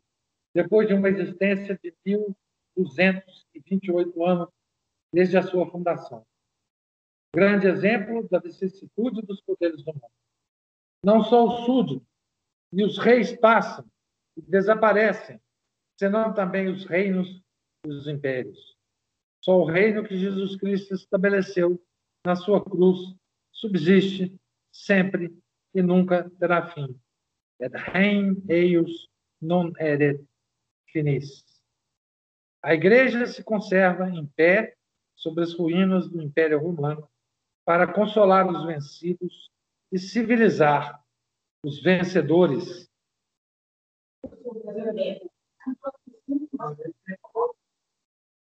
depois 0.53 0.87
de 0.87 0.93
uma 0.93 1.09
existência 1.09 1.79
de 1.81 1.93
1.228 2.77 4.27
anos 4.27 4.49
desde 5.11 5.37
a 5.37 5.43
sua 5.43 5.69
fundação. 5.69 6.25
Grande 7.33 7.67
exemplo 7.67 8.27
da 8.29 8.39
vicissitude 8.39 9.21
dos 9.21 9.41
poderes 9.41 9.83
do 9.83 9.93
mundo. 9.93 10.11
Não 11.03 11.23
só 11.23 11.45
os 11.45 11.65
súditos 11.65 12.07
e 12.71 12.83
os 12.83 12.97
reis 12.97 13.35
passam 13.35 13.85
e 14.37 14.41
desaparecem, 14.41 15.41
senão 15.99 16.33
também 16.33 16.67
os 16.67 16.85
reinos 16.85 17.41
e 17.85 17.89
os 17.89 18.07
impérios. 18.07 18.77
Só 19.43 19.57
o 19.57 19.65
reino 19.65 20.03
que 20.03 20.17
Jesus 20.17 20.55
Cristo 20.55 20.93
estabeleceu 20.93 21.81
na 22.25 22.35
sua 22.35 22.63
cruz 22.63 23.15
subsiste 23.51 24.39
sempre 24.71 25.35
e 25.73 25.81
nunca 25.81 26.29
terá 26.39 26.69
fim. 26.71 26.99
Et 27.59 27.71
rein 27.75 28.43
eius 28.49 29.09
non 29.41 29.73
eret 29.79 30.23
finis. 30.85 31.43
A 32.63 32.73
igreja 32.73 33.25
se 33.25 33.43
conserva 33.43 34.09
em 34.09 34.25
pé 34.25 34.75
sobre 35.15 35.43
as 35.43 35.53
ruínas 35.53 36.09
do 36.09 36.21
Império 36.21 36.59
Romano 36.59 37.07
para 37.65 37.91
consolar 37.91 38.47
os 38.47 38.65
vencidos 38.65 39.51
e 39.91 39.99
civilizar 39.99 41.03
os 41.63 41.81
vencedores. 41.81 42.89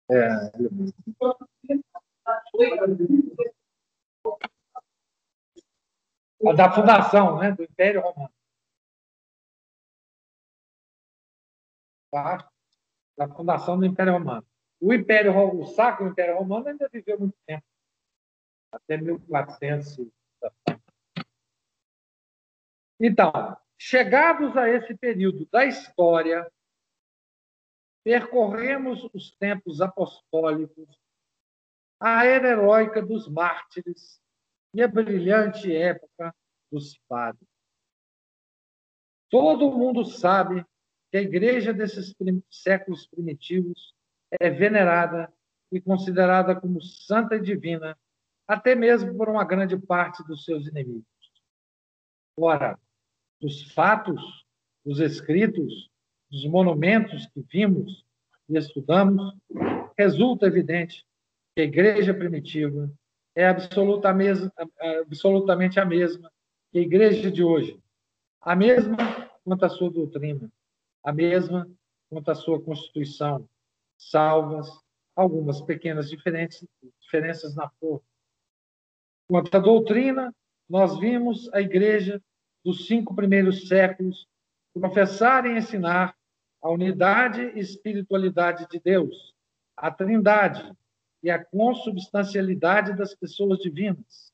É. 0.09 0.51
A 6.47 6.53
da 6.53 6.71
fundação 6.71 7.39
né, 7.39 7.51
do 7.51 7.63
Império 7.63 8.01
Romano. 8.01 8.33
Tá? 12.11 12.51
Da 13.17 13.27
fundação 13.27 13.79
do 13.79 13.85
Império 13.85 14.13
Romano. 14.13 14.45
O 14.79 14.93
Império 14.93 15.33
o 15.35 15.65
Sacro 15.67 16.07
Império 16.07 16.37
Romano 16.37 16.67
ainda 16.67 16.87
viveu 16.89 17.19
muito 17.19 17.37
tempo. 17.45 17.65
Até 18.71 18.97
1400. 18.97 20.11
Então, 22.99 23.31
chegados 23.77 24.55
a 24.55 24.69
esse 24.69 24.95
período 24.95 25.45
da 25.51 25.65
história, 25.65 26.49
percorremos 28.03 29.03
os 29.13 29.31
tempos 29.37 29.81
apostólicos, 29.81 30.87
a 31.99 32.25
era 32.25 32.49
heróica 32.49 33.01
dos 33.01 33.27
mártires 33.27 34.21
e 34.75 34.83
a 34.83 34.89
brilhante 34.89 35.73
época 35.73 36.35
dos 36.69 36.99
padres. 37.07 37.47
Todo 39.29 39.71
mundo 39.71 40.03
sabe 40.03 40.65
que 41.09 41.17
a 41.17 41.21
igreja 41.21 41.73
desses 41.73 42.13
séculos 42.51 43.07
primitivos 43.07 43.95
é 44.37 44.49
venerada 44.49 45.33
e 45.71 45.79
considerada 45.79 46.59
como 46.59 46.81
santa 46.81 47.37
e 47.37 47.41
divina, 47.41 47.97
até 48.45 48.75
mesmo 48.75 49.15
por 49.17 49.29
uma 49.29 49.45
grande 49.45 49.77
parte 49.77 50.21
dos 50.27 50.43
seus 50.43 50.67
inimigos. 50.67 51.05
Ora, 52.37 52.77
dos 53.39 53.71
fatos, 53.71 54.45
dos 54.83 54.99
escritos, 54.99 55.89
dos 56.29 56.45
monumentos 56.47 57.27
que 57.27 57.41
vimos 57.49 58.05
e 58.49 58.57
estudamos, 58.57 59.33
resulta 59.97 60.47
evidente 60.47 61.05
que 61.55 61.61
a 61.61 61.65
igreja 61.65 62.13
primitiva 62.13 62.91
é 63.35 63.47
absolutamente 63.47 65.79
a 65.79 65.85
mesma 65.85 66.31
que 66.71 66.79
a 66.79 66.81
igreja 66.81 67.29
de 67.29 67.43
hoje, 67.43 67.79
a 68.41 68.55
mesma 68.55 68.97
quanto 69.43 69.63
a 69.65 69.69
sua 69.69 69.91
doutrina, 69.91 70.49
a 71.03 71.11
mesma 71.11 71.69
quanto 72.09 72.31
a 72.31 72.35
sua 72.35 72.61
constituição, 72.61 73.45
salvas 73.97 74.69
algumas 75.15 75.61
pequenas 75.61 76.09
diferenças 76.09 77.55
na 77.55 77.69
forma. 77.79 78.01
Quanto 79.27 79.55
à 79.55 79.59
doutrina, 79.59 80.35
nós 80.69 80.99
vimos 80.99 81.51
a 81.53 81.61
igreja 81.61 82.21
dos 82.63 82.87
cinco 82.87 83.15
primeiros 83.15 83.67
séculos 83.67 84.27
professar 84.73 85.45
e 85.45 85.57
ensinar 85.57 86.15
a 86.61 86.69
unidade 86.69 87.41
e 87.55 87.59
espiritualidade 87.59 88.67
de 88.69 88.79
Deus, 88.79 89.33
a 89.77 89.91
trindade 89.91 90.75
e 91.25 91.31
a 91.31 91.43
consubstancialidade 91.43 92.95
das 92.95 93.15
pessoas 93.15 93.57
divinas, 93.57 94.31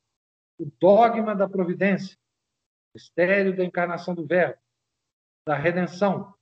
o 0.60 0.70
dogma 0.78 1.34
da 1.34 1.48
providência, 1.48 2.18
o 2.18 2.98
mistério 2.98 3.56
da 3.56 3.64
encarnação 3.64 4.14
do 4.14 4.28
Verbo, 4.28 4.60
da 5.48 5.56
redenção, 5.56 6.36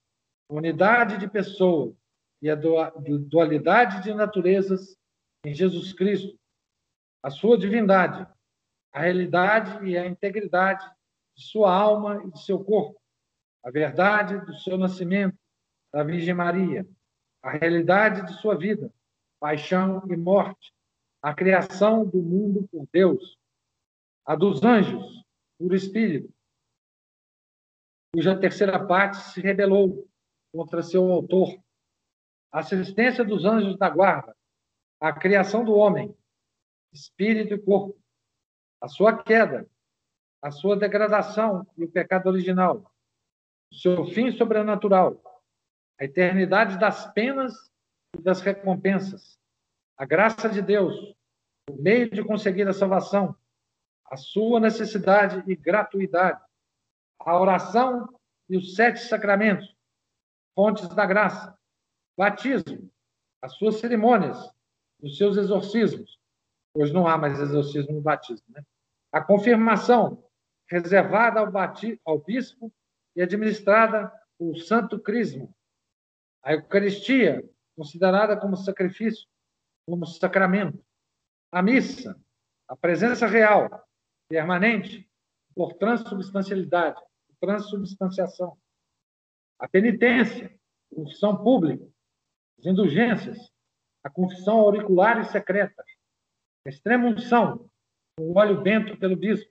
a 0.49 0.53
unidade 0.55 1.19
de 1.19 1.29
pessoa 1.29 1.95
e 2.41 2.49
a 2.49 2.55
dualidade 2.55 4.01
de 4.01 4.11
naturezas 4.11 4.97
em 5.45 5.53
Jesus 5.53 5.93
Cristo, 5.93 6.35
a 7.21 7.29
sua 7.29 7.55
divindade, 7.55 8.27
a 8.91 9.01
realidade 9.01 9.85
e 9.87 9.95
a 9.99 10.07
integridade 10.07 10.83
de 11.37 11.43
sua 11.43 11.71
alma 11.71 12.23
e 12.25 12.31
de 12.31 12.43
seu 12.43 12.63
corpo, 12.63 12.99
a 13.63 13.69
verdade 13.69 14.43
do 14.47 14.55
seu 14.55 14.79
nascimento, 14.79 15.37
da 15.93 16.03
Virgem 16.03 16.33
Maria, 16.33 16.89
a 17.43 17.51
realidade 17.51 18.25
de 18.25 18.41
sua 18.41 18.57
vida, 18.57 18.91
paixão 19.39 20.03
e 20.09 20.15
morte, 20.15 20.73
a 21.21 21.33
criação 21.33 22.05
do 22.05 22.21
mundo 22.21 22.67
por 22.71 22.87
Deus, 22.91 23.37
a 24.25 24.35
dos 24.35 24.63
anjos 24.63 25.23
por 25.57 25.73
Espírito, 25.73 26.33
cuja 28.13 28.39
terceira 28.39 28.85
parte 28.85 29.17
se 29.17 29.41
rebelou 29.41 30.07
contra 30.51 30.81
seu 30.81 31.11
autor, 31.11 31.59
a 32.51 32.59
assistência 32.59 33.23
dos 33.23 33.45
anjos 33.45 33.77
da 33.77 33.89
guarda, 33.89 34.35
a 34.99 35.13
criação 35.13 35.63
do 35.63 35.73
homem, 35.73 36.15
espírito 36.91 37.53
e 37.53 37.59
corpo, 37.59 37.97
a 38.81 38.87
sua 38.87 39.21
queda, 39.21 39.69
a 40.41 40.51
sua 40.51 40.75
degradação 40.75 41.67
e 41.77 41.83
o 41.83 41.91
pecado 41.91 42.27
original, 42.27 42.91
o 43.71 43.75
seu 43.75 44.05
fim 44.05 44.31
sobrenatural, 44.31 45.21
a 45.99 46.05
eternidade 46.05 46.79
das 46.79 47.11
penas 47.13 47.68
e 48.17 48.21
das 48.21 48.41
recompensas, 48.41 49.39
a 49.97 50.05
graça 50.05 50.49
de 50.49 50.61
Deus, 50.61 50.95
o 51.69 51.81
meio 51.81 52.09
de 52.09 52.23
conseguir 52.23 52.67
a 52.67 52.73
salvação, 52.73 53.35
a 54.05 54.17
sua 54.17 54.59
necessidade 54.59 55.43
e 55.45 55.55
gratuidade, 55.55 56.41
a 57.19 57.39
oração 57.39 58.07
e 58.49 58.57
os 58.57 58.75
sete 58.75 58.99
sacramentos, 59.01 59.75
fontes 60.55 60.87
da 60.89 61.05
graça, 61.05 61.57
batismo, 62.17 62.89
as 63.41 63.53
suas 63.55 63.75
cerimônias, 63.75 64.37
os 65.01 65.17
seus 65.17 65.37
exorcismos. 65.37 66.19
Hoje 66.73 66.93
não 66.93 67.07
há 67.07 67.17
mais 67.17 67.39
exorcismo 67.39 67.93
no 67.93 68.01
batismo, 68.01 68.45
né? 68.49 68.63
A 69.11 69.21
confirmação, 69.21 70.23
reservada 70.67 71.39
ao, 71.39 71.51
ao 72.05 72.19
bispo 72.19 72.71
e 73.15 73.21
administrada 73.21 74.11
o 74.37 74.55
santo 74.55 74.99
crisma. 74.99 75.49
A 76.43 76.53
Eucaristia, 76.53 77.43
considerada 77.79 78.35
como 78.35 78.57
sacrifício, 78.57 79.25
como 79.87 80.05
sacramento. 80.05 80.83
A 81.49 81.61
missa, 81.61 82.21
a 82.67 82.75
presença 82.75 83.25
real, 83.25 83.69
permanente, 84.27 85.09
por 85.55 85.75
transubstancialidade, 85.75 87.01
transubstanciação. 87.39 88.57
A 89.57 89.65
penitência, 89.65 90.53
confissão 90.93 91.41
pública, 91.41 91.89
as 92.59 92.65
indulgências, 92.65 93.49
a 94.03 94.09
confissão 94.09 94.59
auricular 94.59 95.21
e 95.21 95.31
secreta, 95.31 95.81
a 96.65 96.69
extrema 96.69 97.07
unção, 97.07 97.71
o 98.19 98.37
óleo 98.37 98.61
bento 98.61 98.97
pelo 98.97 99.15
bispo, 99.15 99.49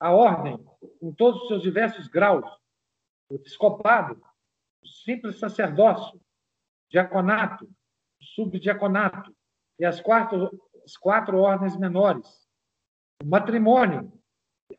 a 0.00 0.12
ordem, 0.12 0.58
em 1.00 1.12
todos 1.14 1.42
os 1.42 1.48
seus 1.48 1.62
diversos 1.62 2.08
graus, 2.08 2.44
o 3.30 3.36
episcopado, 3.36 4.20
o 4.82 4.88
simples 4.88 5.38
sacerdócio, 5.38 6.20
diaconato, 6.90 7.68
subdiaconato 8.34 9.34
e 9.78 9.84
as 9.84 10.00
quatro, 10.00 10.50
as 10.84 10.96
quatro 10.96 11.38
ordens 11.38 11.76
menores, 11.76 12.46
o 13.22 13.26
matrimônio, 13.26 14.12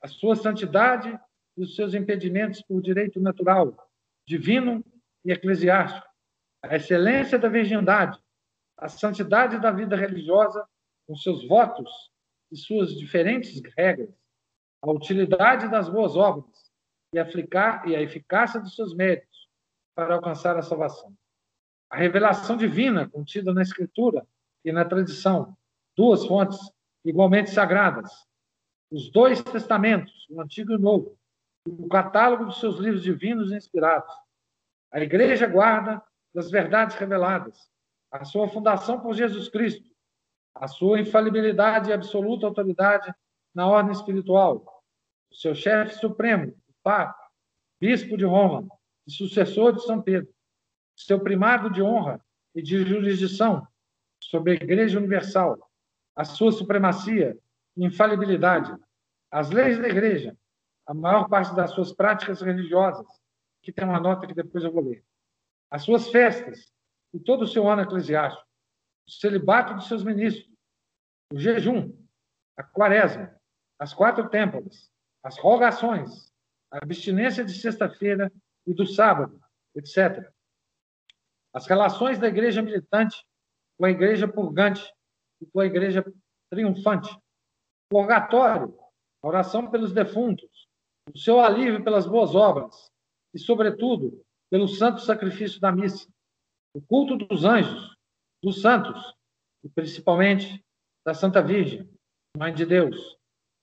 a 0.02 0.08
sua 0.08 0.36
santidade 0.36 1.20
e 1.58 1.64
os 1.64 1.76
seus 1.76 1.94
impedimentos 1.94 2.62
por 2.62 2.82
direito 2.82 3.20
natural, 3.20 3.76
divino 4.28 4.84
e 5.24 5.32
eclesiástico, 5.32 6.08
a 6.64 6.76
excelência 6.76 7.38
da 7.38 7.50
virgindade, 7.50 8.20
a 8.78 8.88
santidade 8.88 9.60
da 9.60 9.72
vida 9.72 9.96
religiosa 9.96 10.68
com 11.08 11.16
seus 11.16 11.48
votos 11.48 11.90
e 12.52 12.58
suas 12.58 12.94
diferentes 12.94 13.62
regras, 13.78 14.14
a 14.82 14.92
utilidade 14.92 15.70
das 15.70 15.90
boas 15.90 16.16
obras 16.16 16.72
e 17.14 17.20
a 17.20 18.02
eficácia 18.02 18.60
dos 18.60 18.76
seus 18.76 18.94
méritos 18.96 19.50
para 19.96 20.16
alcançar 20.16 20.58
a 20.58 20.62
salvação. 20.62 21.16
A 21.90 21.98
revelação 21.98 22.58
divina 22.58 23.10
contida 23.10 23.54
na 23.54 23.62
Escritura 23.62 24.26
e 24.64 24.72
na 24.72 24.84
tradição, 24.84 25.56
duas 25.96 26.26
fontes 26.26 26.60
igualmente 27.04 27.50
sagradas, 27.50 28.12
os 28.92 29.10
dois 29.12 29.42
testamentos, 29.42 30.28
o 30.30 30.42
Antigo 30.42 30.72
e 30.72 30.76
o 30.76 30.80
Novo, 30.80 31.18
o 31.66 31.88
catálogo 31.88 32.46
dos 32.46 32.60
seus 32.60 32.78
livros 32.78 33.04
divinos 33.04 33.52
inspirados. 33.52 34.14
A 34.92 35.00
Igreja 35.00 35.48
guarda 35.48 36.02
das 36.34 36.52
verdades 36.52 36.96
reveladas, 36.96 37.70
a 38.12 38.24
sua 38.26 38.48
fundação 38.48 39.00
por 39.00 39.14
Jesus 39.14 39.50
Cristo, 39.50 39.90
a 40.56 40.68
sua 40.68 41.00
infalibilidade 41.00 41.90
e 41.90 41.94
absoluta 41.94 42.46
autoridade 42.46 43.14
na 43.54 43.68
ordem 43.68 43.92
espiritual, 43.92 44.84
o 45.32 45.36
seu 45.36 45.54
chefe 45.54 45.96
supremo, 45.96 46.54
o 46.68 46.74
Papa, 46.84 47.18
bispo 47.80 48.18
de 48.18 48.26
Roma 48.26 48.68
e 49.06 49.12
sucessor 49.12 49.74
de 49.74 49.84
São 49.84 50.02
Pedro, 50.02 50.34
seu 50.98 51.20
primado 51.20 51.70
de 51.70 51.82
honra 51.82 52.20
e 52.56 52.62
de 52.62 52.84
jurisdição 52.84 53.68
sobre 54.20 54.52
a 54.52 54.56
Igreja 54.56 54.98
Universal, 54.98 55.58
a 56.16 56.26
sua 56.26 56.52
supremacia 56.52 57.38
e 57.76 57.86
infalibilidade, 57.86 58.76
as 59.30 59.52
leis 59.52 59.78
da 59.78 59.88
Igreja, 59.88 60.36
a 60.88 60.94
maior 60.94 61.30
parte 61.30 61.56
das 61.56 61.72
suas 61.72 61.94
práticas 61.94 62.42
religiosas, 62.42 63.06
que 63.62 63.72
tem 63.72 63.86
uma 63.86 64.00
nota 64.00 64.26
que 64.26 64.34
depois 64.34 64.64
eu 64.64 64.72
vou 64.72 64.84
ler, 64.84 65.04
as 65.70 65.84
suas 65.84 66.10
festas 66.10 66.74
e 67.14 67.20
todo 67.20 67.44
o 67.44 67.48
seu 67.48 67.70
ano 67.70 67.84
eclesiástico, 67.84 68.46
o 69.08 69.12
celibato 69.12 69.76
de 69.76 69.88
seus 69.88 70.04
ministros, 70.04 70.52
o 71.32 71.40
jejum, 71.40 71.94
a 72.58 72.64
quaresma, 72.64 73.36
as 73.78 73.94
quatro 73.94 74.28
têmporas, 74.30 74.90
as 75.24 75.38
rogações, 75.38 76.34
a 76.72 76.78
abstinência 76.78 77.46
de 77.46 77.54
sexta-feira 77.54 78.32
e 78.66 78.74
do 78.74 78.88
sábado, 78.88 79.40
etc. 79.76 80.28
As 81.54 81.66
relações 81.68 82.20
da 82.20 82.28
igreja 82.28 82.62
militante 82.62 83.26
com 83.78 83.86
a 83.86 83.92
igreja 83.92 84.28
purgante 84.28 84.94
e 85.42 85.46
com 85.46 85.60
a 85.60 85.66
igreja 85.66 86.04
triunfante. 86.50 87.16
Purgatório, 87.90 88.78
a 89.22 89.28
oração 89.28 89.70
pelos 89.70 89.94
defuntos, 89.94 90.68
o 91.14 91.18
seu 91.18 91.40
alívio 91.40 91.84
pelas 91.84 92.06
boas 92.06 92.36
obras 92.36 92.92
e, 93.34 93.40
sobretudo, 93.40 94.24
pelo 94.50 94.68
santo 94.68 95.02
sacrifício 95.02 95.60
da 95.60 95.72
missa, 95.72 96.08
o 96.74 96.82
culto 96.82 97.18
dos 97.18 97.46
anjos, 97.46 97.96
dos 98.42 98.62
santos 98.62 99.16
e, 99.64 99.70
principalmente, 99.70 100.64
da 101.06 101.14
Santa 101.14 101.42
Virgem, 101.42 101.90
Mãe 102.38 102.54
de 102.54 102.66
Deus, 102.66 103.18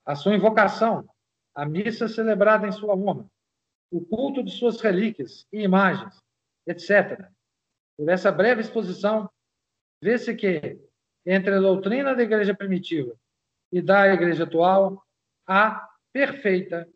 a 0.07 0.15
sua 0.15 0.35
invocação, 0.35 1.09
a 1.55 1.65
missa 1.65 2.09
celebrada 2.09 2.67
em 2.67 2.73
sua 2.73 2.95
honra, 2.95 3.27
o 3.91 4.05
culto 4.05 4.43
de 4.43 4.51
suas 4.51 4.81
relíquias 4.81 5.47
e 5.53 5.63
imagens, 5.63 6.19
etc. 6.67 7.31
Por 7.97 8.09
essa 8.09 8.33
breve 8.33 8.61
exposição, 8.61 9.31
vê-se 10.03 10.35
que, 10.35 10.81
entre 11.25 11.55
a 11.55 11.61
doutrina 11.61 12.15
da 12.15 12.23
Igreja 12.23 12.55
primitiva 12.55 13.17
e 13.73 13.81
da 13.81 14.09
Igreja 14.09 14.45
atual, 14.45 15.05
há 15.47 15.89
perfeita 16.13 16.89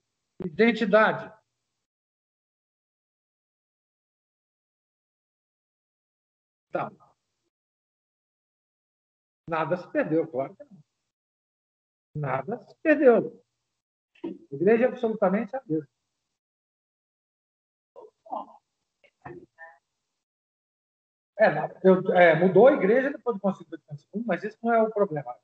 Identidade. 0.44 1.32
Então, 6.68 6.96
nada 9.48 9.76
se 9.76 9.90
perdeu, 9.90 10.28
claro 10.28 10.54
que 10.54 10.64
não. 10.64 10.78
Nada 12.14 12.58
se 12.58 12.76
perdeu. 12.82 13.42
A 14.24 14.54
igreja 14.54 14.84
é 14.84 14.88
absolutamente 14.88 15.56
a 15.56 15.62
mesma. 15.66 15.97
É, 21.38 21.78
eu, 21.84 22.12
é, 22.14 22.34
mudou 22.38 22.66
a 22.66 22.72
igreja 22.72 23.10
depois 23.10 23.36
do 23.36 23.40
Concílio 23.40 23.70
Vaticano 23.70 24.00
II, 24.14 24.24
mas 24.26 24.42
isso 24.42 24.58
não 24.62 24.74
é 24.74 24.82
o 24.82 24.90
problema. 24.90 25.34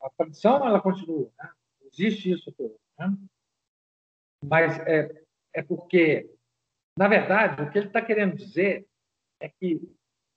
A 0.00 0.10
tradição 0.10 0.66
ela 0.66 0.80
continua, 0.80 1.30
né? 1.38 1.50
existe 1.84 2.30
isso 2.30 2.50
tudo. 2.52 2.74
Né? 2.98 3.14
mas 4.44 4.78
é, 4.86 5.24
é 5.54 5.62
porque, 5.62 6.28
na 6.98 7.06
verdade, 7.06 7.62
o 7.62 7.70
que 7.70 7.78
ele 7.78 7.86
está 7.86 8.02
querendo 8.02 8.36
dizer 8.36 8.86
é 9.40 9.48
que 9.48 9.80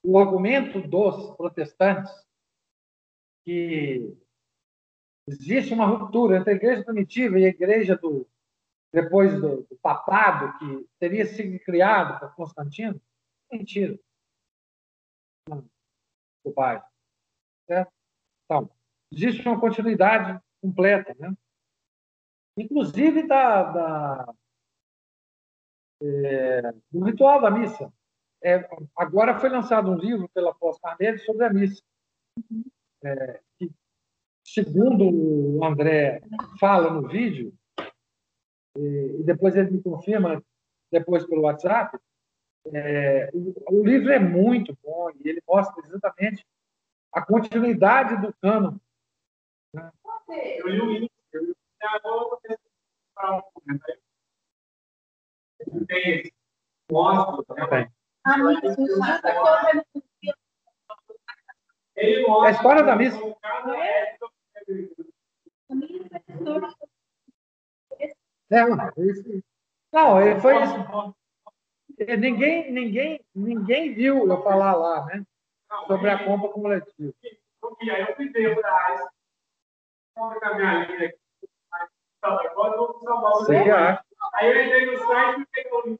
o 0.03 0.19
argumento 0.19 0.79
dos 0.81 1.35
protestantes 1.35 2.13
que 3.43 4.15
existe 5.27 5.73
uma 5.73 5.87
ruptura 5.87 6.37
entre 6.37 6.51
a 6.51 6.55
igreja 6.55 6.83
primitiva 6.83 7.39
e 7.39 7.45
a 7.45 7.49
igreja 7.49 7.95
do 7.95 8.27
depois 8.93 9.33
do, 9.33 9.63
do 9.63 9.75
papado 9.81 10.57
que 10.57 10.87
teria 10.97 11.25
sido 11.25 11.59
criado 11.59 12.17
por 12.17 12.33
Constantino, 12.33 13.01
mentira. 13.51 13.99
Não, 15.49 15.63
o 16.43 16.51
pai. 16.51 16.81
Certo? 17.67 17.91
Então, 18.45 18.69
existe 19.11 19.47
uma 19.47 19.59
continuidade 19.59 20.39
completa, 20.61 21.15
né? 21.19 21.35
inclusive 22.57 23.27
da, 23.27 23.63
da 23.63 24.33
é, 26.01 26.73
do 26.91 27.03
ritual 27.03 27.41
da 27.41 27.51
missa. 27.51 27.91
É, 28.43 28.67
agora 28.95 29.39
foi 29.39 29.49
lançado 29.49 29.89
um 29.89 29.97
livro 29.97 30.29
pela 30.29 30.53
Pós 30.53 30.77
Carneiro 30.79 31.19
sobre 31.19 31.45
a 31.45 31.53
missa, 31.53 31.81
é, 33.03 33.41
que, 33.57 33.71
segundo 34.43 35.09
o 35.09 35.65
André 35.65 36.21
fala 36.59 36.91
no 36.91 37.07
vídeo, 37.07 37.53
e, 38.77 39.17
e 39.19 39.23
depois 39.23 39.55
ele 39.55 39.71
me 39.71 39.81
confirma 39.81 40.43
depois 40.91 41.25
pelo 41.25 41.41
WhatsApp, 41.41 41.97
é, 42.73 43.29
o, 43.33 43.79
o, 43.79 43.85
livro 43.85 44.11
é 44.11 44.19
muito 44.19 44.77
bom 44.83 45.11
e 45.11 45.29
ele 45.29 45.41
mostra 45.47 45.85
exatamente 45.85 46.45
a 47.11 47.23
continuidade 47.25 48.21
do 48.21 48.33
cano. 48.41 48.79
Né? 49.73 49.91
Eu 50.29 50.67
li 50.67 50.81
o 50.81 50.85
livro 50.91 51.09
tem 55.87 56.31
mostra 56.91 57.43
também. 57.55 57.91
A 62.43 62.51
história 62.51 62.83
da 62.83 62.95
missa. 62.95 63.17
É, 68.51 68.63
isso. 68.97 69.43
Não, 69.91 70.21
ele 70.21 70.39
foi 70.39 70.63
isso. 70.63 70.75
Ninguém, 71.97 72.71
ninguém, 72.71 73.25
ninguém 73.33 73.93
viu 73.93 74.27
eu 74.27 74.43
falar 74.43 74.75
lá, 74.75 75.05
né? 75.05 75.25
Sobre 75.87 76.09
a 76.09 76.23
compra 76.23 76.49
cumulativa. 76.49 77.13
Aí 77.81 78.01
eu 78.01 78.15
fui 78.15 78.29
ver 78.29 78.59
para 78.59 79.09
a 80.17 80.55
minha 80.55 80.85
linha 80.85 81.07
aqui. 81.07 81.17
Agora 82.21 82.75
eu 82.75 82.87
vou 82.87 82.99
salvar 83.03 83.31
o 83.31 83.99
Aí 84.33 84.51
eu 84.51 84.65
entrei 84.65 84.85
no 84.91 84.97
site 84.97 85.41
e 85.41 85.45
peguei 85.45 85.71
o. 85.71 85.99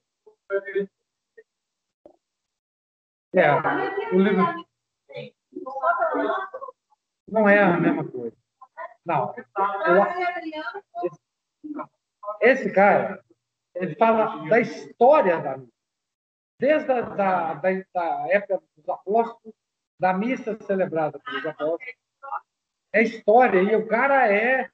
É, 3.38 3.52
o 4.14 4.20
livro. 4.20 4.66
Não 7.28 7.50
é 7.50 7.60
a 7.60 7.78
mesma 7.78 8.10
coisa. 8.10 8.36
Não. 9.06 9.34
Esse 12.42 12.72
cara, 12.72 13.24
ele 13.76 13.96
fala 13.96 14.48
da 14.50 14.60
história 14.60 15.42
da 15.42 15.58
missa. 15.58 15.75
Desde 16.58 16.92
a 16.92 17.02
da, 17.02 17.54
da, 17.56 17.72
da 17.94 18.28
época 18.30 18.62
dos 18.76 18.90
apóstolos, 18.90 19.56
da 20.00 20.14
missa 20.14 20.58
celebrada 20.64 21.20
pelos 21.20 21.46
apóstolos. 21.46 21.96
É 22.94 23.04
história, 23.04 23.62
e 23.62 23.76
o 23.76 23.88
cara 23.88 24.32
é 24.32 24.70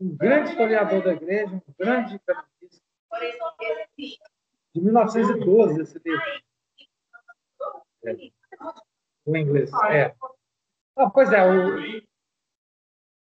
um 0.00 0.16
grande 0.16 0.50
historiador 0.50 1.04
da 1.04 1.12
igreja, 1.12 1.54
um 1.54 1.74
grande 1.78 2.18
canonista. 2.20 2.82
De 4.74 4.80
1912, 4.80 5.82
esse 5.82 6.00
livro. 6.04 6.22
É. 8.04 8.16
O 9.24 9.36
inglês, 9.36 9.70
é. 9.90 10.14
Ah, 10.96 11.10
pois 11.10 11.32
é, 11.32 11.44
o, 11.44 12.02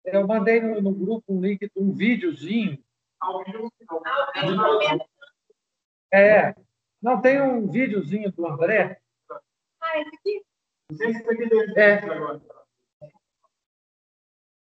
eu 0.05 0.27
mandei 0.27 0.61
no, 0.61 0.81
no, 0.81 0.93
grupo 0.93 1.33
um 1.33 1.41
link, 1.41 1.69
um 1.75 1.93
videozinho. 1.93 2.83
É. 6.11 6.55
Não 7.05 7.21
tem 7.21 7.39
um 7.39 7.69
videozinho 7.69 8.31
do 8.31 8.47
André? 8.47 8.99
Ah, 9.79 9.99
esse 9.99 10.15
aqui? 10.15 10.43
É. 11.77 12.01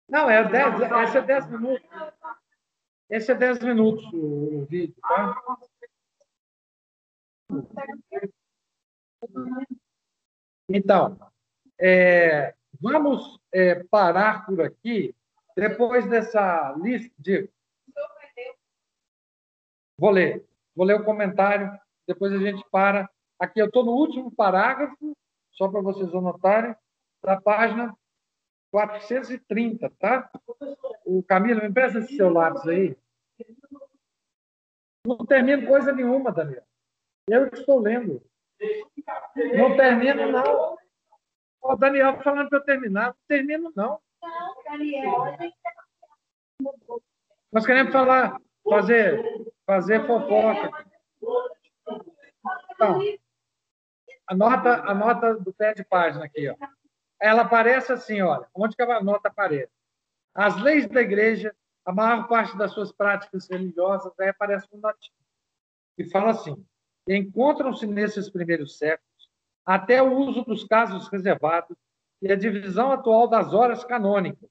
Não, 0.08 0.30
é 0.30 0.48
10, 0.48 0.76
esse 1.04 1.18
é 1.18 1.22
10 1.22 1.50
minutos. 1.50 1.90
Esse 3.10 3.32
é 3.34 3.36
10 3.36 3.60
minutos 3.60 4.06
o, 4.14 4.62
o 4.62 4.66
vídeo, 4.68 4.96
tá? 5.02 5.36
Então, 10.70 11.20
é, 11.78 12.56
vamos 12.80 13.38
é, 13.52 13.84
parar 13.84 14.46
por 14.46 14.62
aqui, 14.62 15.14
depois 15.58 16.10
dessa 16.10 16.74
lista 16.82 17.14
de. 17.20 17.50
Vou 19.98 20.12
ler, 20.12 20.48
vou 20.74 20.86
ler 20.86 21.02
o 21.02 21.04
comentário, 21.04 21.78
depois 22.10 22.34
a 22.34 22.40
gente 22.40 22.66
para. 22.72 23.08
Aqui 23.40 23.62
eu 23.62 23.68
estou 23.68 23.86
no 23.86 23.92
último 23.92 24.32
parágrafo, 24.32 25.16
só 25.52 25.68
para 25.68 25.80
vocês 25.80 26.12
anotarem, 26.14 26.76
da 27.24 27.40
página 27.40 27.96
430, 28.72 29.92
tá? 30.00 30.30
O 31.06 31.22
Camilo, 31.22 31.62
me 31.62 31.68
empresta 31.68 32.00
esse 32.00 32.16
seu 32.16 32.34
lápis 32.34 32.68
aí. 32.68 32.98
Não 35.06 35.18
termino 35.18 35.68
coisa 35.68 35.92
nenhuma, 35.92 36.32
Daniel. 36.32 36.64
Eu 37.30 37.48
estou 37.48 37.80
lendo. 37.80 38.24
Não 39.56 39.78
termino, 39.78 40.32
não. 40.32 40.78
O 41.62 41.76
Daniel 41.76 42.22
falando 42.24 42.50
para 42.50 42.58
eu 42.58 42.66
terminar. 42.66 43.08
Não 43.10 43.16
termino, 43.28 43.72
não. 43.76 44.00
Não, 44.22 44.64
Daniel. 44.64 45.38
Nós 47.52 47.66
queremos 47.66 47.94
falar, 47.94 48.42
fazer, 48.68 49.24
fazer 49.66 50.08
fofoca. 50.08 50.86
Então, 52.80 53.02
a 54.26 54.34
nota, 54.34 54.84
a 54.90 54.96
nota 54.96 55.36
do 55.36 55.54
pé 55.54 55.74
de 55.74 55.84
página 55.84 56.24
aqui, 56.24 56.48
ó. 56.48 56.56
Ela 57.22 57.42
aparece 57.42 57.92
assim, 57.92 58.22
olha, 58.22 58.48
onde 58.56 58.74
que 58.74 58.82
a 58.82 59.04
nota 59.04 59.28
aparece? 59.28 59.74
As 60.34 60.56
leis 60.62 60.88
da 60.88 61.02
igreja, 61.02 61.54
a 61.84 61.92
maior 61.92 62.28
parte 62.30 62.58
das 62.58 62.72
suas 62.72 62.94
práticas 62.94 63.50
religiosas, 63.50 64.18
aí 64.18 64.30
aparece 64.30 64.66
um 64.72 64.80
notinho. 64.80 65.18
E 65.98 66.06
fala 66.06 66.32
assim: 66.32 66.66
encontram-se 67.06 67.86
nesses 67.86 68.30
primeiros 68.30 68.78
séculos 68.78 69.30
até 69.66 70.02
o 70.02 70.14
uso 70.14 70.46
dos 70.46 70.64
casos 70.64 71.10
reservados 71.10 71.76
e 72.22 72.32
a 72.32 72.36
divisão 72.38 72.94
atual 72.94 73.28
das 73.28 73.54
horas 73.54 73.84
canônicas. 73.84 74.50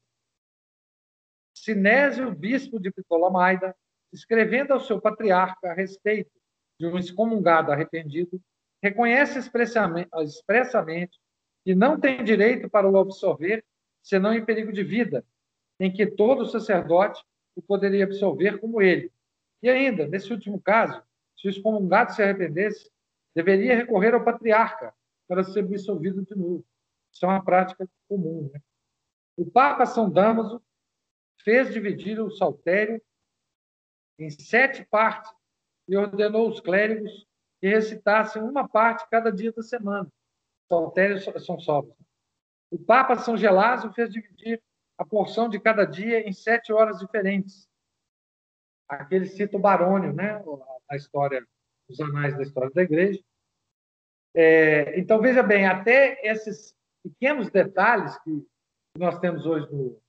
Sinésio, 1.55 2.31
bispo 2.31 2.79
de 2.79 2.91
Ptolemaida, 2.91 3.75
escrevendo 4.13 4.73
ao 4.73 4.79
seu 4.79 5.01
patriarca 5.01 5.71
a 5.71 5.73
respeito 5.73 6.38
de 6.79 6.87
um 6.87 6.97
excomungado 6.97 7.71
arrependido, 7.71 8.41
reconhece 8.81 9.37
expressamente, 9.37 11.19
que 11.63 11.75
não 11.75 11.99
tem 11.99 12.23
direito 12.23 12.69
para 12.69 12.89
o 12.89 12.97
absolver 12.97 13.65
senão 14.01 14.33
em 14.33 14.45
perigo 14.45 14.71
de 14.71 14.83
vida, 14.83 15.25
em 15.79 15.91
que 15.91 16.07
todo 16.07 16.45
sacerdote 16.45 17.21
o 17.55 17.61
poderia 17.61 18.05
absolver 18.05 18.59
como 18.59 18.81
ele. 18.81 19.11
E 19.61 19.69
ainda, 19.69 20.07
nesse 20.07 20.31
último 20.31 20.59
caso, 20.61 21.03
se 21.37 21.47
o 21.47 21.49
excomungado 21.49 22.13
se 22.13 22.23
arrependesse, 22.23 22.89
deveria 23.35 23.75
recorrer 23.75 24.13
ao 24.13 24.23
patriarca 24.23 24.93
para 25.27 25.43
ser 25.43 25.59
absolvido 25.59 26.23
de 26.23 26.35
novo. 26.35 26.65
Isso 27.11 27.25
é 27.25 27.27
uma 27.27 27.43
prática 27.43 27.87
comum. 28.07 28.49
Né? 28.53 28.61
O 29.37 29.45
Papa 29.45 29.85
São 29.85 30.09
Damaso 30.09 30.61
fez 31.43 31.73
dividir 31.73 32.19
o 32.19 32.31
saltério 32.31 33.01
em 34.17 34.29
sete 34.29 34.85
partes 34.85 35.31
e 35.89 35.97
ordenou 35.97 36.47
os 36.47 36.59
clérigos 36.61 37.27
que 37.59 37.67
recitassem 37.67 38.41
uma 38.41 38.69
parte 38.69 39.09
cada 39.09 39.31
dia 39.31 39.51
da 39.51 39.63
semana. 39.63 40.07
Saltérios 40.69 41.25
são 41.43 41.59
sóbrios. 41.59 41.97
O 42.71 42.77
Papa 42.77 43.15
São 43.15 43.35
Gelásio 43.35 43.91
fez 43.91 44.11
dividir 44.11 44.61
a 44.97 45.03
porção 45.03 45.49
de 45.49 45.59
cada 45.59 45.85
dia 45.85 46.27
em 46.27 46.31
sete 46.31 46.71
horas 46.71 46.99
diferentes. 46.99 47.67
Aquele 48.87 49.25
cita 49.25 49.57
o 49.57 49.59
Barônio, 49.59 50.13
né? 50.13 50.41
a 50.87 50.95
história, 50.95 51.43
os 51.89 51.99
anais 51.99 52.37
da 52.37 52.43
história 52.43 52.71
da 52.71 52.83
igreja. 52.83 53.19
É, 54.35 54.99
então, 54.99 55.19
veja 55.19 55.41
bem, 55.41 55.67
até 55.67 56.19
esses 56.23 56.75
pequenos 57.03 57.49
detalhes 57.49 58.15
que 58.19 58.45
nós 58.95 59.17
temos 59.19 59.45
hoje 59.47 59.67
no, 59.71 59.99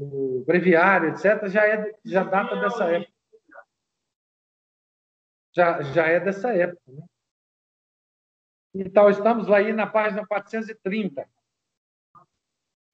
no 0.00 0.44
breviário, 0.44 1.10
etc., 1.10 1.48
já, 1.48 1.66
é, 1.66 1.94
já 2.02 2.24
data 2.24 2.56
dessa 2.56 2.84
época. 2.84 3.17
Já, 5.52 5.82
já 5.82 6.06
é 6.06 6.20
dessa 6.20 6.52
época. 6.54 6.82
Né? 6.88 7.04
Então, 8.74 9.08
estamos 9.08 9.50
aí 9.50 9.72
na 9.72 9.86
página 9.86 10.26
430. 10.26 11.28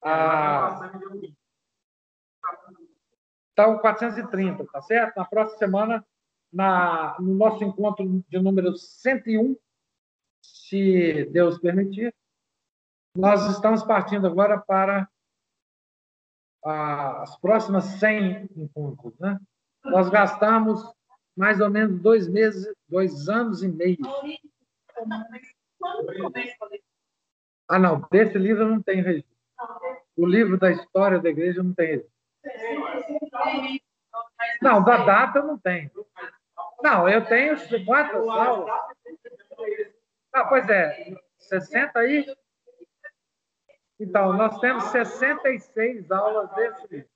Ah, 0.02 0.92
então, 3.52 3.78
430, 3.78 4.66
tá 4.66 4.82
certo? 4.82 5.16
Na 5.16 5.24
próxima 5.24 5.58
semana 5.58 6.06
na, 6.52 7.16
no 7.18 7.34
nosso 7.34 7.64
encontro 7.64 8.24
de 8.28 8.38
número 8.38 8.76
101, 8.76 9.56
se 10.42 11.24
Deus 11.32 11.58
permitir. 11.58 12.14
Nós 13.16 13.48
estamos 13.50 13.82
partindo 13.82 14.26
agora 14.26 14.58
para 14.58 15.08
as 16.62 17.36
próximas 17.36 17.84
100 17.84 18.50
encontros. 18.56 19.18
Né? 19.18 19.38
Nós 19.84 20.08
gastamos 20.08 20.82
mais 21.36 21.60
ou 21.60 21.68
menos 21.68 22.00
dois 22.00 22.28
meses, 22.28 22.72
dois 22.88 23.28
anos 23.28 23.62
e 23.62 23.68
meio. 23.68 23.98
Ah, 27.68 27.78
não, 27.78 28.06
desse 28.10 28.38
livro 28.38 28.68
não 28.68 28.82
tem 28.82 29.02
registro. 29.02 29.34
O 30.16 30.26
livro 30.26 30.58
da 30.58 30.70
história 30.70 31.18
da 31.18 31.28
igreja 31.28 31.62
não 31.62 31.74
tem 31.74 31.86
registro. 31.86 32.14
Não, 34.62 34.84
da 34.84 35.04
data 35.04 35.42
não 35.42 35.58
tem. 35.58 35.90
Não, 36.82 37.08
eu 37.08 37.24
tenho 37.24 37.56
quantas 37.84 38.28
aulas? 38.28 38.70
Ah, 40.32 40.44
pois 40.44 40.68
é, 40.68 41.14
60 41.38 41.98
aí? 41.98 42.26
Então, 43.98 44.32
nós 44.32 44.58
temos 44.60 44.84
66 44.84 46.10
aulas 46.10 46.50
desse 46.54 46.86
livro. 46.88 47.08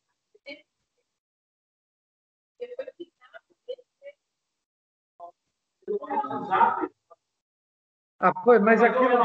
Ah, 8.20 8.32
foi, 8.42 8.58
mas 8.58 8.82
aquilo. 8.82 9.16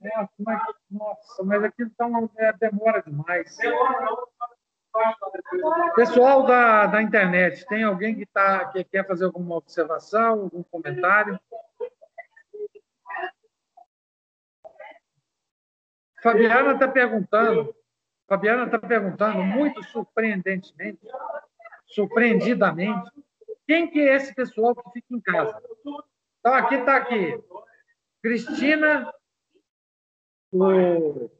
Nossa, 0.00 0.32
mas, 0.38 0.62
nossa, 0.90 1.44
mas 1.44 1.64
aquilo 1.64 1.90
tá 1.96 2.06
uma, 2.06 2.28
é, 2.38 2.52
demora 2.54 3.02
demais. 3.02 3.56
Pessoal 5.94 6.44
da, 6.44 6.86
da 6.86 7.02
internet, 7.02 7.64
tem 7.66 7.84
alguém 7.84 8.14
que, 8.14 8.26
tá, 8.26 8.66
que 8.66 8.84
quer 8.84 9.06
fazer 9.06 9.24
alguma 9.24 9.56
observação, 9.56 10.42
algum 10.42 10.62
comentário? 10.64 11.38
Fabiana 16.22 16.74
está 16.74 16.88
perguntando, 16.88 17.74
Fabiana 18.28 18.64
está 18.64 18.78
perguntando, 18.78 19.42
muito 19.42 19.82
surpreendentemente, 19.84 21.00
surpreendidamente. 21.86 23.10
Quem 23.66 23.90
que 23.90 24.00
é 24.00 24.16
esse 24.16 24.34
pessoal 24.34 24.74
que 24.74 24.90
fica 24.92 25.14
em 25.14 25.20
casa? 25.20 25.62
Então, 26.40 26.54
aqui 26.54 26.74
está 26.74 26.96
aqui. 26.96 27.42
Cristina, 28.22 29.12
o... 30.52 31.30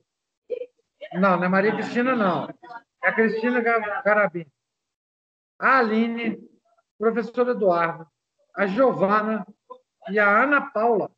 Não, 1.15 1.37
não 1.37 1.45
é 1.45 1.49
Maria 1.49 1.73
Cristina, 1.73 2.17
não. 2.17 2.49
É 3.03 3.09
a 3.09 3.13
Cristina 3.13 3.61
Garabim. 3.61 4.47
A 5.59 5.79
Aline, 5.79 6.49
professor 6.99 7.49
Eduardo, 7.49 8.07
a 8.55 8.67
Giovana 8.67 9.47
e 10.09 10.19
a 10.19 10.43
Ana 10.43 10.71
Paula. 10.71 11.11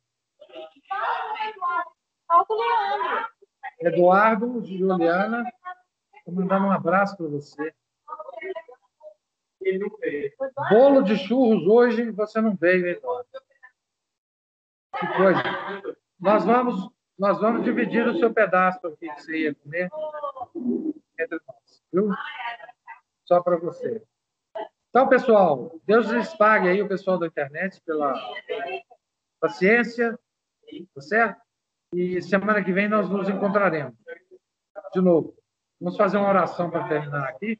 Eduardo, 3.79 4.63
Juliana, 4.63 5.43
vou 6.25 6.35
mandar 6.35 6.61
um 6.61 6.71
abraço 6.71 7.15
para 7.17 7.27
você. 7.27 7.73
Bolo 10.69 11.01
de 11.01 11.17
churros 11.17 11.65
hoje 11.67 12.11
você 12.11 12.39
não 12.41 12.55
veio, 12.55 12.87
Eduardo. 12.87 13.27
Que 14.99 15.07
coisa. 15.07 15.43
Nós 16.19 16.45
vamos, 16.45 16.89
nós 17.17 17.39
vamos 17.39 17.63
dividir 17.63 18.07
o 18.07 18.17
seu 18.17 18.33
pedaço 18.33 18.85
aqui 18.87 19.09
que 19.09 19.21
você 19.21 19.37
ia 19.37 19.55
comer 19.55 19.89
entre 21.19 21.39
nós, 21.47 21.83
viu? 21.91 22.09
Só 23.25 23.41
para 23.41 23.57
você. 23.57 24.01
Então, 24.89 25.09
pessoal, 25.09 25.77
Deus 25.85 26.07
lhes 26.07 26.33
pague 26.35 26.69
aí 26.69 26.81
o 26.81 26.87
pessoal 26.87 27.17
da 27.17 27.27
internet 27.27 27.81
pela 27.81 28.13
paciência, 29.41 30.17
tá 30.93 31.01
certo? 31.01 31.41
E 31.93 32.21
semana 32.21 32.63
que 32.63 32.71
vem 32.71 32.87
nós 32.87 33.09
nos 33.09 33.27
encontraremos. 33.27 33.95
De 34.93 35.01
novo. 35.01 35.35
Vamos 35.79 35.97
fazer 35.97 36.17
uma 36.17 36.29
oração 36.29 36.69
para 36.69 36.87
terminar 36.87 37.27
aqui. 37.27 37.59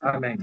Amém. 0.00 0.38